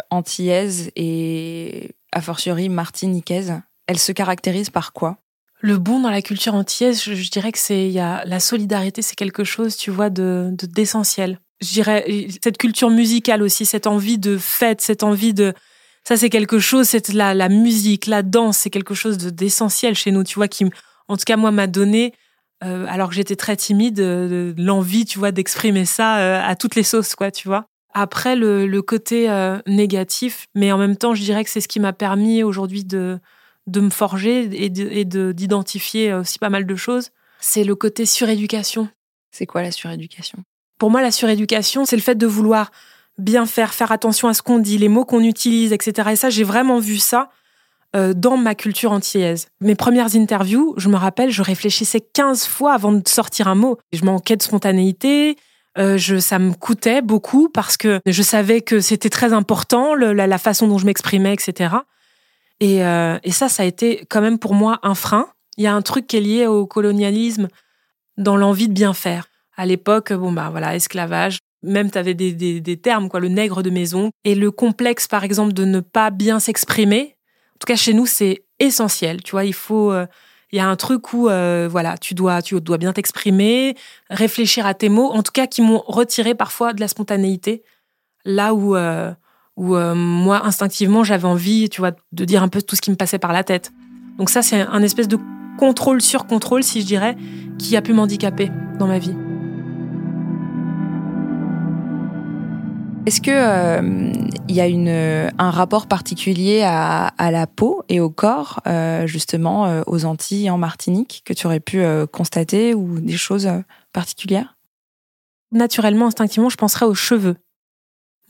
antillaise 0.10 0.90
et 0.96 1.92
a 2.12 2.22
fortiori 2.22 2.70
martiniquaise? 2.70 3.62
Elle 3.86 4.00
se 4.00 4.12
caractérise 4.12 4.72
par 4.72 4.94
quoi? 4.94 5.21
Le 5.62 5.78
bon 5.78 6.00
dans 6.00 6.10
la 6.10 6.22
culture 6.22 6.56
antillaise, 6.56 7.04
je, 7.04 7.14
je 7.14 7.32
dirais 7.32 7.52
que 7.52 7.60
c'est 7.60 7.86
il 7.88 7.92
y 7.92 8.00
a 8.00 8.24
la 8.26 8.40
solidarité, 8.40 9.02
c'est 9.02 9.16
quelque 9.16 9.44
chose, 9.44 9.78
tu 9.78 9.92
vois, 9.92 10.10
de 10.10 10.50
d'essentiel. 10.64 11.40
je 11.62 11.70
dirais 11.70 12.28
cette 12.44 12.58
culture 12.58 12.90
musicale 12.90 13.44
aussi, 13.44 13.66
cette 13.66 13.88
envie 13.88 14.18
de 14.18 14.38
fête, 14.38 14.82
cette 14.82 15.04
envie 15.04 15.34
de 15.34 15.54
ça 16.04 16.18
c'est 16.18 16.30
quelque 16.30 16.60
chose, 16.60 16.88
c'est 16.88 17.10
la 17.14 17.34
la 17.34 17.48
musique, 17.50 18.08
la 18.08 18.24
danse, 18.24 18.58
c'est 18.58 18.72
quelque 18.72 18.96
chose 18.96 19.18
d'essentiel 19.18 19.96
chez 19.96 20.12
nous, 20.12 20.24
tu 20.24 20.36
vois, 20.36 20.48
qui 20.48 20.66
en 21.08 21.18
tout 21.18 21.24
cas 21.26 21.38
moi 21.38 21.52
m'a 21.52 21.68
donné 21.68 22.14
euh, 22.64 22.86
alors 22.88 23.10
que 23.10 23.16
j'étais 23.16 23.36
très 23.36 23.56
timide, 23.56 24.00
euh, 24.00 24.54
l'envie, 24.58 25.06
tu 25.06 25.18
vois, 25.20 25.32
d'exprimer 25.32 25.86
ça 25.86 26.20
euh, 26.20 26.42
à 26.44 26.56
toutes 26.56 26.76
les 26.76 26.84
sauces, 26.84 27.16
quoi, 27.16 27.32
tu 27.32 27.48
vois. 27.48 27.66
Après 27.94 28.36
le, 28.36 28.68
le 28.68 28.82
côté 28.82 29.30
euh, 29.30 29.58
négatif, 29.68 30.46
mais 30.56 30.72
en 30.72 30.78
même 30.78 30.96
temps, 30.96 31.16
je 31.16 31.24
dirais 31.24 31.44
que 31.44 31.50
c'est 31.50 31.62
ce 31.62 31.68
qui 31.68 31.80
m'a 31.80 31.92
permis 31.94 32.44
aujourd'hui 32.44 32.84
de 32.86 33.20
de 33.68 33.82
me 33.82 33.90
forger 33.90 34.50
et 34.54 34.70
d'identifier 34.70 36.14
aussi 36.14 36.40
pas 36.40 36.50
mal 36.50 36.66
de 36.66 36.76
choses, 36.76 37.10
c'est 37.40 37.64
le 37.64 37.76
côté 37.76 38.06
suréducation. 38.06 38.90
C'est 39.32 39.46
quoi 39.46 39.62
la 39.62 39.72
suréducation? 39.72 40.40
Pour 40.78 40.92
moi, 40.92 41.02
la 41.02 41.12
suréducation, 41.12 41.86
c'est 41.86 41.96
le 41.96 42.02
fait 42.02 42.16
de 42.16 42.28
vouloir 42.28 42.72
bien 43.18 43.46
faire, 43.46 43.74
faire 43.74 43.92
attention 43.92 44.28
à 44.28 44.34
ce 44.34 44.42
qu'on 44.42 44.60
dit, 44.60 44.78
les 44.78 44.90
mots 44.90 45.06
qu'on 45.06 45.24
utilise, 45.24 45.74
etc. 45.74 46.10
Et 46.12 46.16
ça, 46.16 46.30
j'ai 46.30 46.44
vraiment 46.44 46.80
vu 46.80 46.98
ça 46.98 47.30
euh, 47.96 48.14
dans 48.14 48.38
ma 48.38 48.56
culture 48.56 48.92
antillaise. 48.92 49.48
Mes 49.60 49.76
premières 49.76 50.16
interviews, 50.16 50.74
je 50.78 50.90
me 50.90 50.96
rappelle, 50.96 51.30
je 51.30 51.42
réfléchissais 51.42 52.02
15 52.02 52.46
fois 52.46 52.74
avant 52.74 52.92
de 52.92 53.08
sortir 53.08 53.48
un 53.48 53.56
mot. 53.56 53.78
Je 53.94 54.04
manquais 54.04 54.36
de 54.36 54.42
spontanéité, 54.42 55.38
euh, 55.78 55.98
je, 55.98 56.18
ça 56.18 56.40
me 56.40 56.54
coûtait 56.54 57.02
beaucoup 57.02 57.50
parce 57.50 57.78
que 57.78 58.00
je 58.06 58.22
savais 58.22 58.62
que 58.62 58.80
c'était 58.80 59.10
très 59.10 59.34
important, 59.34 59.94
le, 59.94 60.14
la, 60.14 60.28
la 60.28 60.38
façon 60.38 60.68
dont 60.68 60.78
je 60.78 60.86
m'exprimais, 60.86 61.34
etc. 61.34 61.76
Et, 62.62 62.86
euh, 62.86 63.18
et, 63.24 63.32
ça, 63.32 63.50
ça 63.50 63.64
a 63.64 63.66
été 63.66 64.06
quand 64.10 64.22
même 64.22 64.40
pour 64.40 64.54
moi 64.54 64.80
un 64.84 64.96
frein. 64.96 65.28
Il 65.58 65.64
y 65.64 65.68
a 65.68 65.74
un 65.74 65.82
truc 65.82 66.08
qui 66.08 66.18
est 66.18 66.22
lié 66.22 66.48
au 66.48 66.66
colonialisme 66.66 67.50
dans 68.18 68.38
l'envie 68.38 68.70
de 68.70 68.74
bien 68.74 68.94
faire. 68.94 69.28
À 69.58 69.66
l'époque, 69.66 70.14
bon 70.14 70.32
bah 70.32 70.50
voilà, 70.52 70.76
esclavage. 70.76 71.40
Même 71.64 71.92
tu 71.92 71.98
avais 71.98 72.14
des, 72.14 72.34
des, 72.34 72.62
des, 72.62 72.78
termes, 72.78 73.10
quoi, 73.10 73.20
le 73.20 73.28
nègre 73.28 73.64
de 73.64 73.70
maison. 73.70 74.12
Et 74.24 74.36
le 74.36 74.52
complexe, 74.52 75.08
par 75.08 75.24
exemple, 75.24 75.54
de 75.54 75.66
ne 75.66 75.80
pas 75.80 76.12
bien 76.12 76.40
s'exprimer. 76.40 77.18
En 77.56 77.60
tout 77.60 77.66
cas, 77.68 77.76
chez 77.76 77.94
nous, 77.94 78.06
c'est 78.06 78.44
essentiel. 78.60 79.22
Tu 79.24 79.32
vois, 79.32 79.44
il 79.44 79.54
faut. 79.54 79.92
Euh, 79.92 80.06
il 80.52 80.58
y 80.58 80.60
a 80.60 80.68
un 80.68 80.76
truc 80.76 81.14
où, 81.14 81.30
euh, 81.30 81.68
voilà, 81.72 81.98
tu 81.98 82.14
dois, 82.14 82.42
tu 82.42 82.60
dois 82.60 82.78
bien 82.78 82.92
t'exprimer, 82.92 83.76
réfléchir 84.10 84.66
à 84.66 84.74
tes 84.74 84.90
mots. 84.90 85.10
En 85.12 85.24
tout 85.24 85.32
cas, 85.32 85.48
qui 85.48 85.62
m'ont 85.62 85.82
retiré 85.88 86.36
parfois 86.36 86.74
de 86.74 86.82
la 86.82 86.88
spontanéité. 86.88 87.64
Là 88.26 88.54
où 88.54 88.76
euh, 88.76 89.14
où 89.58 89.76
euh, 89.76 89.96
moi, 89.96 90.46
instinctivement, 90.46 91.04
j'avais 91.04 91.28
envie, 91.28 91.70
tu 91.70 91.82
vois, 91.82 91.92
de 92.12 92.26
dire 92.26 92.44
un 92.44 92.48
peu 92.48 92.62
tout 92.62 92.76
ce 92.76 92.82
qui 92.82 92.92
me 92.92 92.96
passait 92.96 93.20
par 93.20 93.34
la 93.34 93.44
tête. 93.44 93.72
Donc 94.18 94.30
ça, 94.30 94.42
c'est 94.42 94.62
un 94.62 94.82
espèce 94.82 95.08
de 95.08 95.18
contrôle 95.58 96.02
sur 96.02 96.26
contrôle, 96.26 96.64
si 96.64 96.82
je 96.82 96.86
dirais, 96.86 97.18
qui 97.58 97.76
a 97.76 97.82
pu 97.82 97.94
m'handicaper 97.94 98.50
dans 98.80 98.88
ma 98.88 99.00
vie. 99.00 99.16
Est-ce 103.08 103.20
que 103.20 103.32
euh, 103.32 104.14
il 104.48 104.56
y 104.56 104.62
a 104.62 104.68
une, 104.68 105.32
un 105.38 105.50
rapport 105.50 105.88
particulier 105.88 106.62
à, 106.62 107.08
à, 107.08 107.32
la 107.32 107.48
peau 107.48 107.84
et 107.90 108.00
au 108.00 108.12
corps, 108.12 108.60
euh, 108.68 109.08
justement, 109.08 109.66
euh, 109.66 109.82
aux 109.88 110.06
Antilles 110.06 110.52
en 110.52 110.60
Martinique, 110.60 111.24
que 111.26 111.34
tu 111.34 111.48
aurais 111.48 111.60
pu 111.60 111.82
euh, 111.82 112.06
constater 112.06 112.76
ou 112.76 113.00
des 113.00 113.18
choses 113.18 113.48
euh, 113.48 113.62
particulières? 113.92 114.56
Naturellement, 115.52 116.08
instinctivement, 116.08 116.50
je 116.50 116.58
penserais 116.58 116.86
aux 116.86 116.94
cheveux. 116.94 117.38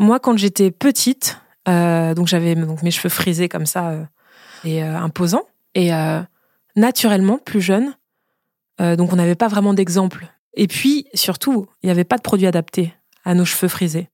Moi, 0.01 0.19
quand 0.19 0.35
j'étais 0.35 0.71
petite, 0.71 1.37
euh, 1.67 2.15
donc 2.15 2.25
j'avais 2.25 2.55
donc 2.55 2.81
mes 2.81 2.89
cheveux 2.89 3.07
frisés 3.07 3.47
comme 3.47 3.67
ça 3.67 3.89
euh, 3.89 4.03
et 4.63 4.83
euh, 4.83 4.97
imposants, 4.97 5.43
et 5.75 5.91
naturellement 6.75 7.37
plus 7.37 7.61
jeune, 7.61 7.95
donc 8.79 9.13
on 9.13 9.15
n'avait 9.15 9.35
pas 9.35 9.47
vraiment 9.47 9.75
d'exemple. 9.75 10.25
Et 10.55 10.67
puis 10.67 11.05
surtout, 11.13 11.67
il 11.81 11.85
n'y 11.85 11.91
avait 11.91 12.03
pas 12.03 12.17
de 12.17 12.23
produit 12.23 12.47
adapté 12.47 12.95
à 13.23 13.35
nos 13.35 13.45
cheveux 13.45 13.67
frisés. 13.67 14.09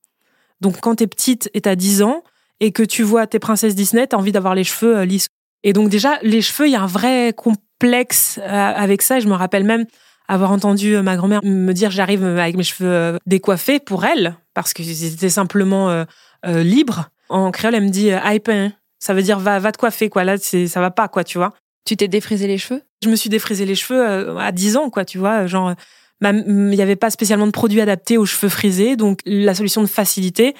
Donc 0.60 0.78
quand 0.80 0.96
t'es 0.96 1.06
petite 1.06 1.50
et 1.54 1.62
t'as 1.62 1.74
10 1.74 2.02
ans 2.02 2.22
et 2.60 2.70
que 2.70 2.82
tu 2.82 3.02
vois 3.02 3.26
tes 3.26 3.38
princesses 3.38 3.74
Disney, 3.74 4.06
t'as 4.06 4.18
envie 4.18 4.30
d'avoir 4.30 4.54
les 4.54 4.64
cheveux 4.64 5.02
lisses. 5.02 5.28
Et 5.64 5.72
donc 5.72 5.88
déjà, 5.88 6.18
les 6.22 6.42
cheveux, 6.42 6.68
il 6.68 6.72
y 6.72 6.76
a 6.76 6.82
un 6.82 6.86
vrai 6.86 7.32
complexe 7.34 8.38
avec 8.44 9.00
ça. 9.02 9.18
Et 9.18 9.20
je 9.20 9.28
me 9.28 9.34
rappelle 9.34 9.64
même 9.64 9.86
avoir 10.28 10.52
entendu 10.52 10.96
ma 10.98 11.16
grand-mère 11.16 11.40
me 11.42 11.72
dire 11.72 11.90
j'arrive 11.90 12.24
avec 12.24 12.56
mes 12.56 12.62
cheveux 12.62 13.18
décoiffés 13.26 13.80
pour 13.80 14.04
elle 14.04 14.36
parce 14.54 14.74
qu'ils 14.74 15.04
étaient 15.04 15.28
simplement 15.28 15.90
euh, 15.90 16.04
euh, 16.46 16.62
libres. 16.62 17.10
En 17.28 17.50
créole, 17.50 17.74
elle 17.74 17.84
me 17.84 17.90
dit 17.90 18.10
euh, 18.10 18.68
ça 18.98 19.14
veut 19.14 19.22
dire 19.22 19.38
va, 19.38 19.58
va 19.58 19.72
te 19.72 19.78
coiffer, 19.78 20.08
quoi. 20.08 20.24
Là, 20.24 20.36
ça 20.38 20.80
va 20.80 20.90
pas, 20.90 21.08
quoi, 21.08 21.24
tu 21.24 21.38
vois. 21.38 21.54
Tu 21.84 21.96
t'es 21.96 22.08
défrisé 22.08 22.46
les 22.46 22.58
cheveux? 22.58 22.82
Je 23.02 23.08
me 23.08 23.16
suis 23.16 23.30
défrisé 23.30 23.64
les 23.64 23.74
cheveux 23.74 24.06
euh, 24.06 24.36
à 24.38 24.52
10 24.52 24.76
ans, 24.76 24.90
quoi, 24.90 25.04
tu 25.04 25.18
vois. 25.18 25.46
Genre, 25.46 25.74
il 26.22 26.44
n'y 26.44 26.82
avait 26.82 26.96
pas 26.96 27.10
spécialement 27.10 27.46
de 27.46 27.52
produits 27.52 27.80
adaptés 27.80 28.18
aux 28.18 28.26
cheveux 28.26 28.48
frisés, 28.48 28.96
donc 28.96 29.20
la 29.24 29.54
solution 29.54 29.82
de 29.82 29.86
facilité, 29.86 30.54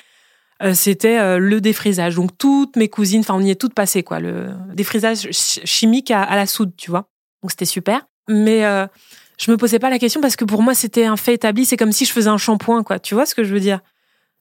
euh, 0.63 0.75
c'était 0.75 1.19
euh, 1.19 1.39
le 1.39 1.61
défrisage. 1.61 2.15
Donc 2.15 2.37
toutes 2.39 2.77
mes 2.77 2.89
cousines, 2.89 3.21
enfin 3.21 3.35
on 3.35 3.41
y 3.41 3.51
est 3.51 3.61
toutes 3.61 3.75
passées, 3.75 4.03
quoi. 4.03 4.21
Le 4.21 4.51
défrisage 4.75 5.29
chimique 5.33 6.11
à, 6.11 6.23
à 6.23 6.37
la 6.37 6.47
soude, 6.47 6.73
tu 6.77 6.91
vois. 6.91 7.09
Donc 7.43 7.51
c'était 7.51 7.65
super. 7.65 8.07
Mais 8.29 8.65
euh, 8.65 8.87
je 9.39 9.51
me 9.51 9.57
posais 9.57 9.79
pas 9.79 9.89
la 9.89 9.99
question 9.99 10.21
parce 10.21 10.37
que 10.37 10.45
pour 10.45 10.63
moi 10.63 10.75
c'était 10.75 11.05
un 11.05 11.17
fait 11.17 11.35
établi. 11.35 11.65
C'est 11.65 11.77
comme 11.77 11.93
si 11.93 12.05
je 12.05 12.13
faisais 12.13 12.29
un 12.29 12.39
shampoing, 12.39 12.83
quoi. 12.83 12.99
Tu 12.99 13.15
vois 13.15 13.25
ce 13.25 13.35
que 13.35 13.45
je 13.45 13.53
veux 13.55 13.61
dire? 13.61 13.81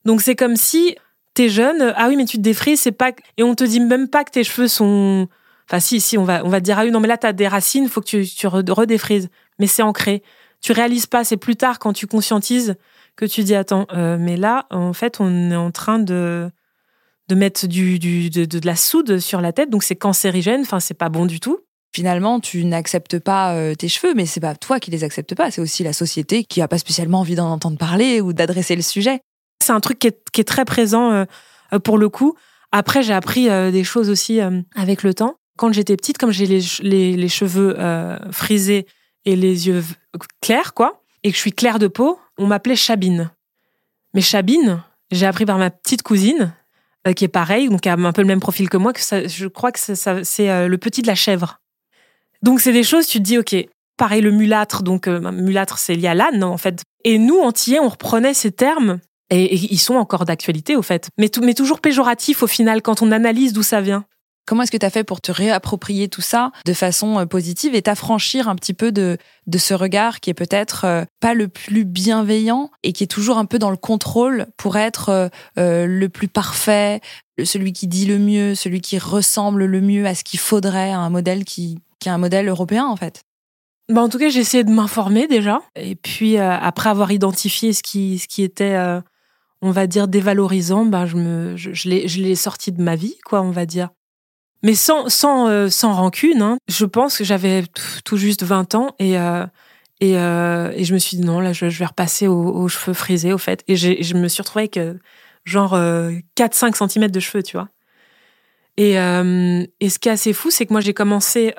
Donc 0.06 0.22
c'est 0.22 0.36
comme 0.36 0.56
si 0.56 0.96
t'es 1.34 1.50
jeune, 1.50 1.94
ah 1.96 2.08
oui 2.08 2.16
mais 2.16 2.26
tu 2.26 2.38
te 2.38 2.42
défrises, 2.42 2.82
c'est 2.82 2.92
pas 2.92 3.12
et 3.38 3.44
on 3.44 3.54
te 3.54 3.64
dit 3.64 3.80
même 3.80 4.08
pas 4.08 4.24
que 4.24 4.32
tes 4.32 4.44
cheveux 4.44 4.68
sont, 4.68 5.28
enfin 5.70 5.80
si 5.80 6.02
si 6.02 6.18
on 6.18 6.24
va 6.24 6.44
on 6.44 6.50
va 6.50 6.60
te 6.60 6.66
dire 6.66 6.80
ah 6.80 6.84
oui 6.84 6.92
non 6.92 7.00
mais 7.00 7.08
là 7.08 7.18
t'as 7.18 7.32
des 7.34 7.48
racines, 7.48 7.88
faut 7.90 8.02
que 8.02 8.08
tu 8.08 8.26
tu 8.26 8.48
redéfrises. 8.48 9.30
Mais 9.60 9.68
c'est 9.68 9.84
ancré. 9.84 10.24
Tu 10.62 10.72
réalises 10.72 11.06
pas, 11.06 11.24
c'est 11.24 11.38
plus 11.38 11.56
tard 11.56 11.78
quand 11.78 11.94
tu 11.94 12.08
conscientises 12.08 12.76
que 13.16 13.26
tu 13.26 13.44
dis 13.44 13.54
attends 13.56 13.86
euh, 13.94 14.18
mais 14.20 14.38
là 14.38 14.66
en 14.72 14.94
fait 14.94 15.18
on 15.20 15.52
est 15.52 15.56
en 15.56 15.72
train 15.72 16.00
de 16.00 16.50
de 17.28 17.36
mettre 17.36 17.68
du, 17.68 18.00
du 18.00 18.30
de, 18.30 18.46
de 18.46 18.66
la 18.66 18.76
soude 18.76 19.20
sur 19.20 19.42
la 19.42 19.52
tête 19.52 19.70
donc 19.70 19.84
c'est 19.84 19.96
cancérigène, 19.96 20.62
enfin 20.62 20.80
c'est 20.80 20.94
pas 20.96 21.10
bon 21.10 21.26
du 21.26 21.40
tout 21.40 21.60
finalement, 21.94 22.40
tu 22.40 22.66
n'acceptes 22.66 23.20
pas 23.20 23.54
euh, 23.54 23.76
tes 23.76 23.88
cheveux, 23.88 24.14
mais 24.14 24.26
c'est 24.26 24.40
pas 24.40 24.56
toi 24.56 24.80
qui 24.80 24.92
les 24.92 25.04
acceptes 25.04 25.36
pas, 25.36 25.52
c'est 25.52 25.62
aussi 25.62 25.84
la 25.84 25.94
société 25.94 26.44
qui 26.44 26.62
a 26.62 26.68
pas 26.68 26.78
spécialement 26.78 27.22
envie 27.22 27.36
d'en 27.36 27.52
entendre 27.52 27.78
parler 27.78 28.22
ou 28.22 28.34
d'adresser 28.34 28.76
le 28.76 28.82
sujet. 28.82 29.22
C'est 29.64 29.74
un 29.74 29.80
truc 29.80 30.00
qui 30.00 30.08
est, 30.08 30.44
très 30.44 30.66
présent 30.66 31.12
euh, 31.12 31.80
pour 31.80 31.98
le 31.98 32.10
coup. 32.10 32.36
Après, 32.72 33.02
j'ai 33.02 33.14
appris 33.14 33.50
euh, 33.50 33.72
des 33.72 33.84
choses 33.84 34.10
aussi 34.10 34.42
euh, 34.42 34.62
avec 34.76 35.04
le 35.04 35.14
temps. 35.14 35.36
Quand 35.58 35.72
j'étais 35.72 35.96
petite, 35.96 36.18
comme 36.18 36.32
j'ai 36.32 36.46
les, 36.46 37.16
les, 37.16 37.30
cheveux 37.30 37.76
euh, 37.80 38.20
frisés 38.32 38.86
et 39.26 39.36
les 39.36 39.68
yeux 39.68 39.84
clairs, 40.42 40.74
quoi, 40.74 41.02
et 41.24 41.32
que 41.32 41.36
je 41.36 41.42
suis 41.42 41.54
claire 41.54 41.80
de 41.80 41.88
peau, 41.88 42.20
on 42.38 42.46
m'appelait 42.46 42.76
Chabine. 42.76 43.32
Mais 44.14 44.22
Chabine, 44.22 44.84
j'ai 45.12 45.26
appris 45.26 45.46
par 45.46 45.58
ma 45.58 45.72
petite 45.72 46.04
cousine, 46.04 46.54
qui 47.16 47.24
est 47.24 47.30
pareille, 47.30 47.70
donc 47.70 47.82
qui 47.82 47.90
a 47.90 47.94
un 47.94 48.12
peu 48.12 48.22
le 48.22 48.28
même 48.28 48.42
profil 48.42 48.70
que 48.70 48.78
moi, 48.78 48.92
que 48.92 49.00
je 49.02 49.48
crois 49.48 49.72
que 49.72 49.80
c'est 49.80 50.68
le 50.68 50.78
petit 50.78 51.02
de 51.02 51.08
la 51.08 51.16
chèvre. 51.16 51.60
Donc 52.44 52.62
c'est 52.62 52.74
des 52.74 52.84
choses, 52.84 53.08
tu 53.08 53.20
te 53.20 53.24
dis, 53.24 53.38
ok, 53.38 53.56
pareil 53.98 54.22
le 54.22 54.32
mulâtre, 54.32 54.84
donc 54.84 55.08
euh, 55.08 55.32
mulâtre 55.32 55.78
c'est 55.78 55.96
lié 55.96 56.08
à 56.08 56.14
l'âne 56.14 56.44
en 56.44 56.58
fait. 56.58 56.84
Et 57.04 57.18
nous, 57.18 57.40
entiers, 57.40 57.80
on 57.80 57.90
reprenait 57.90 58.34
ces 58.34 58.52
termes 58.52 59.00
et, 59.30 59.56
ils 59.56 59.80
sont 59.80 59.96
encore 59.96 60.26
d'actualité 60.26 60.76
au 60.76 60.82
fait, 60.82 61.10
mais, 61.18 61.30
mais 61.42 61.54
toujours 61.54 61.82
péjoratifs 61.82 62.44
au 62.44 62.48
final 62.48 62.82
quand 62.82 63.02
on 63.02 63.12
analyse 63.12 63.54
d'où 63.54 63.64
ça 63.64 63.82
vient. 63.82 64.06
Comment 64.48 64.64
est-ce 64.64 64.72
que 64.72 64.78
tu 64.78 64.86
as 64.86 64.90
fait 64.90 65.04
pour 65.04 65.20
te 65.20 65.30
réapproprier 65.30 66.08
tout 66.08 66.22
ça 66.22 66.54
de 66.66 66.72
façon 66.72 67.20
euh, 67.20 67.26
positive 67.26 67.76
et 67.76 67.82
t'affranchir 67.82 68.48
un 68.48 68.56
petit 68.56 68.74
peu 68.74 68.94
de, 68.94 69.18
de 69.46 69.58
ce 69.58 69.74
regard 69.74 70.22
qui 70.22 70.30
est 70.30 70.34
peut-être 70.34 70.86
euh, 70.86 71.04
pas 71.20 71.34
le 71.34 71.50
plus 71.50 71.84
bienveillant 71.84 72.72
et 72.82 72.94
qui 72.94 73.04
est 73.04 73.08
toujours 73.08 73.40
un 73.40 73.46
peu 73.46 73.60
dans 73.60 73.72
le 73.72 73.78
contrôle 73.78 74.48
pour 74.56 74.78
être 74.78 75.30
euh, 75.58 75.86
le 75.86 76.08
plus 76.08 76.30
parfait, 76.30 77.02
celui 77.44 77.74
qui 77.74 77.88
dit 77.88 78.06
le 78.06 78.20
mieux, 78.20 78.56
celui 78.56 78.80
qui 78.80 78.98
ressemble 78.98 79.66
le 79.66 79.82
mieux 79.82 80.06
à 80.06 80.16
ce 80.16 80.24
qu'il 80.24 80.40
faudrait 80.40 80.92
à 80.92 81.00
un 81.00 81.10
modèle 81.10 81.44
qui, 81.44 81.80
qui 82.00 82.10
est 82.10 82.12
un 82.12 82.18
modèle 82.18 82.48
européen 82.48 82.86
en 82.86 82.96
fait 82.96 83.22
bah 83.90 84.02
en 84.02 84.10
tout 84.10 84.18
cas, 84.18 84.28
j'ai 84.28 84.42
essayé 84.42 84.66
de 84.66 84.70
m'informer 84.70 85.28
déjà. 85.28 85.62
Et 85.78 85.96
puis, 85.96 86.38
après 86.38 86.90
avoir 86.90 87.14
identifié 87.14 87.72
ce 87.72 87.82
qui, 87.82 88.20
ce 88.20 88.28
qui 88.28 88.44
était, 88.44 88.78
on 89.62 89.72
va 89.72 89.88
dire, 89.88 90.10
dévalorisant, 90.10 90.84
bah, 90.84 91.06
je, 91.06 91.16
me, 91.16 91.56
je, 91.56 91.72
je 91.72 91.88
l'ai 92.22 92.36
sorti 92.36 92.74
de 92.74 92.82
ma 92.82 92.98
vie, 92.98 93.18
quoi, 93.24 93.42
on 93.42 93.52
va 93.52 93.66
dire 93.66 93.88
mais 94.64 94.76
sans 94.76 95.10
sans 95.10 95.48
euh, 95.48 95.70
sans 95.70 95.94
rancune. 95.94 96.42
Hein. 96.42 96.58
Je 96.68 96.86
pense 96.86 97.18
que 97.18 97.24
j'avais 97.24 97.64
tout 98.04 98.18
juste 98.18 98.44
20 98.44 98.76
ans 98.76 98.96
et 99.00 99.18
euh, 99.18 99.46
et, 100.00 100.18
euh, 100.18 100.72
et 100.76 100.84
je 100.84 100.94
me 100.94 101.00
suis 101.00 101.18
dit 101.18 101.24
non 101.24 101.40
là 101.40 101.54
je, 101.54 101.66
vais 101.66 101.86
repasser 101.86 102.28
aux, 102.28 102.68
cheveux 102.68 102.94
frisés 102.94 103.34
au 103.34 103.40
fait 103.40 103.64
et 103.68 103.76
je 103.76 104.14
me 104.16 104.28
suis 104.28 104.42
retrouvée 104.42 104.70
avec 104.72 104.80
genre 105.44 105.76
4-5 105.76 106.92
cm 106.92 107.10
de 107.10 107.20
cheveux 107.20 107.42
tu 107.42 107.58
vois. 107.58 107.70
Et, 108.78 108.92
et 108.94 109.90
ce 109.90 109.98
qui 109.98 110.08
est 110.08 110.12
assez 110.12 110.34
fou, 110.34 110.52
c'est 110.52 110.68
que 110.68 110.74
moi 110.74 110.82
j'ai 110.82 110.94
commencé, 110.94 111.54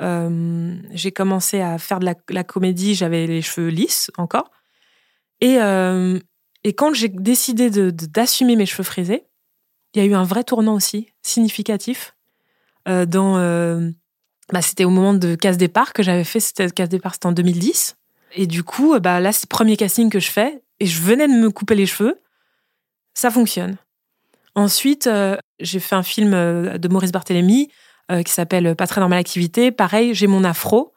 j'ai 0.93 1.11
commencé 1.11 1.61
à 1.61 1.77
faire 1.79 1.99
de 1.99 2.07
la, 2.29 2.45
comédie, 2.45 2.95
j'avais 2.95 3.27
les 3.27 3.43
cheveux 3.43 3.69
lisses 3.69 4.11
encore. 4.19 4.53
Et, 5.41 5.57
et 5.57 6.73
quand 6.75 6.95
j'ai 6.95 7.09
décidé 7.09 7.71
d'assumer 7.93 8.55
mes 8.55 8.67
cheveux 8.67 8.85
frisés, 8.85 9.25
il 9.95 10.03
y 10.03 10.05
a 10.05 10.07
eu 10.07 10.15
un 10.15 10.25
vrai 10.25 10.45
tournant 10.45 10.75
aussi, 10.75 11.09
significatif. 11.23 12.15
Euh, 12.89 13.07
dans. 13.07 13.39
Euh, 13.39 13.91
bah, 14.53 14.63
c'était 14.63 14.85
au 14.85 14.91
moment 14.91 15.15
de 15.15 15.35
Casse 15.35 15.59
Départ 15.59 15.93
que 15.93 16.03
j'avais 16.03 16.25
fait. 16.25 16.41
C'était 16.41 16.71
Casse 16.71 16.89
Départ, 16.89 17.15
c'était 17.15 17.27
en 17.27 17.33
2010. 17.33 17.97
Et 18.33 18.47
du 18.47 18.63
coup, 18.63 18.99
bah, 19.01 19.21
là, 19.21 19.33
c'est 19.33 19.45
le 19.45 19.49
premier 19.49 19.77
casting 19.77 20.11
que 20.11 20.21
je 20.21 20.31
fais. 20.31 20.63
Et 20.81 20.87
je 20.87 21.03
venais 21.03 21.27
de 21.27 21.33
me 21.33 21.51
couper 21.51 21.75
les 21.75 21.87
cheveux. 21.87 22.21
Ça 23.15 23.31
fonctionne. 23.31 23.77
Ensuite, 24.59 25.07
euh, 25.07 25.37
j'ai 25.61 25.81
fait 25.81 25.95
un 25.95 26.03
film 26.03 26.33
de 26.33 26.89
Maurice 26.89 27.13
Barthélémy 27.13 27.69
qui 28.25 28.33
s'appelle 28.33 28.75
Pas 28.75 28.87
très 28.87 29.01
normale 29.01 29.19
activité. 29.19 29.71
Pareil, 29.71 30.15
j'ai 30.15 30.27
mon 30.27 30.43
afro. 30.43 30.95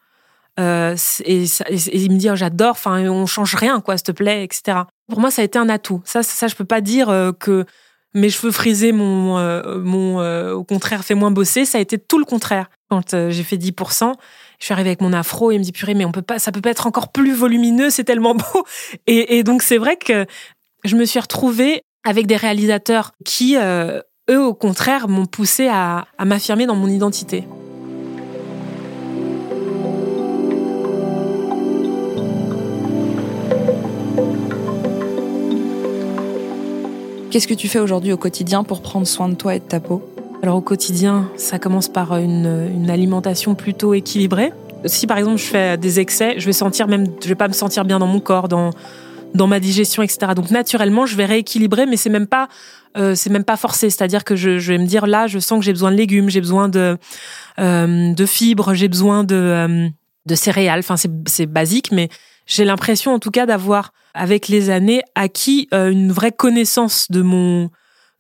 et, 0.58 0.64
il 0.64 2.12
me 2.12 2.18
dit 2.18 2.30
oh, 2.30 2.36
j'adore 2.36 2.72
enfin 2.72 3.08
on 3.10 3.26
change 3.26 3.56
rien 3.56 3.82
quoi 3.82 3.98
s'il 3.98 4.06
te 4.06 4.12
plaît 4.12 4.44
etc 4.44 4.80
pour 5.08 5.20
moi 5.20 5.32
ça 5.32 5.42
a 5.42 5.46
été 5.46 5.60
un 5.60 5.70
atout. 5.70 6.02
Ça 6.06 6.24
ça 6.24 6.48
je 6.48 6.56
peux 6.56 6.66
pas 6.66 6.82
dire 6.82 7.08
que 7.40 7.66
mes 8.14 8.30
cheveux 8.30 8.52
frisés 8.52 8.92
mon 8.92 9.38
mon 9.80 10.20
euh, 10.20 10.54
au 10.54 10.64
contraire 10.64 11.04
fait 11.04 11.16
moins 11.16 11.32
bosser. 11.32 11.66
Ça 11.66 11.78
a 11.78 11.82
été 11.82 11.98
tout 11.98 12.20
le 12.20 12.26
contraire. 12.26 12.70
Quand 12.90 13.14
euh, 13.14 13.30
j'ai 13.30 13.44
fait 13.44 13.58
10% 13.58 14.14
je 14.60 14.66
suis 14.66 14.74
arrivée 14.74 14.90
avec 14.90 15.02
mon 15.02 15.14
afro 15.14 15.52
et 15.52 15.56
il 15.56 15.60
me 15.60 15.64
dit 15.64 15.72
purée 15.72 15.94
mais 15.94 16.06
on 16.06 16.12
peut 16.12 16.22
pas 16.22 16.40
ça 16.40 16.52
peut 16.52 16.62
pas 16.62 16.72
être 16.72 16.88
encore 16.88 17.12
plus 17.12 17.34
volumineux 17.34 17.90
c'est 17.90 18.04
tellement 18.04 18.36
beau. 18.36 18.66
Et, 19.08 19.38
et, 19.38 19.44
donc 19.44 19.64
c'est 19.64 19.78
vrai 19.78 19.96
que 19.96 20.26
je 20.84 20.96
me 20.96 21.06
suis 21.06 21.20
retrouvée 21.20 21.84
avec 22.04 22.28
des 22.28 22.36
réalisateurs 22.36 23.14
qui 23.26 23.58
euh, 23.58 24.02
eux 24.30 24.42
au 24.42 24.54
contraire 24.54 25.08
m'ont 25.08 25.26
poussé 25.26 25.68
à, 25.68 26.06
à 26.18 26.26
m'affirmer 26.26 26.66
dans 26.66 26.76
mon 26.76 26.88
identité 26.88 27.46
Qu'est-ce 37.32 37.48
que 37.48 37.54
tu 37.54 37.70
fais 37.70 37.80
aujourd'hui 37.80 38.12
au 38.12 38.18
quotidien 38.18 38.66
pour 38.66 38.82
prendre 38.82 39.08
soin 39.08 39.30
de 39.30 39.36
toi 39.36 39.56
et 39.56 39.60
de 39.60 39.64
ta 39.64 39.80
peau? 39.80 40.02
Alors 40.44 40.58
au 40.58 40.62
quotidien, 40.62 41.30
ça 41.38 41.60
commence 41.60 41.88
par 41.88 42.18
une, 42.18 42.90
alimentation 42.90 43.56
plutôt 43.56 43.94
équilibrée. 43.94 44.52
Si 44.84 45.08
par 45.08 45.18
exemple 45.18 45.38
je 45.38 45.46
fais 45.46 45.78
des 45.78 46.02
excès, 46.02 46.34
je 46.38 46.46
vais 46.46 46.52
sentir 46.52 46.88
même, 46.90 47.06
je 47.24 47.30
vais 47.30 47.36
pas 47.36 47.48
me 47.48 47.54
sentir 47.54 47.86
bien 47.86 48.00
dans 48.00 48.08
mon 48.08 48.20
corps, 48.20 48.50
dans 48.50 48.72
dans 49.34 49.48
ma 49.48 49.60
digestion, 49.60 50.04
etc. 50.04 50.34
Donc 50.36 50.52
naturellement, 50.52 51.06
je 51.06 51.16
vais 51.16 51.26
rééquilibrer, 51.26 51.86
mais 51.86 51.98
c'est 51.98 52.10
même 52.10 52.28
pas 52.28 52.48
euh, 52.98 53.16
c'est 53.16 53.30
même 53.30 53.46
pas 53.46 53.58
forcé. 53.58 53.90
C'est-à-dire 53.90 54.24
que 54.24 54.36
je, 54.36 54.60
je, 54.60 54.74
vais 54.74 54.78
me 54.78 54.86
dire 54.86 55.08
là, 55.08 55.28
je 55.28 55.40
sens 55.40 55.60
que 55.60 55.66
j'ai 55.66 55.72
besoin 55.72 55.92
de 55.92 55.98
légumes, 55.98 56.30
j'ai 56.30 56.42
besoin 56.42 56.68
de 56.70 56.98
euh, 57.60 58.14
de 58.14 58.26
fibres, 58.26 58.74
j'ai 58.74 58.88
besoin 58.88 59.24
de 59.24 59.36
euh, 59.36 59.90
de 60.26 60.36
céréales. 60.36 60.80
Enfin, 60.80 60.96
c'est 60.98 61.46
basique, 61.46 61.92
mais 61.92 62.10
j'ai 62.46 62.66
l'impression 62.66 63.14
en 63.14 63.20
tout 63.20 63.32
cas 63.32 63.46
d'avoir 63.46 63.94
avec 64.14 64.48
les 64.48 64.70
années 64.70 65.04
acquis 65.16 65.68
euh, 65.74 65.90
une 65.90 66.12
vraie 66.12 66.32
connaissance 66.32 67.10
de 67.10 67.22
mon 67.22 67.70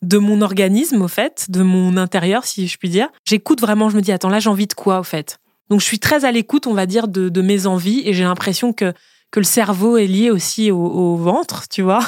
de 0.01 0.17
mon 0.17 0.41
organisme 0.41 1.01
au 1.03 1.07
fait, 1.07 1.45
de 1.49 1.61
mon 1.61 1.95
intérieur 1.97 2.45
si 2.45 2.67
je 2.67 2.77
puis 2.77 2.89
dire. 2.89 3.09
J'écoute 3.25 3.61
vraiment, 3.61 3.89
je 3.89 3.95
me 3.95 4.01
dis 4.01 4.11
attends 4.11 4.29
là 4.29 4.39
j'ai 4.39 4.49
envie 4.49 4.67
de 4.67 4.73
quoi 4.73 4.99
au 4.99 5.03
fait? 5.03 5.39
Donc 5.69 5.79
je 5.79 5.85
suis 5.85 5.99
très 5.99 6.25
à 6.25 6.31
l'écoute, 6.31 6.67
on 6.67 6.73
va 6.73 6.85
dire 6.85 7.07
de, 7.07 7.29
de 7.29 7.41
mes 7.41 7.65
envies 7.67 8.01
et 8.05 8.13
j'ai 8.13 8.23
l'impression 8.23 8.73
que 8.73 8.93
que 9.31 9.39
le 9.39 9.45
cerveau 9.45 9.97
est 9.97 10.07
lié 10.07 10.29
aussi 10.29 10.71
au, 10.71 11.15
ventre, 11.15 11.67
tu 11.69 11.81
vois. 11.81 12.05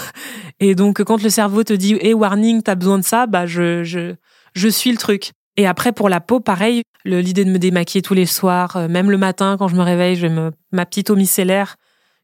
Et 0.59 0.75
donc 0.75 1.01
quand 1.03 1.21
le 1.23 1.29
cerveau 1.29 1.63
te 1.63 1.73
dit 1.73 1.97
hey 2.01 2.13
warning, 2.13 2.61
t'as 2.61 2.75
besoin 2.75 2.99
de 2.99 3.03
ça, 3.03 3.27
bah 3.27 3.45
je 3.45 3.83
je 3.83 4.13
je 4.53 4.67
suis 4.67 4.91
le 4.91 4.97
truc. 4.97 5.31
Et 5.55 5.65
après 5.65 5.93
pour 5.93 6.09
la 6.09 6.19
peau, 6.19 6.39
pareil, 6.39 6.83
l'idée 7.05 7.45
de 7.45 7.51
me 7.51 7.59
démaquiller 7.59 8.01
tous 8.01 8.13
les 8.13 8.25
soirs, 8.25 8.75
euh, 8.75 8.87
même 8.87 9.09
le 9.09 9.17
matin 9.17 9.55
quand 9.57 9.67
je 9.67 9.75
me 9.75 9.81
réveille, 9.81 10.21
me 10.29 10.51
ma 10.71 10.85
petite 10.85 11.09
eau 11.09 11.17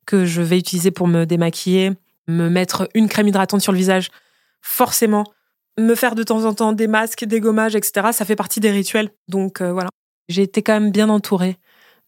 que 0.05 0.25
je 0.25 0.41
vais 0.41 0.57
utiliser 0.57 0.91
pour 0.91 1.07
me 1.07 1.25
démaquiller, 1.25 1.91
me 2.27 2.49
mettre 2.49 2.89
une 2.95 3.07
crème 3.07 3.27
hydratante 3.27 3.61
sur 3.61 3.71
le 3.71 3.77
visage, 3.77 4.09
forcément, 4.61 5.23
me 5.77 5.95
faire 5.95 6.15
de 6.15 6.23
temps 6.23 6.45
en 6.45 6.53
temps 6.53 6.73
des 6.73 6.87
masques, 6.87 7.25
des 7.25 7.39
gommages, 7.39 7.75
etc. 7.75 8.07
Ça 8.11 8.25
fait 8.25 8.35
partie 8.35 8.59
des 8.59 8.71
rituels. 8.71 9.11
Donc 9.27 9.61
euh, 9.61 9.71
voilà. 9.71 9.89
J'ai 10.27 10.43
été 10.43 10.61
quand 10.61 10.73
même 10.73 10.91
bien 10.91 11.09
entourée 11.09 11.57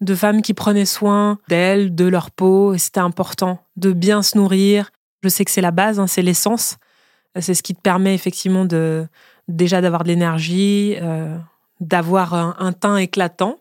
de 0.01 0.15
femmes 0.15 0.41
qui 0.41 0.53
prenaient 0.53 0.85
soin 0.85 1.37
d'elles, 1.47 1.95
de 1.95 2.05
leur 2.05 2.31
peau. 2.31 2.75
C'était 2.77 2.99
important 2.99 3.59
de 3.77 3.93
bien 3.93 4.21
se 4.23 4.37
nourrir. 4.37 4.91
Je 5.23 5.29
sais 5.29 5.45
que 5.45 5.51
c'est 5.51 5.61
la 5.61 5.71
base, 5.71 5.99
hein, 5.99 6.07
c'est 6.07 6.21
l'essence. 6.23 6.77
C'est 7.39 7.53
ce 7.53 7.63
qui 7.63 7.75
te 7.75 7.81
permet 7.81 8.13
effectivement 8.13 8.65
de 8.65 9.07
déjà 9.47 9.81
d'avoir 9.81 10.03
de 10.03 10.09
l'énergie, 10.09 10.95
euh, 11.01 11.37
d'avoir 11.79 12.33
un, 12.33 12.73
teint 12.73 12.97
éclatant. 12.97 13.57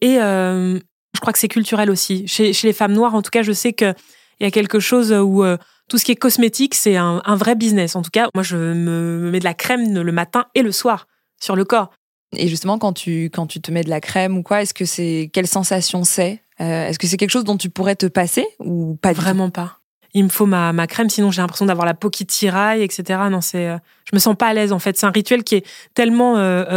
Et, 0.00 0.18
euh, 0.18 0.78
je 1.14 1.20
crois 1.20 1.32
que 1.32 1.38
c'est 1.38 1.48
culturel 1.48 1.90
aussi. 1.90 2.26
Chez, 2.26 2.52
les 2.62 2.72
femmes 2.72 2.94
noires, 2.94 3.14
en 3.14 3.22
tout 3.22 3.30
cas, 3.30 3.42
je 3.42 3.52
sais 3.52 3.72
qu'il 3.72 3.94
y 4.40 4.44
a 4.44 4.50
quelque 4.50 4.80
chose 4.80 5.12
où 5.12 5.44
euh, 5.44 5.56
tout 5.88 5.98
ce 5.98 6.04
qui 6.04 6.12
est 6.12 6.16
cosmétique, 6.16 6.74
c'est 6.74 6.96
un, 6.96 7.20
vrai 7.36 7.54
business. 7.54 7.94
En 7.94 8.02
tout 8.02 8.10
cas, 8.10 8.28
moi, 8.34 8.42
je 8.42 8.56
me 8.56 9.30
mets 9.30 9.38
de 9.38 9.44
la 9.44 9.54
crème 9.54 10.00
le 10.00 10.12
matin 10.12 10.46
et 10.54 10.62
le 10.62 10.72
soir 10.72 11.06
sur 11.40 11.54
le 11.54 11.64
corps. 11.64 11.90
Et 12.34 12.48
justement, 12.48 12.78
quand 12.78 12.92
tu, 12.92 13.24
quand 13.24 13.46
tu 13.46 13.60
te 13.60 13.70
mets 13.70 13.82
de 13.82 13.90
la 13.90 14.00
crème 14.00 14.38
ou 14.38 14.42
quoi, 14.42 14.62
est-ce 14.62 14.74
que 14.74 14.84
c'est 14.84 15.30
quelle 15.32 15.46
sensation 15.46 16.04
c'est 16.04 16.42
euh, 16.60 16.88
Est-ce 16.88 16.98
que 16.98 17.06
c'est 17.06 17.16
quelque 17.16 17.30
chose 17.30 17.44
dont 17.44 17.56
tu 17.56 17.70
pourrais 17.70 17.96
te 17.96 18.06
passer 18.06 18.46
ou 18.58 18.96
pas 19.00 19.12
Vraiment 19.12 19.50
pas. 19.50 19.78
Il 20.14 20.24
me 20.24 20.28
faut 20.28 20.44
ma, 20.44 20.72
ma 20.72 20.86
crème, 20.86 21.08
sinon 21.08 21.30
j'ai 21.30 21.40
l'impression 21.40 21.64
d'avoir 21.64 21.86
la 21.86 21.94
peau 21.94 22.10
qui 22.10 22.26
tiraille, 22.26 22.82
etc. 22.82 23.20
Non, 23.30 23.40
c'est, 23.40 23.68
euh, 23.68 23.78
je 24.04 24.14
me 24.14 24.18
sens 24.18 24.36
pas 24.36 24.48
à 24.48 24.54
l'aise 24.54 24.72
en 24.72 24.78
fait. 24.78 24.96
C'est 24.98 25.06
un 25.06 25.10
rituel 25.10 25.42
qui 25.42 25.56
est 25.56 25.66
tellement 25.94 26.34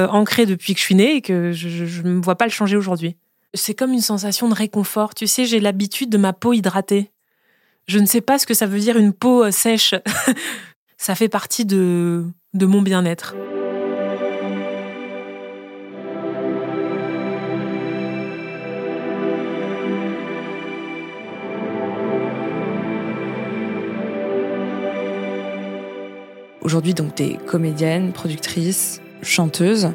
ancré 0.10 0.46
depuis 0.46 0.74
que 0.74 0.80
je 0.80 0.86
suis 0.86 0.96
née 0.96 1.22
que 1.22 1.52
je 1.52 2.02
ne 2.04 2.22
vois 2.22 2.36
pas 2.36 2.46
le 2.46 2.52
changer 2.52 2.78
aujourd'hui 2.78 3.18
c'est 3.56 3.74
comme 3.74 3.91
une 3.91 4.02
sensation 4.02 4.50
de 4.50 4.54
réconfort. 4.54 5.15
Tu 5.15 5.28
sais, 5.28 5.46
j'ai 5.46 5.60
l'habitude 5.60 6.10
de 6.10 6.18
ma 6.18 6.34
peau 6.34 6.54
hydratée. 6.54 7.12
Je 7.88 8.00
ne 8.00 8.06
sais 8.06 8.22
pas 8.22 8.39
ce 8.39 8.46
que 8.46 8.54
ça 8.54 8.65
veut 8.65 8.80
dire 8.80 8.98
une 8.98 9.13
peau 9.13 9.44
euh, 9.44 9.52
sèche. 9.52 9.96
ça 10.98 11.15
fait 11.15 11.30
partie 11.30 11.65
de, 11.65 12.26
de 12.54 12.65
mon 12.65 12.82
bien-être. 12.82 13.36
Aujourd'hui, 26.65 26.95
donc, 26.95 27.13
tu 27.13 27.21
es 27.21 27.38
comédienne, 27.38 28.12
productrice, 28.12 28.99
chanteuse 29.21 29.91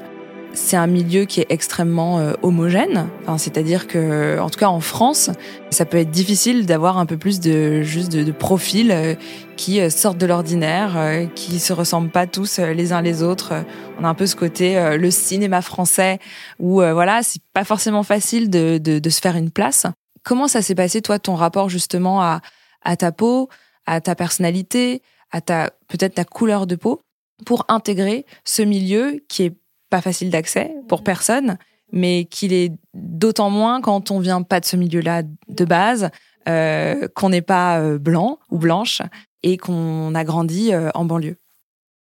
c'est 0.52 0.76
un 0.76 0.88
milieu 0.88 1.26
qui 1.26 1.40
est 1.40 1.46
extrêmement 1.48 2.18
euh, 2.18 2.32
homogène. 2.42 3.08
Enfin, 3.22 3.38
c'est-à-dire 3.38 3.86
que, 3.86 4.36
en 4.40 4.50
tout 4.50 4.58
cas 4.58 4.66
en 4.66 4.80
France, 4.80 5.30
ça 5.70 5.84
peut 5.84 5.98
être 5.98 6.10
difficile 6.10 6.66
d'avoir 6.66 6.98
un 6.98 7.06
peu 7.06 7.16
plus 7.16 7.38
de 7.38 7.82
juste 7.82 8.10
de, 8.10 8.32
profils 8.32 8.90
euh, 8.90 9.14
qui 9.56 9.80
euh, 9.80 9.90
sortent 9.90 10.18
de 10.18 10.26
l'ordinaire, 10.26 11.28
qui 11.36 11.60
se 11.60 11.72
ressemblent 11.72 12.10
pas 12.10 12.26
tous 12.26 12.58
les 12.58 12.92
uns 12.92 13.00
les 13.00 13.22
autres. 13.22 13.52
On 14.00 14.04
a 14.04 14.08
un 14.08 14.14
peu 14.14 14.26
ce 14.26 14.34
côté 14.34 14.96
le 14.98 15.10
cinéma 15.12 15.62
français 15.62 16.18
où 16.58 16.80
voilà, 16.80 17.22
c'est 17.22 17.42
pas 17.52 17.64
forcément 17.64 18.02
facile 18.02 18.50
de, 18.50 18.78
de, 18.78 18.98
de, 18.98 19.10
se 19.10 19.20
faire 19.20 19.36
une 19.36 19.52
place. 19.52 19.86
Comment 20.24 20.48
ça 20.48 20.62
s'est 20.62 20.74
passé 20.74 21.00
toi 21.00 21.20
ton 21.20 21.36
rapport 21.36 21.68
justement 21.68 22.22
à, 22.22 22.40
à 22.82 22.96
ta 22.96 23.12
peau, 23.12 23.48
à 23.86 24.00
ta 24.00 24.16
personnalité, 24.16 25.00
à 25.30 25.40
ta 25.40 25.70
peut-être 25.88 26.14
ta 26.14 26.24
couleur 26.24 26.66
de 26.66 26.76
peau 26.76 27.00
pour 27.46 27.64
intégrer 27.68 28.26
ce 28.44 28.62
milieu 28.62 29.20
qui 29.28 29.44
est 29.44 29.56
pas 29.88 30.00
facile 30.00 30.30
d'accès 30.30 30.72
pour 30.88 31.02
personne, 31.02 31.58
mais 31.92 32.24
qu'il 32.24 32.52
est 32.52 32.72
d'autant 32.94 33.50
moins 33.50 33.80
quand 33.80 34.10
on 34.10 34.20
vient 34.20 34.42
pas 34.42 34.60
de 34.60 34.64
ce 34.64 34.76
milieu-là 34.76 35.22
de 35.48 35.64
base, 35.64 36.10
euh, 36.48 37.08
qu'on 37.14 37.28
n'est 37.28 37.42
pas 37.42 37.80
euh, 37.80 37.98
blanc 37.98 38.38
ou 38.50 38.58
blanche 38.58 39.02
et 39.42 39.56
qu'on 39.56 40.14
a 40.14 40.24
grandi 40.24 40.72
euh, 40.72 40.90
en 40.94 41.04
banlieue. 41.04 41.36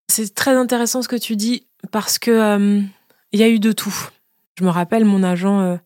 C'est 0.09 0.33
très 0.33 0.55
intéressant 0.55 1.01
ce 1.01 1.07
que 1.07 1.15
tu 1.15 1.35
dis 1.35 1.67
parce 1.91 2.17
que 2.19 2.81
il 3.33 3.39
y 3.39 3.43
a 3.43 3.49
eu 3.49 3.59
de 3.59 3.71
tout. 3.71 4.09
Je 4.57 4.63
me 4.63 4.69
rappelle 4.69 5.05
mon 5.05 5.21
agent. 5.21 5.77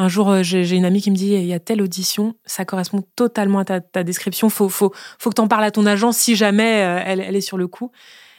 Un 0.00 0.08
jour, 0.08 0.42
j'ai 0.42 0.76
une 0.76 0.84
amie 0.84 1.02
qui 1.02 1.10
me 1.10 1.16
dit 1.16 1.32
il 1.32 1.46
y 1.46 1.52
a 1.52 1.60
telle 1.60 1.82
audition, 1.82 2.34
ça 2.44 2.64
correspond 2.64 3.02
totalement 3.16 3.58
à 3.60 3.64
ta, 3.64 4.02
description. 4.02 4.48
Faut, 4.48 4.68
faut, 4.68 4.92
faut 5.18 5.30
que 5.30 5.34
tu 5.34 5.40
en 5.40 5.48
parles 5.48 5.64
à 5.64 5.70
ton 5.70 5.86
agent 5.86 6.12
si 6.12 6.36
jamais 6.36 6.78
elle, 7.06 7.20
elle 7.20 7.36
est 7.36 7.40
sur 7.40 7.58
le 7.58 7.68
coup. 7.68 7.90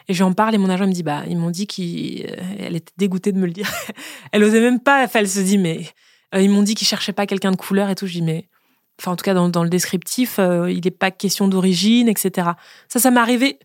Et 0.07 0.13
j'en 0.13 0.33
parle 0.33 0.55
et 0.55 0.57
mon 0.57 0.69
agent 0.69 0.87
me 0.87 0.91
dit, 0.91 1.03
bah, 1.03 1.23
ils 1.27 1.37
m'ont 1.37 1.51
dit 1.51 1.67
qu'elle 1.67 2.75
était 2.75 2.93
dégoûtée 2.97 3.31
de 3.31 3.37
me 3.37 3.45
le 3.45 3.53
dire. 3.53 3.71
elle 4.31 4.43
osait 4.43 4.61
même 4.61 4.79
pas, 4.79 5.07
elle 5.13 5.29
se 5.29 5.39
dit, 5.39 5.57
mais 5.57 5.85
euh, 6.35 6.41
ils 6.41 6.49
m'ont 6.49 6.63
dit 6.63 6.75
qu'ils 6.75 6.87
cherchaient 6.87 7.13
pas 7.13 7.25
quelqu'un 7.25 7.51
de 7.51 7.55
couleur 7.55 7.89
et 7.89 7.95
tout. 7.95 8.07
Je 8.07 8.13
dis, 8.13 8.21
mais, 8.21 8.47
enfin, 8.99 9.11
en 9.11 9.15
tout 9.15 9.23
cas, 9.23 9.33
dans, 9.33 9.63
le 9.63 9.69
descriptif, 9.69 10.37
euh, 10.39 10.71
il 10.71 10.81
n'est 10.83 10.91
pas 10.91 11.11
question 11.11 11.47
d'origine, 11.47 12.07
etc. 12.07 12.51
Ça, 12.87 12.99
ça 12.99 13.11
m'est 13.11 13.19
arrivé, 13.19 13.59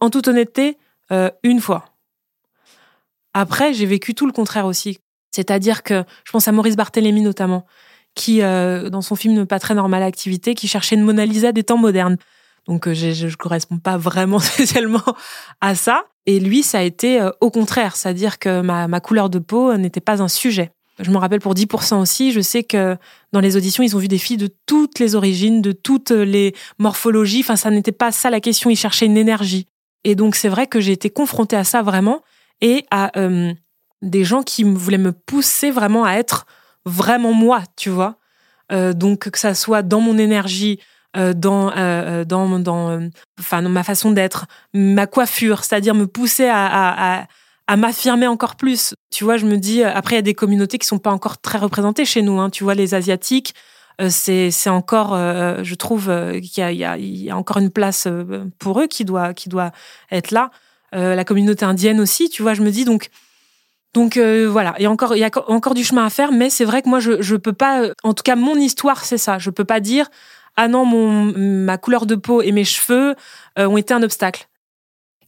en 0.00 0.10
toute 0.10 0.28
honnêteté, 0.28 0.78
euh, 1.12 1.30
une 1.42 1.60
fois. 1.60 1.84
Après, 3.34 3.74
j'ai 3.74 3.86
vécu 3.86 4.14
tout 4.14 4.26
le 4.26 4.32
contraire 4.32 4.66
aussi. 4.66 4.98
C'est-à-dire 5.34 5.82
que 5.82 6.04
je 6.24 6.32
pense 6.32 6.46
à 6.48 6.52
Maurice 6.52 6.76
Barthélémy 6.76 7.22
notamment, 7.22 7.66
qui, 8.14 8.40
dans 8.40 9.02
son 9.02 9.16
film 9.16 9.44
Pas 9.46 9.58
très 9.58 9.74
normal 9.74 10.02
activité, 10.04 10.54
qui 10.54 10.68
cherchait 10.68 10.94
une 10.94 11.02
Mona 11.02 11.26
Lisa 11.26 11.50
des 11.50 11.64
temps 11.64 11.78
modernes. 11.78 12.16
Donc 12.66 12.88
euh, 12.88 12.94
je 12.94 13.26
ne 13.26 13.32
correspond 13.34 13.78
pas 13.78 13.96
vraiment 13.96 14.38
spécialement 14.40 15.02
à 15.60 15.74
ça. 15.74 16.04
Et 16.26 16.40
lui, 16.40 16.62
ça 16.62 16.78
a 16.78 16.82
été 16.82 17.20
euh, 17.20 17.30
au 17.40 17.50
contraire, 17.50 17.96
c'est-à-dire 17.96 18.38
que 18.38 18.60
ma, 18.60 19.00
couleur 19.00 19.28
de 19.30 19.38
peau 19.38 19.76
n'était 19.76 20.00
pas 20.00 20.22
un 20.22 20.28
sujet. 20.28 20.70
Je 21.00 21.10
me 21.10 21.16
rappelle 21.16 21.40
pour 21.40 21.54
10% 21.54 22.00
aussi, 22.00 22.30
je 22.30 22.40
sais 22.40 22.62
que 22.62 22.96
dans 23.32 23.40
les 23.40 23.56
auditions, 23.56 23.82
ils 23.82 23.96
ont 23.96 23.98
vu 23.98 24.06
des 24.06 24.18
filles 24.18 24.36
de 24.36 24.48
toutes 24.64 25.00
les 25.00 25.16
origines, 25.16 25.60
de 25.60 25.72
toutes 25.72 26.12
les 26.12 26.54
morphologies. 26.78 27.40
Enfin, 27.40 27.56
ça 27.56 27.70
n'était 27.70 27.92
pas 27.92 28.12
ça 28.12 28.30
la 28.30 28.40
question, 28.40 28.70
ils 28.70 28.76
cherchaient 28.76 29.06
une 29.06 29.16
énergie. 29.16 29.66
Et 30.04 30.14
donc, 30.14 30.36
c'est 30.36 30.48
vrai 30.48 30.68
que 30.68 30.80
j'ai 30.80 30.92
été 30.92 31.10
confrontée 31.10 31.56
à 31.56 31.64
ça 31.64 31.82
vraiment 31.82 32.22
et 32.60 32.86
à 32.92 33.18
euh, 33.18 33.52
des 34.04 34.24
gens 34.24 34.42
qui 34.42 34.64
voulaient 34.64 34.98
me 34.98 35.12
pousser 35.12 35.70
vraiment 35.70 36.04
à 36.04 36.12
être 36.12 36.46
vraiment 36.84 37.32
moi, 37.32 37.62
tu 37.76 37.90
vois. 37.90 38.16
donc, 38.70 39.30
que 39.30 39.38
ça 39.38 39.54
soit 39.54 39.82
dans 39.82 40.00
mon 40.00 40.18
énergie, 40.18 40.78
euh, 41.16 41.32
dans, 41.32 41.68
euh, 41.68 41.72
euh, 41.76 42.24
dans, 42.24 42.58
dans, 42.58 43.08
enfin, 43.38 43.62
dans 43.62 43.68
ma 43.68 43.84
façon 43.84 44.10
d'être, 44.10 44.46
ma 44.72 45.06
coiffure, 45.06 45.62
c'est-à-dire 45.62 45.94
me 45.94 46.08
pousser 46.08 46.48
à, 46.48 47.26
à, 47.68 47.76
m'affirmer 47.76 48.26
encore 48.26 48.56
plus. 48.56 48.96
Tu 49.12 49.22
vois, 49.22 49.36
je 49.36 49.46
me 49.46 49.56
dis, 49.56 49.84
après, 49.84 50.16
il 50.16 50.18
y 50.18 50.18
a 50.18 50.22
des 50.22 50.34
communautés 50.34 50.76
qui 50.76 50.88
sont 50.88 50.98
pas 50.98 51.12
encore 51.12 51.40
très 51.40 51.58
représentées 51.58 52.04
chez 52.04 52.20
nous. 52.20 52.40
Hein. 52.40 52.50
Tu 52.50 52.64
vois, 52.64 52.74
les 52.74 52.94
Asiatiques, 52.94 53.54
c'est 54.08 54.50
c'est 54.50 54.70
encore, 54.70 55.16
je 55.16 55.74
trouve 55.76 56.12
qu'il 56.42 56.58
y 56.58 56.62
a, 56.62 56.72
y, 56.72 56.84
a, 56.84 56.98
y 56.98 57.30
a 57.30 57.36
encore 57.36 57.58
une 57.58 57.70
place 57.70 58.08
pour 58.58 58.80
eux 58.80 58.88
qui 58.88 59.04
doit, 59.04 59.34
qui 59.34 59.48
doit 59.48 59.70
être 60.10 60.32
là. 60.32 60.50
la 60.92 61.24
communauté 61.24 61.64
indienne 61.64 62.00
aussi, 62.00 62.28
tu 62.28 62.42
vois, 62.42 62.54
je 62.54 62.62
me 62.62 62.70
dis 62.70 62.84
donc. 62.84 63.08
Donc 63.94 64.18
voilà, 64.18 64.74
il 64.78 64.82
y 64.82 64.86
a 64.86 64.90
encore 64.90 65.16
il 65.16 65.20
y 65.20 65.24
a 65.24 65.30
encore 65.48 65.74
du 65.74 65.84
chemin 65.84 66.04
à 66.04 66.10
faire, 66.10 66.32
mais 66.32 66.50
c'est 66.50 66.64
vrai 66.64 66.82
que 66.82 66.88
moi 66.88 67.00
je 67.00 67.22
je 67.22 67.36
peux 67.36 67.52
pas, 67.52 67.88
en 68.02 68.12
tout 68.12 68.22
cas 68.22 68.36
mon 68.36 68.56
histoire 68.56 69.04
c'est 69.04 69.18
ça, 69.18 69.38
je 69.38 69.50
peux 69.50 69.64
pas 69.64 69.80
dire 69.80 70.10
ah 70.56 70.68
non, 70.68 70.84
mon, 70.84 71.24
ma 71.36 71.78
couleur 71.78 72.06
de 72.06 72.14
peau 72.14 72.42
et 72.42 72.52
mes 72.52 72.64
cheveux 72.64 73.16
euh, 73.58 73.66
ont 73.66 73.76
été 73.76 73.92
un 73.92 74.02
obstacle. 74.02 74.48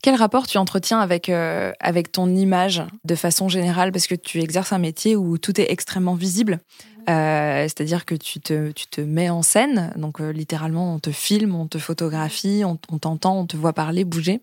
Quel 0.02 0.14
rapport 0.14 0.46
tu 0.46 0.58
entretiens 0.58 1.00
avec, 1.00 1.28
euh, 1.28 1.72
avec 1.80 2.12
ton 2.12 2.32
image 2.34 2.84
de 3.04 3.14
façon 3.14 3.48
générale? 3.48 3.90
Parce 3.90 4.06
que 4.06 4.14
tu 4.14 4.40
exerces 4.40 4.72
un 4.72 4.78
métier 4.78 5.16
où 5.16 5.36
tout 5.38 5.60
est 5.60 5.70
extrêmement 5.70 6.14
visible. 6.14 6.60
Euh, 7.08 7.62
c'est-à-dire 7.64 8.04
que 8.04 8.14
tu 8.14 8.40
te, 8.40 8.70
tu 8.72 8.86
te 8.86 9.00
mets 9.00 9.30
en 9.30 9.42
scène, 9.42 9.92
donc 9.96 10.18
littéralement 10.18 10.94
on 10.94 10.98
te 10.98 11.10
filme, 11.10 11.54
on 11.54 11.68
te 11.68 11.78
photographie, 11.78 12.62
on, 12.64 12.76
t'entend, 12.76 13.38
on 13.38 13.46
te 13.46 13.56
voit 13.56 13.72
parler, 13.72 14.04
bouger, 14.04 14.40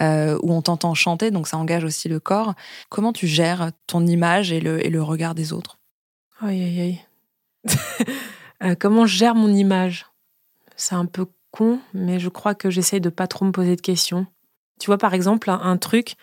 ou 0.00 0.52
on 0.52 0.62
t'entend 0.62 0.94
chanter, 0.94 1.30
donc 1.30 1.46
ça 1.46 1.58
engage 1.58 1.84
aussi 1.84 2.08
le 2.08 2.20
corps. 2.20 2.54
Comment 2.88 3.12
tu 3.12 3.26
gères 3.26 3.70
ton 3.86 4.06
image 4.06 4.52
et 4.52 4.60
le, 4.60 5.02
regard 5.02 5.34
des 5.34 5.52
autres? 5.52 5.78
Aïe, 6.40 6.62
aïe, 6.62 6.80
aïe. 8.60 8.76
comment 8.80 9.06
je 9.06 9.16
gère 9.16 9.34
mon 9.34 9.52
image? 9.52 10.06
C'est 10.76 10.94
un 10.94 11.04
peu 11.04 11.26
con, 11.50 11.80
mais 11.94 12.18
je 12.18 12.28
crois 12.28 12.54
que 12.54 12.70
j'essaye 12.70 13.00
de 13.00 13.10
pas 13.10 13.26
trop 13.26 13.44
me 13.44 13.52
poser 13.52 13.76
de 13.76 13.80
questions. 13.80 14.26
Tu 14.80 14.86
vois, 14.86 14.98
par 14.98 15.14
exemple, 15.14 15.50
un, 15.50 15.76
truc, 15.76 16.14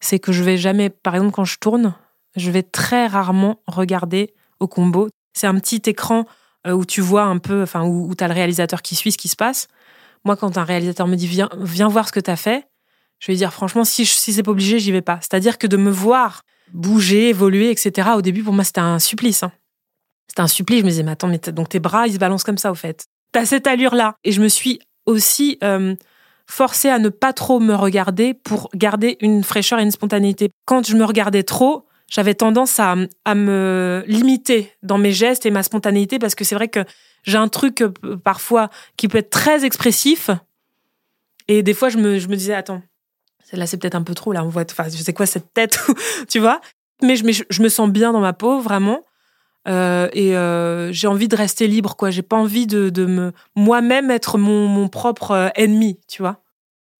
c'est 0.00 0.20
que 0.20 0.32
je 0.32 0.42
vais 0.42 0.56
jamais, 0.56 0.88
par 0.88 1.14
exemple, 1.16 1.32
quand 1.32 1.44
je 1.44 1.58
tourne, 1.58 1.94
je 2.36 2.50
vais 2.50 2.62
très 2.62 3.06
rarement 3.06 3.60
regarder 3.66 4.34
au 4.60 4.68
combo. 4.68 5.08
C'est 5.32 5.48
un 5.48 5.58
petit 5.58 5.82
écran 5.86 6.24
euh, 6.66 6.72
où 6.72 6.84
tu 6.84 7.00
vois 7.00 7.24
un 7.24 7.38
peu, 7.38 7.62
enfin, 7.62 7.84
où, 7.84 8.14
tu 8.14 8.22
as 8.22 8.28
le 8.28 8.34
réalisateur 8.34 8.82
qui 8.82 8.94
suit 8.94 9.12
ce 9.12 9.18
qui 9.18 9.28
se 9.28 9.36
passe. 9.36 9.66
Moi, 10.24 10.36
quand 10.36 10.56
un 10.56 10.64
réalisateur 10.64 11.08
me 11.08 11.16
dit 11.16 11.26
viens, 11.26 11.48
viens 11.58 11.88
voir 11.88 12.06
ce 12.06 12.12
que 12.12 12.20
tu 12.20 12.30
as 12.30 12.36
fait, 12.36 12.68
je 13.24 13.32
vais 13.32 13.36
dire 13.36 13.54
franchement, 13.54 13.84
si, 13.84 14.04
si 14.04 14.32
c'est 14.32 14.42
pas 14.42 14.50
obligé, 14.50 14.78
j'y 14.78 14.92
vais 14.92 15.00
pas. 15.00 15.18
C'est-à-dire 15.22 15.56
que 15.56 15.66
de 15.66 15.78
me 15.78 15.90
voir 15.90 16.42
bouger, 16.72 17.30
évoluer, 17.30 17.70
etc., 17.70 18.10
au 18.16 18.22
début, 18.22 18.42
pour 18.42 18.52
moi, 18.52 18.64
c'était 18.64 18.80
un 18.80 18.98
supplice. 18.98 19.42
Hein. 19.42 19.52
C'était 20.28 20.42
un 20.42 20.48
supplice. 20.48 20.80
Je 20.80 20.84
me 20.84 20.90
disais, 20.90 21.02
mais 21.02 21.12
attends, 21.12 21.28
mais 21.28 21.38
donc 21.38 21.68
tes 21.68 21.80
bras, 21.80 22.06
ils 22.06 22.14
se 22.14 22.18
balancent 22.18 22.44
comme 22.44 22.58
ça, 22.58 22.70
au 22.70 22.74
fait 22.74 23.06
t'as 23.34 23.44
cette 23.44 23.66
allure-là. 23.66 24.16
Et 24.24 24.32
je 24.32 24.40
me 24.40 24.48
suis 24.48 24.80
aussi 25.04 25.58
euh, 25.62 25.94
forcée 26.46 26.88
à 26.88 26.98
ne 26.98 27.10
pas 27.10 27.34
trop 27.34 27.60
me 27.60 27.74
regarder 27.74 28.32
pour 28.32 28.70
garder 28.74 29.18
une 29.20 29.44
fraîcheur 29.44 29.80
et 29.80 29.82
une 29.82 29.90
spontanéité. 29.90 30.50
Quand 30.64 30.86
je 30.86 30.96
me 30.96 31.04
regardais 31.04 31.42
trop, 31.42 31.86
j'avais 32.08 32.34
tendance 32.34 32.78
à, 32.78 32.94
à, 33.24 33.34
me 33.34 34.04
limiter 34.06 34.72
dans 34.82 34.98
mes 34.98 35.12
gestes 35.12 35.44
et 35.46 35.50
ma 35.50 35.62
spontanéité 35.62 36.18
parce 36.18 36.34
que 36.34 36.44
c'est 36.44 36.54
vrai 36.54 36.68
que 36.68 36.84
j'ai 37.24 37.38
un 37.38 37.48
truc 37.48 37.82
euh, 37.82 38.16
parfois 38.22 38.70
qui 38.96 39.08
peut 39.08 39.18
être 39.18 39.30
très 39.30 39.64
expressif. 39.64 40.30
Et 41.48 41.62
des 41.62 41.74
fois, 41.74 41.88
je 41.88 41.98
me, 41.98 42.18
je 42.18 42.28
me 42.28 42.36
disais, 42.36 42.54
attends, 42.54 42.82
là, 43.52 43.66
c'est 43.66 43.76
peut-être 43.76 43.94
un 43.94 44.02
peu 44.02 44.14
trop, 44.14 44.32
là, 44.32 44.44
on 44.44 44.48
voit, 44.48 44.64
enfin, 44.70 44.84
je 44.84 45.02
sais 45.02 45.12
quoi, 45.12 45.26
cette 45.26 45.52
tête, 45.52 45.78
tu 46.28 46.38
vois. 46.38 46.60
Mais 47.02 47.16
je, 47.16 47.62
me 47.62 47.68
sens 47.68 47.90
bien 47.90 48.12
dans 48.12 48.20
ma 48.20 48.32
peau, 48.32 48.60
vraiment. 48.60 49.00
Euh, 49.66 50.08
et 50.12 50.36
euh, 50.36 50.92
j'ai 50.92 51.06
envie 51.06 51.28
de 51.28 51.36
rester 51.36 51.66
libre, 51.66 51.96
quoi. 51.96 52.10
J'ai 52.10 52.22
pas 52.22 52.36
envie 52.36 52.66
de, 52.66 52.90
de 52.90 53.06
me 53.06 53.32
moi-même 53.56 54.10
être 54.10 54.38
mon, 54.38 54.68
mon, 54.68 54.88
propre 54.88 55.32
euh, 55.32 55.48
ennemi, 55.54 55.98
tu 56.08 56.22
vois. 56.22 56.40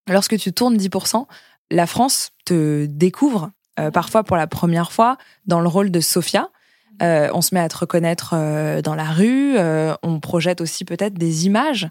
Lorsque 0.07 0.37
tu 0.37 0.53
tournes 0.53 0.77
10%, 0.77 1.25
la 1.71 1.87
France 1.87 2.31
te 2.45 2.85
découvre 2.85 3.51
parfois 3.91 4.23
pour 4.23 4.37
la 4.37 4.47
première 4.47 4.91
fois 4.91 5.17
dans 5.47 5.59
le 5.59 5.67
rôle 5.67 5.91
de 5.91 5.99
Sophia. 5.99 6.49
On 7.01 7.41
se 7.41 7.53
met 7.53 7.61
à 7.61 7.69
te 7.69 7.77
reconnaître 7.77 8.35
dans 8.81 8.95
la 8.95 9.05
rue, 9.05 9.57
on 10.03 10.19
projette 10.19 10.61
aussi 10.61 10.85
peut-être 10.85 11.15
des 11.15 11.45
images 11.45 11.89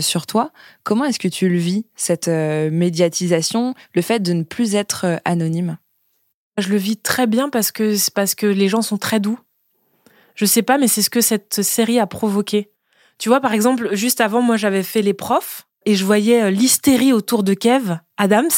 sur 0.00 0.26
toi. 0.26 0.52
Comment 0.84 1.04
est-ce 1.04 1.18
que 1.18 1.28
tu 1.28 1.48
le 1.48 1.58
vis, 1.58 1.86
cette 1.94 2.28
médiatisation, 2.28 3.74
le 3.94 4.02
fait 4.02 4.20
de 4.20 4.32
ne 4.32 4.42
plus 4.42 4.74
être 4.74 5.20
anonyme? 5.24 5.78
Je 6.58 6.68
le 6.68 6.76
vis 6.76 6.96
très 6.96 7.26
bien 7.26 7.50
parce 7.50 7.70
que, 7.70 7.94
parce 8.12 8.34
que 8.34 8.46
les 8.46 8.68
gens 8.68 8.82
sont 8.82 8.96
très 8.96 9.20
doux. 9.20 9.38
Je 10.34 10.44
sais 10.44 10.62
pas, 10.62 10.78
mais 10.78 10.88
c'est 10.88 11.02
ce 11.02 11.10
que 11.10 11.20
cette 11.20 11.62
série 11.62 11.98
a 11.98 12.06
provoqué. 12.06 12.70
Tu 13.18 13.28
vois, 13.28 13.40
par 13.40 13.52
exemple, 13.52 13.94
juste 13.94 14.20
avant, 14.20 14.42
moi, 14.42 14.56
j'avais 14.56 14.82
fait 14.82 15.02
les 15.02 15.14
profs 15.14 15.66
et 15.86 15.94
je 15.94 16.04
voyais 16.04 16.42
euh, 16.42 16.50
l'hystérie 16.50 17.12
autour 17.12 17.42
de 17.42 17.54
Kev 17.54 17.98
Adams. 18.18 18.50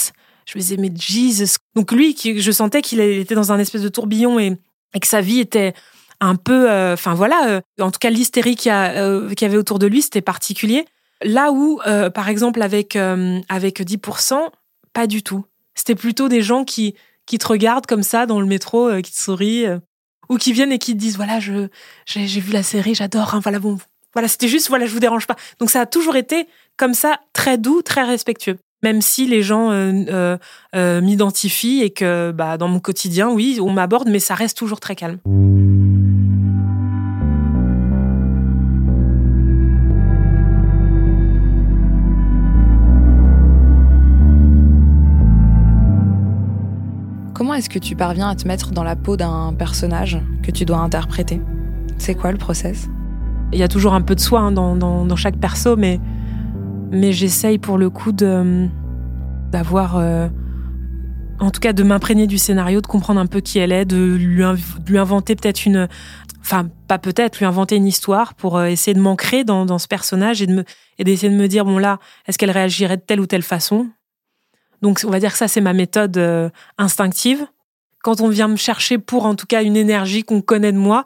Je 0.46 0.56
me 0.56 0.60
disais, 0.60 0.76
mais 0.76 0.90
Jesus. 0.94 1.58
Donc 1.74 1.92
lui, 1.92 2.16
je 2.16 2.50
sentais 2.50 2.82
qu'il 2.82 3.00
était 3.00 3.34
dans 3.34 3.52
un 3.52 3.58
espèce 3.58 3.82
de 3.82 3.88
tourbillon 3.88 4.40
et, 4.40 4.56
que 5.00 5.06
sa 5.06 5.20
vie 5.20 5.40
était 5.40 5.74
un 6.20 6.36
peu, 6.36 6.70
euh, 6.70 6.94
enfin 6.94 7.14
voilà, 7.14 7.48
euh, 7.48 7.60
en 7.80 7.90
tout 7.90 7.98
cas 7.98 8.10
l'hystérie 8.10 8.56
qu'il 8.56 8.70
y, 8.70 8.74
avait 8.74 9.56
autour 9.56 9.78
de 9.78 9.86
lui, 9.86 10.02
c'était 10.02 10.20
particulier. 10.20 10.86
Là 11.22 11.50
où, 11.50 11.80
par 12.14 12.28
exemple, 12.28 12.62
avec 12.62 12.94
avec 12.96 13.80
10%, 13.80 14.36
pas 14.92 15.08
du 15.08 15.24
tout. 15.24 15.44
C'était 15.74 15.96
plutôt 15.96 16.28
des 16.28 16.42
gens 16.42 16.64
qui 16.64 16.94
qui 17.26 17.38
te 17.38 17.46
regardent 17.48 17.86
comme 17.86 18.04
ça 18.04 18.24
dans 18.24 18.40
le 18.40 18.46
métro, 18.46 18.88
qui 19.02 19.10
te 19.10 19.18
sourient 19.18 19.66
ou 20.28 20.36
qui 20.36 20.52
viennent 20.52 20.72
et 20.72 20.78
qui 20.78 20.94
disent 20.94 21.16
voilà 21.16 21.40
je 21.40 21.68
j'ai 22.06 22.40
vu 22.40 22.52
la 22.52 22.62
série 22.62 22.94
j'adore 22.94 23.34
hein, 23.34 23.40
voilà 23.42 23.58
bon 23.58 23.78
voilà 24.12 24.28
c'était 24.28 24.48
juste 24.48 24.68
voilà 24.68 24.86
je 24.86 24.92
vous 24.92 25.00
dérange 25.00 25.26
pas 25.26 25.36
donc 25.58 25.70
ça 25.70 25.80
a 25.80 25.86
toujours 25.86 26.16
été 26.16 26.46
comme 26.76 26.94
ça 26.94 27.20
très 27.32 27.58
doux 27.58 27.82
très 27.82 28.04
respectueux 28.04 28.58
même 28.82 29.00
si 29.00 29.26
les 29.26 29.42
gens 29.42 29.70
euh, 29.70 29.92
euh, 30.08 30.38
euh, 30.74 31.00
m'identifient 31.00 31.82
et 31.82 31.90
que 31.90 32.30
bah 32.32 32.56
dans 32.58 32.68
mon 32.68 32.80
quotidien 32.80 33.28
oui 33.30 33.58
on 33.60 33.70
m'aborde 33.70 34.08
mais 34.08 34.20
ça 34.20 34.34
reste 34.34 34.56
toujours 34.56 34.80
très 34.80 34.94
calme. 34.94 35.18
Comment 47.34 47.54
est-ce 47.54 47.70
que 47.70 47.78
tu 47.78 47.94
parviens 47.94 48.28
à 48.28 48.34
te 48.34 48.48
mettre 48.48 48.72
dans 48.72 48.82
la 48.82 48.96
peau 48.96 49.16
d'un 49.16 49.54
personnage 49.56 50.18
que 50.42 50.50
tu 50.50 50.64
dois 50.64 50.78
interpréter? 50.78 51.40
C'est 51.96 52.16
quoi 52.16 52.32
le 52.32 52.36
process? 52.36 52.88
Il 53.52 53.60
y 53.60 53.62
a 53.62 53.68
toujours 53.68 53.94
un 53.94 54.02
peu 54.02 54.16
de 54.16 54.20
soi 54.20 54.40
hein, 54.40 54.50
dans, 54.50 55.16
chaque 55.16 55.36
perso, 55.36 55.76
mais, 55.76 56.00
mais 56.90 57.12
j'essaye 57.12 57.58
pour 57.58 57.78
le 57.78 57.90
coup 57.90 58.12
d'avoir. 58.12 59.96
Euh, 59.96 60.28
en 61.40 61.52
tout 61.52 61.60
cas, 61.60 61.72
de 61.72 61.84
m'imprégner 61.84 62.26
du 62.26 62.36
scénario, 62.36 62.80
de 62.80 62.86
comprendre 62.88 63.20
un 63.20 63.26
peu 63.26 63.40
qui 63.40 63.60
elle 63.60 63.70
est, 63.70 63.84
de 63.84 64.16
lui, 64.16 64.42
lui 64.86 64.98
inventer 64.98 65.36
peut-être 65.36 65.66
une. 65.66 65.88
Enfin, 66.40 66.68
pas 66.88 66.98
peut-être, 66.98 67.38
lui 67.38 67.46
inventer 67.46 67.76
une 67.76 67.86
histoire 67.86 68.34
pour 68.34 68.56
euh, 68.56 68.66
essayer 68.66 68.94
de 68.94 69.00
m'ancrer 69.00 69.44
dans, 69.44 69.64
dans, 69.66 69.78
ce 69.78 69.86
personnage 69.86 70.42
et 70.42 70.46
d'essayer 71.04 71.28
de, 71.28 71.36
de 71.36 71.40
me 71.40 71.46
dire, 71.46 71.64
bon 71.64 71.78
là, 71.78 71.98
est-ce 72.26 72.38
qu'elle 72.38 72.50
réagirait 72.50 72.96
de 72.96 73.02
telle 73.02 73.20
ou 73.20 73.26
telle 73.26 73.42
façon? 73.42 73.88
Donc, 74.82 75.00
on 75.04 75.10
va 75.10 75.20
dire 75.20 75.32
que 75.32 75.38
ça, 75.38 75.48
c'est 75.48 75.60
ma 75.60 75.72
méthode 75.72 76.16
euh, 76.16 76.50
instinctive. 76.78 77.46
quand 78.02 78.20
on 78.20 78.28
vient 78.28 78.48
me 78.48 78.56
chercher 78.56 78.98
pour 78.98 79.26
en 79.26 79.34
tout 79.34 79.46
cas 79.46 79.62
une 79.62 79.76
énergie 79.76 80.22
qu'on 80.22 80.40
connaît 80.40 80.72
de 80.72 80.78
moi, 80.78 81.04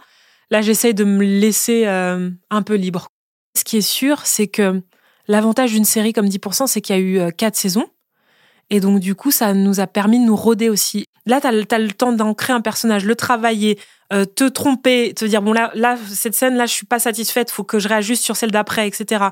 là 0.51 0.61
j'essaye 0.61 0.95
de 0.95 1.05
me 1.05 1.25
laisser 1.25 1.87
euh, 1.87 2.31
un 2.51 2.63
peu 2.63 2.75
libre. 2.75 3.09
Ce 3.57 3.65
qui 3.65 3.79
est 3.79 3.81
sûr, 3.81 4.21
c'est 4.25 4.47
que 4.47 4.83
l'avantage 5.29 5.73
d'une 5.73 5.85
série 5.85 6.13
comme 6.13 6.27
10%, 6.27 6.67
c'est 6.67 6.81
qu'il 6.81 6.97
y 6.97 6.99
a 6.99 7.03
eu 7.03 7.19
euh, 7.19 7.31
quatre 7.31 7.57
saisons. 7.57 7.87
Et 8.71 8.81
donc, 8.81 9.01
du 9.01 9.15
coup, 9.15 9.31
ça 9.31 9.53
nous 9.53 9.81
a 9.81 9.87
permis 9.87 10.19
de 10.19 10.25
nous 10.25 10.37
roder 10.37 10.69
aussi. 10.69 11.07
Là, 11.27 11.41
tu 11.41 11.47
as, 11.47 11.79
le 11.79 11.93
temps 11.93 12.13
d'ancrer 12.13 12.53
un 12.53 12.61
personnage, 12.61 13.05
le 13.05 13.15
travailler, 13.15 13.79
euh, 14.13 14.25
te 14.25 14.45
tromper, 14.45 15.13
te 15.15 15.25
dire, 15.25 15.43
bon, 15.43 15.53
là, 15.53 15.71
là, 15.75 15.97
cette 16.09 16.35
scène, 16.35 16.57
là, 16.57 16.67
je 16.67 16.73
suis 16.73 16.87
pas 16.87 16.99
satisfaite, 16.99 17.51
faut 17.51 17.65
que 17.65 17.79
je 17.79 17.89
réajuste 17.89 18.25
sur 18.25 18.35
celle 18.35 18.51
d'après, 18.51 18.89
etc. 18.89 19.27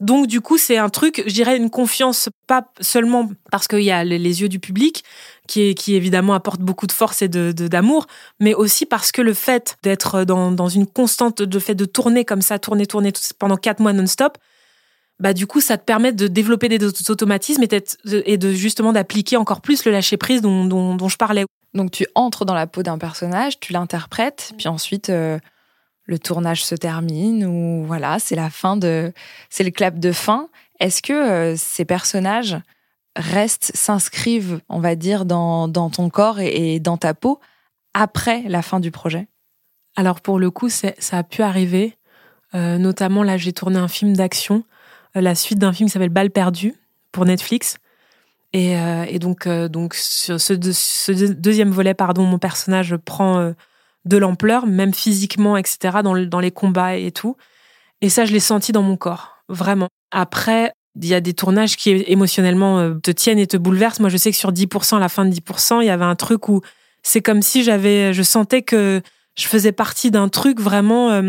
Donc, 0.00 0.26
du 0.26 0.40
coup, 0.40 0.58
c'est 0.58 0.76
un 0.76 0.88
truc, 0.88 1.22
je 1.24 1.32
dirais, 1.32 1.56
une 1.56 1.70
confiance, 1.70 2.28
pas 2.46 2.66
seulement 2.80 3.30
parce 3.50 3.68
qu'il 3.68 3.82
y 3.82 3.92
a 3.92 4.02
les, 4.02 4.42
yeux 4.42 4.48
du 4.48 4.58
public, 4.58 5.04
qui, 5.46 5.74
qui 5.74 5.94
évidemment 5.94 6.34
apporte 6.34 6.60
beaucoup 6.60 6.86
de 6.86 6.92
force 6.92 7.22
et 7.22 7.28
de 7.28 7.52
d'amour, 7.52 8.06
mais 8.40 8.54
aussi 8.54 8.86
parce 8.86 9.12
que 9.12 9.22
le 9.22 9.34
fait 9.34 9.76
d'être 9.82 10.24
dans, 10.24 10.50
dans 10.50 10.68
une 10.68 10.86
constante, 10.86 11.42
de 11.42 11.58
fait 11.60 11.76
de 11.76 11.84
tourner 11.84 12.24
comme 12.24 12.42
ça, 12.42 12.58
tourner, 12.58 12.86
tourner 12.86 13.12
pendant 13.38 13.56
quatre 13.56 13.80
mois 13.80 13.92
non-stop, 13.92 14.36
bah 15.20 15.32
du 15.32 15.46
coup 15.46 15.60
ça 15.60 15.78
te 15.78 15.84
permet 15.84 16.12
de 16.12 16.26
développer 16.26 16.68
des 16.68 17.10
automatismes 17.10 17.62
et, 17.62 18.36
de 18.36 18.52
justement 18.52 18.92
d'appliquer 18.92 19.36
encore 19.36 19.60
plus 19.60 19.84
le 19.84 19.92
lâcher 19.92 20.16
prise 20.16 20.42
dont, 20.42 20.64
dont, 20.64 21.08
je 21.08 21.16
parlais. 21.16 21.44
Donc 21.72 21.90
tu 21.90 22.06
entres 22.14 22.44
dans 22.44 22.54
la 22.54 22.66
peau 22.66 22.82
d'un 22.82 22.98
personnage, 22.98 23.60
tu 23.60 23.72
l'interprètes, 23.72 24.52
puis 24.58 24.68
ensuite 24.68 25.10
euh, 25.10 25.38
le 26.04 26.18
tournage 26.18 26.64
se 26.64 26.74
termine 26.74 27.44
ou 27.44 27.84
voilà 27.84 28.18
c'est 28.18 28.34
la 28.34 28.50
fin 28.50 28.76
de 28.76 29.12
c'est 29.50 29.64
le 29.64 29.70
clap 29.70 29.98
de 29.98 30.12
fin. 30.12 30.48
Est-ce 30.80 31.00
que 31.00 31.12
euh, 31.12 31.56
ces 31.56 31.84
personnages 31.84 32.56
restent 33.16 33.70
s'inscrivent 33.74 34.60
on 34.68 34.80
va 34.80 34.96
dire 34.96 35.24
dans, 35.24 35.68
dans 35.68 35.90
ton 35.90 36.10
corps 36.10 36.40
et, 36.40 36.80
dans 36.80 36.96
ta 36.96 37.14
peau 37.14 37.40
après 37.92 38.42
la 38.48 38.62
fin 38.62 38.80
du 38.80 38.90
projet? 38.90 39.28
Alors 39.94 40.20
pour 40.20 40.40
le 40.40 40.50
coup 40.50 40.68
ça 40.68 40.92
a 41.12 41.22
pu 41.22 41.42
arriver. 41.42 41.96
Euh, 42.54 42.78
notamment 42.78 43.22
là 43.22 43.36
j'ai 43.36 43.52
tourné 43.52 43.78
un 43.78 43.88
film 43.88 44.14
d'action 44.14 44.64
la 45.20 45.34
suite 45.34 45.58
d'un 45.58 45.72
film 45.72 45.88
qui 45.88 45.92
s'appelle 45.92 46.08
Balle 46.08 46.30
perdue 46.30 46.74
pour 47.12 47.24
Netflix. 47.24 47.78
Et, 48.54 48.78
euh, 48.78 49.18
donc, 49.18 49.46
euh, 49.46 49.68
donc 49.68 49.94
sur 49.94 50.40
ce, 50.40 50.52
deuxième 50.52 51.70
volet, 51.70 51.92
pardon, 51.92 52.24
mon 52.24 52.38
personnage 52.38 52.96
prend 52.96 53.38
euh, 53.40 53.52
de 54.04 54.16
l'ampleur, 54.16 54.66
même 54.66 54.94
physiquement, 54.94 55.56
etc., 55.56 55.98
dans, 56.04 56.16
dans 56.26 56.40
les 56.40 56.52
combats 56.52 56.96
et 56.96 57.10
tout. 57.10 57.36
Et 58.00 58.08
ça, 58.08 58.24
je 58.24 58.32
l'ai 58.32 58.40
senti 58.40 58.70
dans 58.70 58.82
mon 58.82 58.96
corps, 58.96 59.38
vraiment. 59.48 59.88
Après, 60.12 60.72
il 60.94 61.08
y 61.08 61.14
a 61.14 61.20
des 61.20 61.34
tournages 61.34 61.76
qui 61.76 61.90
émotionnellement 61.90 62.94
te 63.00 63.10
tiennent 63.10 63.40
et 63.40 63.48
te 63.48 63.56
bouleversent. 63.56 63.98
Moi, 63.98 64.08
je 64.08 64.16
sais 64.16 64.30
que 64.30 64.36
sur 64.36 64.52
10%, 64.52 64.96
à 64.96 65.00
la 65.00 65.08
fin 65.08 65.24
de 65.24 65.34
10%, 65.34 65.80
il 65.80 65.86
y 65.86 65.90
avait 65.90 66.04
un 66.04 66.14
truc 66.14 66.48
où 66.48 66.60
c'est 67.02 67.22
comme 67.22 67.42
si 67.42 67.64
j'avais, 67.64 68.12
je 68.12 68.22
sentais 68.22 68.62
que 68.62 69.02
je 69.36 69.48
faisais 69.48 69.72
partie 69.72 70.12
d'un 70.12 70.28
truc 70.28 70.60
vraiment 70.60 71.20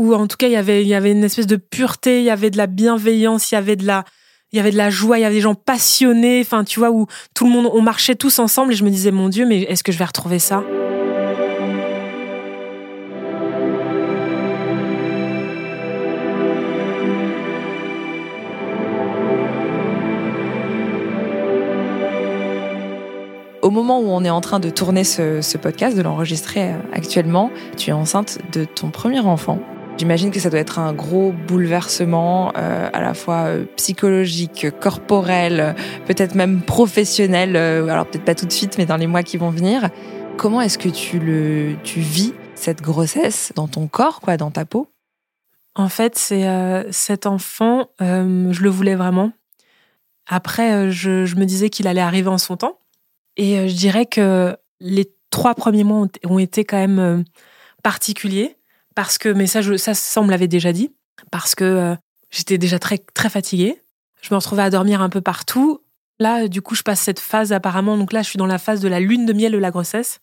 où 0.00 0.14
en 0.14 0.26
tout 0.26 0.38
cas 0.38 0.48
il 0.48 0.52
y 0.52 0.94
avait 0.94 1.12
une 1.12 1.24
espèce 1.24 1.46
de 1.46 1.56
pureté, 1.56 2.20
il 2.20 2.24
y 2.24 2.30
avait 2.30 2.48
de 2.48 2.56
la 2.56 2.66
bienveillance, 2.66 3.52
il 3.52 3.56
y 3.56 3.58
avait 3.58 3.76
de 3.76 3.84
la 3.84 4.90
joie, 4.90 5.18
il 5.18 5.22
y 5.22 5.24
avait 5.24 5.34
des 5.34 5.40
gens 5.42 5.54
passionnés, 5.54 6.40
enfin 6.40 6.64
tu 6.64 6.80
vois 6.80 6.90
où 6.90 7.06
tout 7.34 7.44
le 7.44 7.50
monde 7.50 7.70
on 7.70 7.82
marchait 7.82 8.14
tous 8.14 8.38
ensemble 8.38 8.72
et 8.72 8.76
je 8.76 8.84
me 8.84 8.90
disais 8.90 9.10
mon 9.10 9.28
dieu 9.28 9.44
mais 9.44 9.60
est-ce 9.62 9.84
que 9.84 9.92
je 9.92 9.98
vais 9.98 10.06
retrouver 10.06 10.38
ça? 10.38 10.64
Au 23.60 23.68
moment 23.68 24.00
où 24.00 24.08
on 24.08 24.24
est 24.24 24.30
en 24.30 24.40
train 24.40 24.60
de 24.60 24.70
tourner 24.70 25.04
ce, 25.04 25.42
ce 25.42 25.58
podcast, 25.58 25.94
de 25.94 26.00
l'enregistrer 26.00 26.72
euh, 26.72 26.78
actuellement, 26.94 27.50
tu 27.76 27.90
es 27.90 27.92
enceinte 27.92 28.38
de 28.52 28.64
ton 28.64 28.90
premier 28.90 29.20
enfant. 29.20 29.60
J'imagine 30.00 30.30
que 30.30 30.40
ça 30.40 30.48
doit 30.48 30.60
être 30.60 30.78
un 30.78 30.94
gros 30.94 31.30
bouleversement 31.30 32.54
euh, 32.56 32.88
à 32.90 33.02
la 33.02 33.12
fois 33.12 33.48
euh, 33.48 33.66
psychologique, 33.76 34.68
corporel, 34.80 35.76
peut-être 36.06 36.34
même 36.34 36.62
professionnel. 36.62 37.54
Euh, 37.54 37.86
alors 37.86 38.06
peut-être 38.06 38.24
pas 38.24 38.34
tout 38.34 38.46
de 38.46 38.50
suite, 38.50 38.78
mais 38.78 38.86
dans 38.86 38.96
les 38.96 39.06
mois 39.06 39.22
qui 39.22 39.36
vont 39.36 39.50
venir. 39.50 39.90
Comment 40.38 40.62
est-ce 40.62 40.78
que 40.78 40.88
tu 40.88 41.18
le, 41.18 41.76
tu 41.84 42.00
vis 42.00 42.32
cette 42.54 42.80
grossesse 42.80 43.52
dans 43.56 43.68
ton 43.68 43.88
corps, 43.88 44.22
quoi, 44.22 44.38
dans 44.38 44.50
ta 44.50 44.64
peau? 44.64 44.88
En 45.74 45.90
fait, 45.90 46.16
c'est 46.16 46.46
cet 46.90 47.26
enfant, 47.26 47.90
je 48.00 48.62
le 48.62 48.70
voulais 48.70 48.94
vraiment. 48.94 49.32
Après, 50.26 50.90
je 50.90 51.36
me 51.36 51.44
disais 51.44 51.68
qu'il 51.68 51.86
allait 51.86 52.00
arriver 52.00 52.28
en 52.28 52.38
son 52.38 52.56
temps, 52.56 52.78
et 53.36 53.68
je 53.68 53.74
dirais 53.74 54.06
que 54.06 54.56
les 54.80 55.12
trois 55.28 55.54
premiers 55.54 55.84
mois 55.84 56.06
ont 56.24 56.38
été 56.38 56.64
quand 56.64 56.78
même 56.78 57.24
particuliers 57.82 58.56
parce 58.94 59.18
que, 59.18 59.28
mais 59.28 59.46
ça, 59.46 59.62
je, 59.62 59.76
ça, 59.76 59.94
ça 59.94 60.20
on 60.20 60.24
me 60.24 60.30
l'avait 60.30 60.48
déjà 60.48 60.72
dit, 60.72 60.92
parce 61.30 61.54
que 61.54 61.64
euh, 61.64 61.96
j'étais 62.30 62.58
déjà 62.58 62.78
très, 62.78 62.98
très 62.98 63.30
fatiguée. 63.30 63.82
Je 64.22 64.28
me 64.32 64.36
retrouvais 64.36 64.62
à 64.62 64.70
dormir 64.70 65.00
un 65.00 65.08
peu 65.08 65.20
partout. 65.20 65.80
Là, 66.18 66.48
du 66.48 66.60
coup, 66.60 66.74
je 66.74 66.82
passe 66.82 67.00
cette 67.00 67.20
phase 67.20 67.52
apparemment. 67.52 67.96
Donc 67.96 68.12
là, 68.12 68.22
je 68.22 68.28
suis 68.28 68.36
dans 68.36 68.46
la 68.46 68.58
phase 68.58 68.80
de 68.80 68.88
la 68.88 69.00
lune 69.00 69.24
de 69.26 69.32
miel 69.32 69.52
de 69.52 69.58
la 69.58 69.70
grossesse. 69.70 70.20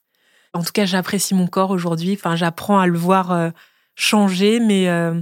En 0.53 0.63
tout 0.63 0.71
cas, 0.71 0.86
j'apprécie 0.86 1.34
mon 1.34 1.47
corps 1.47 1.71
aujourd'hui. 1.71 2.13
Enfin, 2.13 2.36
j'apprends 2.36 2.80
à 2.80 2.88
le 2.88 2.97
voir 2.97 3.32
euh, 3.32 3.49
changer, 3.95 4.60
mais 4.60 4.88
euh, 4.89 5.19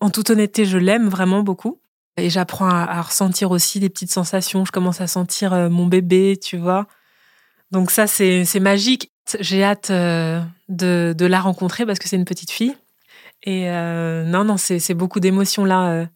en 0.00 0.10
toute 0.10 0.30
honnêteté, 0.30 0.66
je 0.66 0.78
l'aime 0.78 1.08
vraiment 1.08 1.42
beaucoup. 1.42 1.80
Et 2.18 2.30
j'apprends 2.30 2.68
à, 2.68 3.02
ressentir 3.02 3.50
aussi 3.50 3.78
des 3.80 3.90
petites 3.90 4.12
sensations. 4.12 4.64
Je 4.64 4.72
commence 4.72 5.02
à 5.02 5.06
sentir 5.06 5.52
mon 5.70 5.86
bébé, 5.86 6.38
tu 6.42 6.56
vois. 6.56 6.86
Donc 7.70 7.90
ça, 7.90 8.06
c'est 8.06 8.60
magique. 8.60 9.12
J'ai 9.40 9.64
hâte 9.64 9.90
euh, 9.90 10.40
de, 10.68 11.14
de, 11.16 11.26
la 11.26 11.40
rencontrer 11.40 11.84
parce 11.84 11.98
que 11.98 12.08
c'est 12.08 12.16
une 12.16 12.24
petite 12.24 12.50
fille. 12.50 12.76
Et 13.42 13.70
euh, 13.70 14.24
non, 14.24 14.44
non, 14.44 14.56
c'est 14.56 14.94
beaucoup 14.94 15.20
d'émotions 15.20 15.64
là. 15.64 15.90
Euh. 15.90 16.06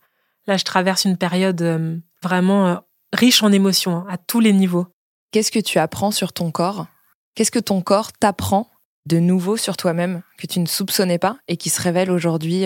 là, 0.46 0.56
je 0.56 0.64
traverse 0.64 1.04
une 1.04 1.16
période 1.16 2.00
vraiment 2.22 2.82
riche 3.12 3.42
en 3.42 3.52
émotions 3.52 3.96
hein, 3.96 4.06
à 4.08 4.16
tous 4.16 4.40
les 4.40 4.52
niveaux. 4.52 4.86
Qu'est-ce 5.32 5.52
que 5.52 5.58
tu 5.58 5.78
apprends 5.78 6.10
sur 6.10 6.32
ton 6.32 6.50
corps? 6.50 6.86
Qu'est-ce 7.34 7.50
que 7.50 7.58
ton 7.58 7.82
corps 7.82 8.12
t'apprend 8.12 8.70
de 9.06 9.18
nouveau 9.18 9.56
sur 9.56 9.76
toi-même 9.76 10.22
que 10.38 10.46
tu 10.46 10.60
ne 10.60 10.66
soupçonnais 10.66 11.18
pas 11.18 11.38
et 11.48 11.56
qui 11.56 11.70
se 11.70 11.80
révèle 11.80 12.10
aujourd'hui 12.10 12.64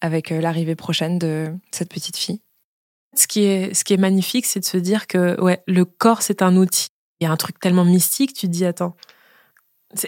avec 0.00 0.30
l'arrivée 0.30 0.76
prochaine 0.76 1.18
de 1.18 1.52
cette 1.70 1.92
petite 1.92 2.16
fille? 2.16 2.40
Ce 3.14 3.26
qui 3.26 3.44
est, 3.44 3.74
ce 3.74 3.84
qui 3.84 3.94
est 3.94 3.98
magnifique, 3.98 4.46
c'est 4.46 4.60
de 4.60 4.64
se 4.64 4.76
dire 4.76 5.06
que 5.06 5.40
ouais, 5.40 5.62
le 5.66 5.84
corps, 5.84 6.22
c'est 6.22 6.42
un 6.42 6.56
outil. 6.56 6.88
Il 7.20 7.24
y 7.24 7.26
a 7.26 7.32
un 7.32 7.36
truc 7.36 7.58
tellement 7.58 7.84
mystique, 7.84 8.32
tu 8.32 8.46
te 8.46 8.52
dis, 8.52 8.64
attends, 8.64 8.94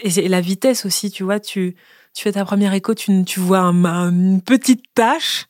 et 0.03 0.27
la 0.27 0.41
vitesse 0.41 0.85
aussi, 0.85 1.11
tu 1.11 1.23
vois, 1.23 1.39
tu, 1.39 1.75
tu 2.13 2.23
fais 2.23 2.31
ta 2.31 2.45
première 2.45 2.73
écho, 2.73 2.93
tu, 2.93 3.23
tu 3.25 3.39
vois 3.39 3.61
une 3.61 4.41
petite 4.41 4.83
tache, 4.93 5.47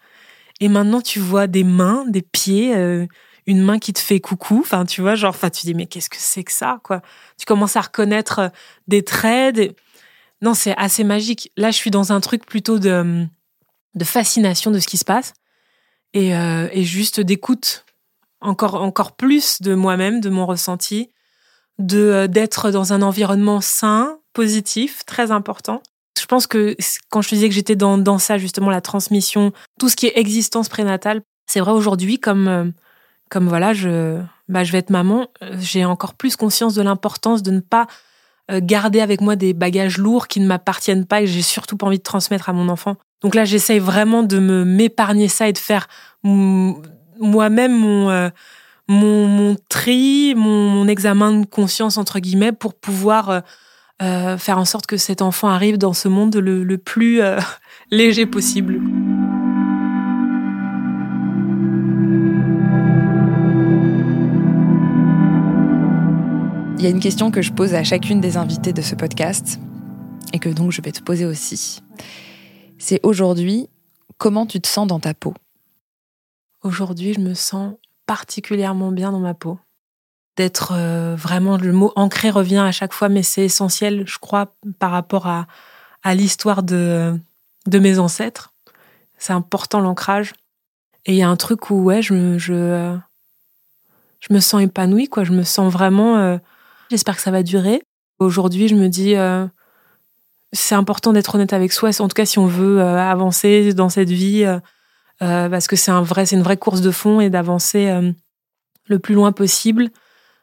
et 0.60 0.70
maintenant 0.70 1.02
tu 1.02 1.20
vois 1.20 1.48
des 1.48 1.63
mains, 1.63 2.06
des 2.08 2.22
pieds, 2.22 2.76
euh, 2.76 3.08
une 3.48 3.62
main 3.62 3.80
qui 3.80 3.94
te 3.94 4.00
fait 4.00 4.20
coucou, 4.20 4.60
enfin 4.62 4.86
tu 4.86 5.02
vois, 5.02 5.15
genre, 5.15 5.32
enfin 5.32 5.50
tu 5.50 5.65
dis 5.65 5.74
mais 5.74 5.88
qu'est-ce 5.88 6.10
que 6.10 6.17
c'est 6.20 6.44
que 6.44 6.52
ça, 6.52 6.80
quoi 6.84 7.02
Tu 7.38 7.46
commences 7.46 7.76
à 7.76 7.82
reconnaître 7.82 8.39
euh, 8.39 8.50
des 8.88 9.04
traits, 9.04 9.76
non 10.41 10.54
c'est 10.54 10.76
assez 10.78 11.04
magique. 11.04 11.52
Là 11.58 11.72
je 11.72 11.78
suis 11.78 11.91
dans 11.91 12.13
un 12.13 12.22
truc 12.22 12.46
plutôt 12.46 12.80
de, 12.80 13.26
de 13.96 14.04
fascination 14.06 14.72
de 14.72 14.80
ce 14.80 14.88
qui 14.88 14.98
se 14.98 15.06
passe 15.06 15.34
et, 16.13 16.36
euh, 16.36 16.70
et 16.72 16.84
juste 16.84 17.20
d'écoute 17.20 17.86
encore 18.39 18.76
encore 18.76 19.15
plus 19.15 19.62
de 19.62 19.76
moi-même, 19.76 20.20
de 20.20 20.30
mon 20.30 20.46
ressenti, 20.46 21.10
d'être 21.80 22.72
dans 22.72 22.94
un 22.94 23.02
environnement 23.02 23.62
sain, 23.62 24.20
positif, 24.34 25.06
très 25.06 25.32
important. 25.32 25.82
Je 26.20 26.26
pense 26.26 26.48
que 26.48 26.76
quand 27.10 27.22
je 27.22 27.30
disais 27.30 27.50
que 27.50 27.56
j'étais 27.56 27.76
dans, 27.76 27.98
dans 27.98 28.17
ça, 28.17 28.38
justement, 28.38 28.70
la 28.70 28.82
transmission, 28.82 29.52
tout 29.80 29.89
ce 29.89 29.96
qui 29.96 30.08
est 30.08 30.17
existence 30.17 30.70
prénatale, 30.70 31.22
c'est 31.48 31.60
vrai 31.60 31.72
aujourd'hui, 31.72 32.20
comme, 32.20 32.48
euh, 32.48 32.65
comme 33.30 33.48
voilà, 33.48 33.74
je, 33.74 34.22
bah, 34.48 34.63
je 34.63 34.72
vais 34.72 34.78
être 34.78 34.89
maman, 34.89 35.28
euh, 35.41 35.56
j'ai 35.60 35.84
encore 35.86 36.13
plus 36.13 36.36
conscience 36.36 36.74
de 36.74 36.82
l'importance 36.82 37.44
de 37.44 37.52
ne 37.52 37.60
pas 37.60 37.88
euh, 38.52 38.60
garder 38.62 39.02
avec 39.02 39.22
moi 39.22 39.36
des 39.36 39.54
bagages 39.54 39.98
lourds 39.98 40.28
qui 40.28 40.39
ne 40.39 40.48
m'appartiennent 40.48 41.06
pas 41.06 41.22
et 41.22 41.26
que 41.26 41.32
j'ai 41.32 41.41
surtout 41.41 41.76
pas 41.76 41.88
envie 41.88 41.98
de 41.98 42.04
transmettre 42.04 42.50
à 42.50 42.54
mon 42.54 42.70
enfant. 42.70 42.96
Donc 43.22 43.36
là, 43.36 43.46
j'essaye 43.46 43.80
vraiment 43.80 44.24
de 44.24 44.39
me 44.39 44.63
m'épargner 44.63 45.28
ça 45.28 45.48
et 45.48 45.54
de 45.54 45.58
faire 45.58 45.88
moi-même 46.24 47.78
mon, 47.78 48.32
mon, 48.88 49.56
tri, 49.70 50.34
mon, 50.36 50.88
examen 50.88 51.41
de 51.41 51.46
conscience, 51.46 51.98
entre 51.98 52.20
guillemets, 52.20 52.52
pour 52.52 52.74
pouvoir 52.74 53.44
faire 54.38 54.58
en 54.58 54.66
sorte 54.66 54.88
que 54.88 54.98
cet 54.98 55.22
enfant 55.22 55.48
arrive 55.48 55.78
dans 55.78 55.94
ce 55.94 56.08
monde 56.08 56.36
le, 56.36 56.78
plus 56.78 57.22
euh, 57.22 57.39
léger 57.91 58.26
possible. 58.26 58.82
Il 66.78 66.84
y 66.84 66.88
a 66.88 66.89
une 66.89 66.99
question 66.99 67.30
que 67.30 67.43
je 67.43 67.52
pose 67.52 67.76
à 67.76 67.84
chacune 67.84 68.22
des 68.22 68.38
invitées 68.38 68.74
de 68.74 68.82
ce 68.82 68.95
podcast 68.95 69.60
et 70.34 70.39
que 70.39 70.49
donc 70.49 70.72
je 70.72 70.82
vais 70.82 70.91
te 70.91 71.04
poser 71.04 71.28
aussi. 71.28 71.84
C'est 72.80 72.99
aujourd'hui, 73.04 73.70
comment 74.18 74.47
tu 74.47 74.60
te 74.60 74.68
sens 74.68 74.88
dans 74.88 74.99
ta 74.99 75.14
peau? 75.14 75.36
Aujourd'hui, 76.64 77.14
je 77.14 77.20
me 77.20 77.36
sens 77.36 77.76
particulièrement 78.08 78.91
bien 78.91 79.12
dans 79.12 79.20
ma 79.20 79.36
peau. 79.36 79.60
D'être 80.38 80.73
euh, 80.75 81.15
vraiment 81.15 81.57
le 81.57 81.71
mot 81.71 81.91
ancré 81.95 82.29
revient 82.29 82.57
à 82.57 82.71
chaque 82.71 82.93
fois, 82.93 83.09
mais 83.09 83.23
c'est 83.23 83.43
essentiel, 83.43 84.03
je 84.07 84.17
crois, 84.17 84.53
par 84.79 84.91
rapport 84.91 85.27
à, 85.27 85.47
à 86.03 86.15
l'histoire 86.15 86.63
de, 86.63 87.19
de 87.67 87.79
mes 87.79 87.99
ancêtres. 87.99 88.53
C'est 89.17 89.34
important 89.34 89.82
l'ancrage. 89.82 90.34
Et 91.05 91.13
il 91.13 91.17
y 91.17 91.23
a 91.23 91.29
un 91.29 91.36
truc 91.36 91.69
où 91.69 91.84
ouais, 91.84 92.01
je, 92.01 92.38
je, 92.38 92.97
je 94.19 94.34
me 94.34 94.39
sens 94.39 94.61
épanouie, 94.61 95.09
quoi. 95.09 95.23
Je 95.23 95.32
me 95.32 95.43
sens 95.43 95.71
vraiment. 95.71 96.17
Euh, 96.17 96.38
j'espère 96.89 97.15
que 97.15 97.21
ça 97.21 97.32
va 97.32 97.43
durer. 97.43 97.82
Aujourd'hui, 98.19 98.67
je 98.67 98.75
me 98.75 98.88
dis, 98.88 99.15
euh, 99.15 99.45
c'est 100.53 100.75
important 100.75 101.11
d'être 101.11 101.36
honnête 101.36 101.53
avec 101.53 101.71
soi. 101.71 101.89
En 101.99 102.07
tout 102.07 102.15
cas, 102.15 102.25
si 102.25 102.39
on 102.39 102.45
veut 102.45 102.82
avancer 102.82 103.73
dans 103.73 103.89
cette 103.89 104.09
vie, 104.09 104.45
parce 105.19 105.67
que 105.67 105.75
c'est 105.75 105.91
un 105.91 106.03
vrai, 106.03 106.25
c'est 106.25 106.36
une 106.36 106.43
vraie 106.43 106.57
course 106.57 106.82
de 106.82 106.91
fond 106.91 107.19
et 107.19 107.29
d'avancer 107.32 107.89
le 108.86 108.99
plus 108.99 109.15
loin 109.15 109.32
possible 109.32 109.89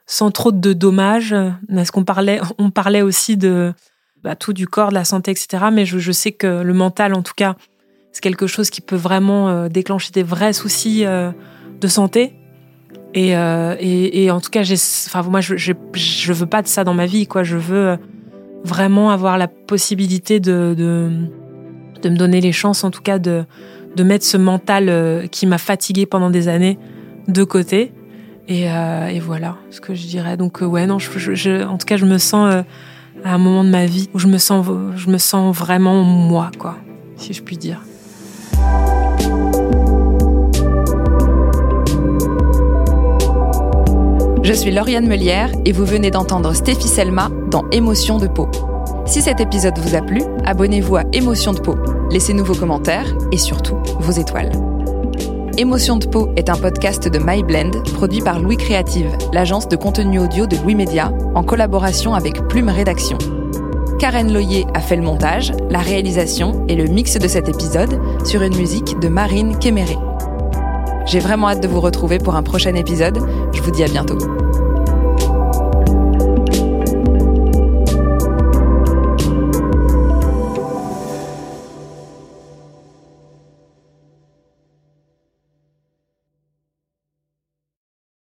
sans 0.08 0.32
trop 0.32 0.50
de 0.50 0.72
dommages. 0.72 1.36
Parce 1.72 1.92
qu'on 1.92 2.02
parlait, 2.02 2.40
on 2.58 2.70
parlait 2.70 3.02
aussi 3.02 3.36
de 3.36 3.72
bah, 4.24 4.34
tout 4.34 4.52
du 4.52 4.66
corps, 4.66 4.88
de 4.88 4.94
la 4.94 5.04
santé, 5.04 5.30
etc. 5.30 5.66
Mais 5.72 5.86
je, 5.86 6.10
sais 6.10 6.32
que 6.32 6.62
le 6.62 6.74
mental, 6.74 7.14
en 7.14 7.22
tout 7.22 7.34
cas, 7.36 7.54
c'est 8.10 8.22
quelque 8.22 8.48
chose 8.48 8.70
qui 8.70 8.80
peut 8.80 8.96
vraiment 8.96 9.48
euh, 9.48 9.68
déclencher 9.68 10.10
des 10.10 10.24
vrais 10.24 10.52
soucis 10.52 11.04
euh, 11.04 11.30
de 11.80 11.86
santé. 11.86 12.34
Euh, 13.16 13.76
et, 13.78 14.24
et, 14.24 14.30
en 14.30 14.40
tout 14.40 14.50
cas, 14.50 14.62
enfin, 14.62 15.22
moi, 15.22 15.40
je, 15.40 15.56
je, 15.56 16.32
veux 16.32 16.46
pas 16.46 16.62
de 16.62 16.68
ça 16.68 16.84
dans 16.84 16.94
ma 16.94 17.06
vie, 17.06 17.26
quoi. 17.26 17.42
Je 17.42 17.56
veux 17.56 17.96
vraiment 18.64 19.10
avoir 19.10 19.38
la 19.38 19.48
possibilité 19.48 20.40
de, 20.40 20.74
de, 20.76 21.10
de 22.02 22.08
me 22.08 22.16
donner 22.16 22.40
les 22.40 22.52
chances, 22.52 22.84
en 22.84 22.90
tout 22.90 23.02
cas, 23.02 23.18
de, 23.18 23.44
de 23.96 24.02
mettre 24.04 24.24
ce 24.24 24.36
mental 24.36 25.28
qui 25.30 25.46
m'a 25.46 25.58
fatigué 25.58 26.06
pendant 26.06 26.30
des 26.30 26.48
années 26.48 26.78
de 27.28 27.44
côté 27.44 27.92
euh, 28.50 29.08
et, 29.08 29.20
voilà 29.20 29.56
ce 29.70 29.80
que 29.80 29.94
je 29.94 30.06
dirais. 30.06 30.36
Donc 30.36 30.62
euh, 30.62 30.66
ouais, 30.66 30.86
non, 30.86 30.96
en 30.96 31.78
tout 31.78 31.86
cas, 31.86 31.96
je 31.96 32.06
me 32.06 32.18
sens 32.18 32.52
euh, 32.52 32.62
à 33.24 33.34
un 33.34 33.38
moment 33.38 33.64
de 33.64 33.70
ma 33.70 33.86
vie 33.86 34.08
où 34.14 34.18
je 34.18 34.26
me 34.26 34.38
sens, 34.38 34.66
je 34.96 35.10
me 35.10 35.18
sens 35.18 35.56
vraiment 35.56 36.02
moi, 36.02 36.50
quoi, 36.58 36.76
si 37.16 37.32
je 37.32 37.42
puis 37.42 37.56
dire. 37.56 37.82
Je 44.42 44.52
suis 44.54 44.70
Lauriane 44.70 45.06
Melière 45.06 45.50
et 45.66 45.72
vous 45.72 45.84
venez 45.84 46.10
d'entendre 46.10 46.54
Stéphie 46.54 46.88
Selma 46.88 47.28
dans 47.50 47.68
Émotion 47.70 48.16
de 48.16 48.28
peau. 48.28 48.48
Si 49.04 49.20
cet 49.20 49.40
épisode 49.40 49.78
vous 49.78 49.94
a 49.94 50.00
plu, 50.00 50.22
abonnez-vous 50.46 50.96
à 50.96 51.02
Émotion 51.12 51.52
de 51.52 51.60
peau, 51.60 51.76
laissez-nous 52.10 52.44
vos 52.44 52.54
commentaires 52.54 53.14
et 53.30 53.36
surtout 53.36 53.76
vos 54.00 54.12
étoiles. 54.12 54.52
Émotion 55.58 55.96
de 55.96 56.06
peau 56.06 56.28
est 56.36 56.50
un 56.50 56.54
podcast 56.54 57.08
de 57.08 57.18
MyBlend 57.18 57.82
produit 57.94 58.20
par 58.20 58.38
Louis 58.38 58.56
Créative, 58.56 59.10
l'agence 59.32 59.66
de 59.66 59.74
contenu 59.74 60.20
audio 60.20 60.46
de 60.46 60.54
Louis 60.54 60.76
Média, 60.76 61.12
en 61.34 61.42
collaboration 61.42 62.14
avec 62.14 62.46
Plume 62.46 62.68
Rédaction. 62.68 63.18
Karen 63.98 64.32
Loyer 64.32 64.66
a 64.74 64.80
fait 64.80 64.94
le 64.94 65.02
montage, 65.02 65.52
la 65.68 65.80
réalisation 65.80 66.64
et 66.68 66.76
le 66.76 66.84
mix 66.84 67.18
de 67.18 67.26
cet 67.26 67.48
épisode 67.48 68.00
sur 68.24 68.42
une 68.42 68.56
musique 68.56 69.00
de 69.00 69.08
Marine 69.08 69.58
Kéméré. 69.58 69.96
J'ai 71.06 71.18
vraiment 71.18 71.48
hâte 71.48 71.60
de 71.64 71.66
vous 71.66 71.80
retrouver 71.80 72.18
pour 72.18 72.36
un 72.36 72.44
prochain 72.44 72.76
épisode. 72.76 73.18
Je 73.52 73.60
vous 73.60 73.72
dis 73.72 73.82
à 73.82 73.88
bientôt. 73.88 74.18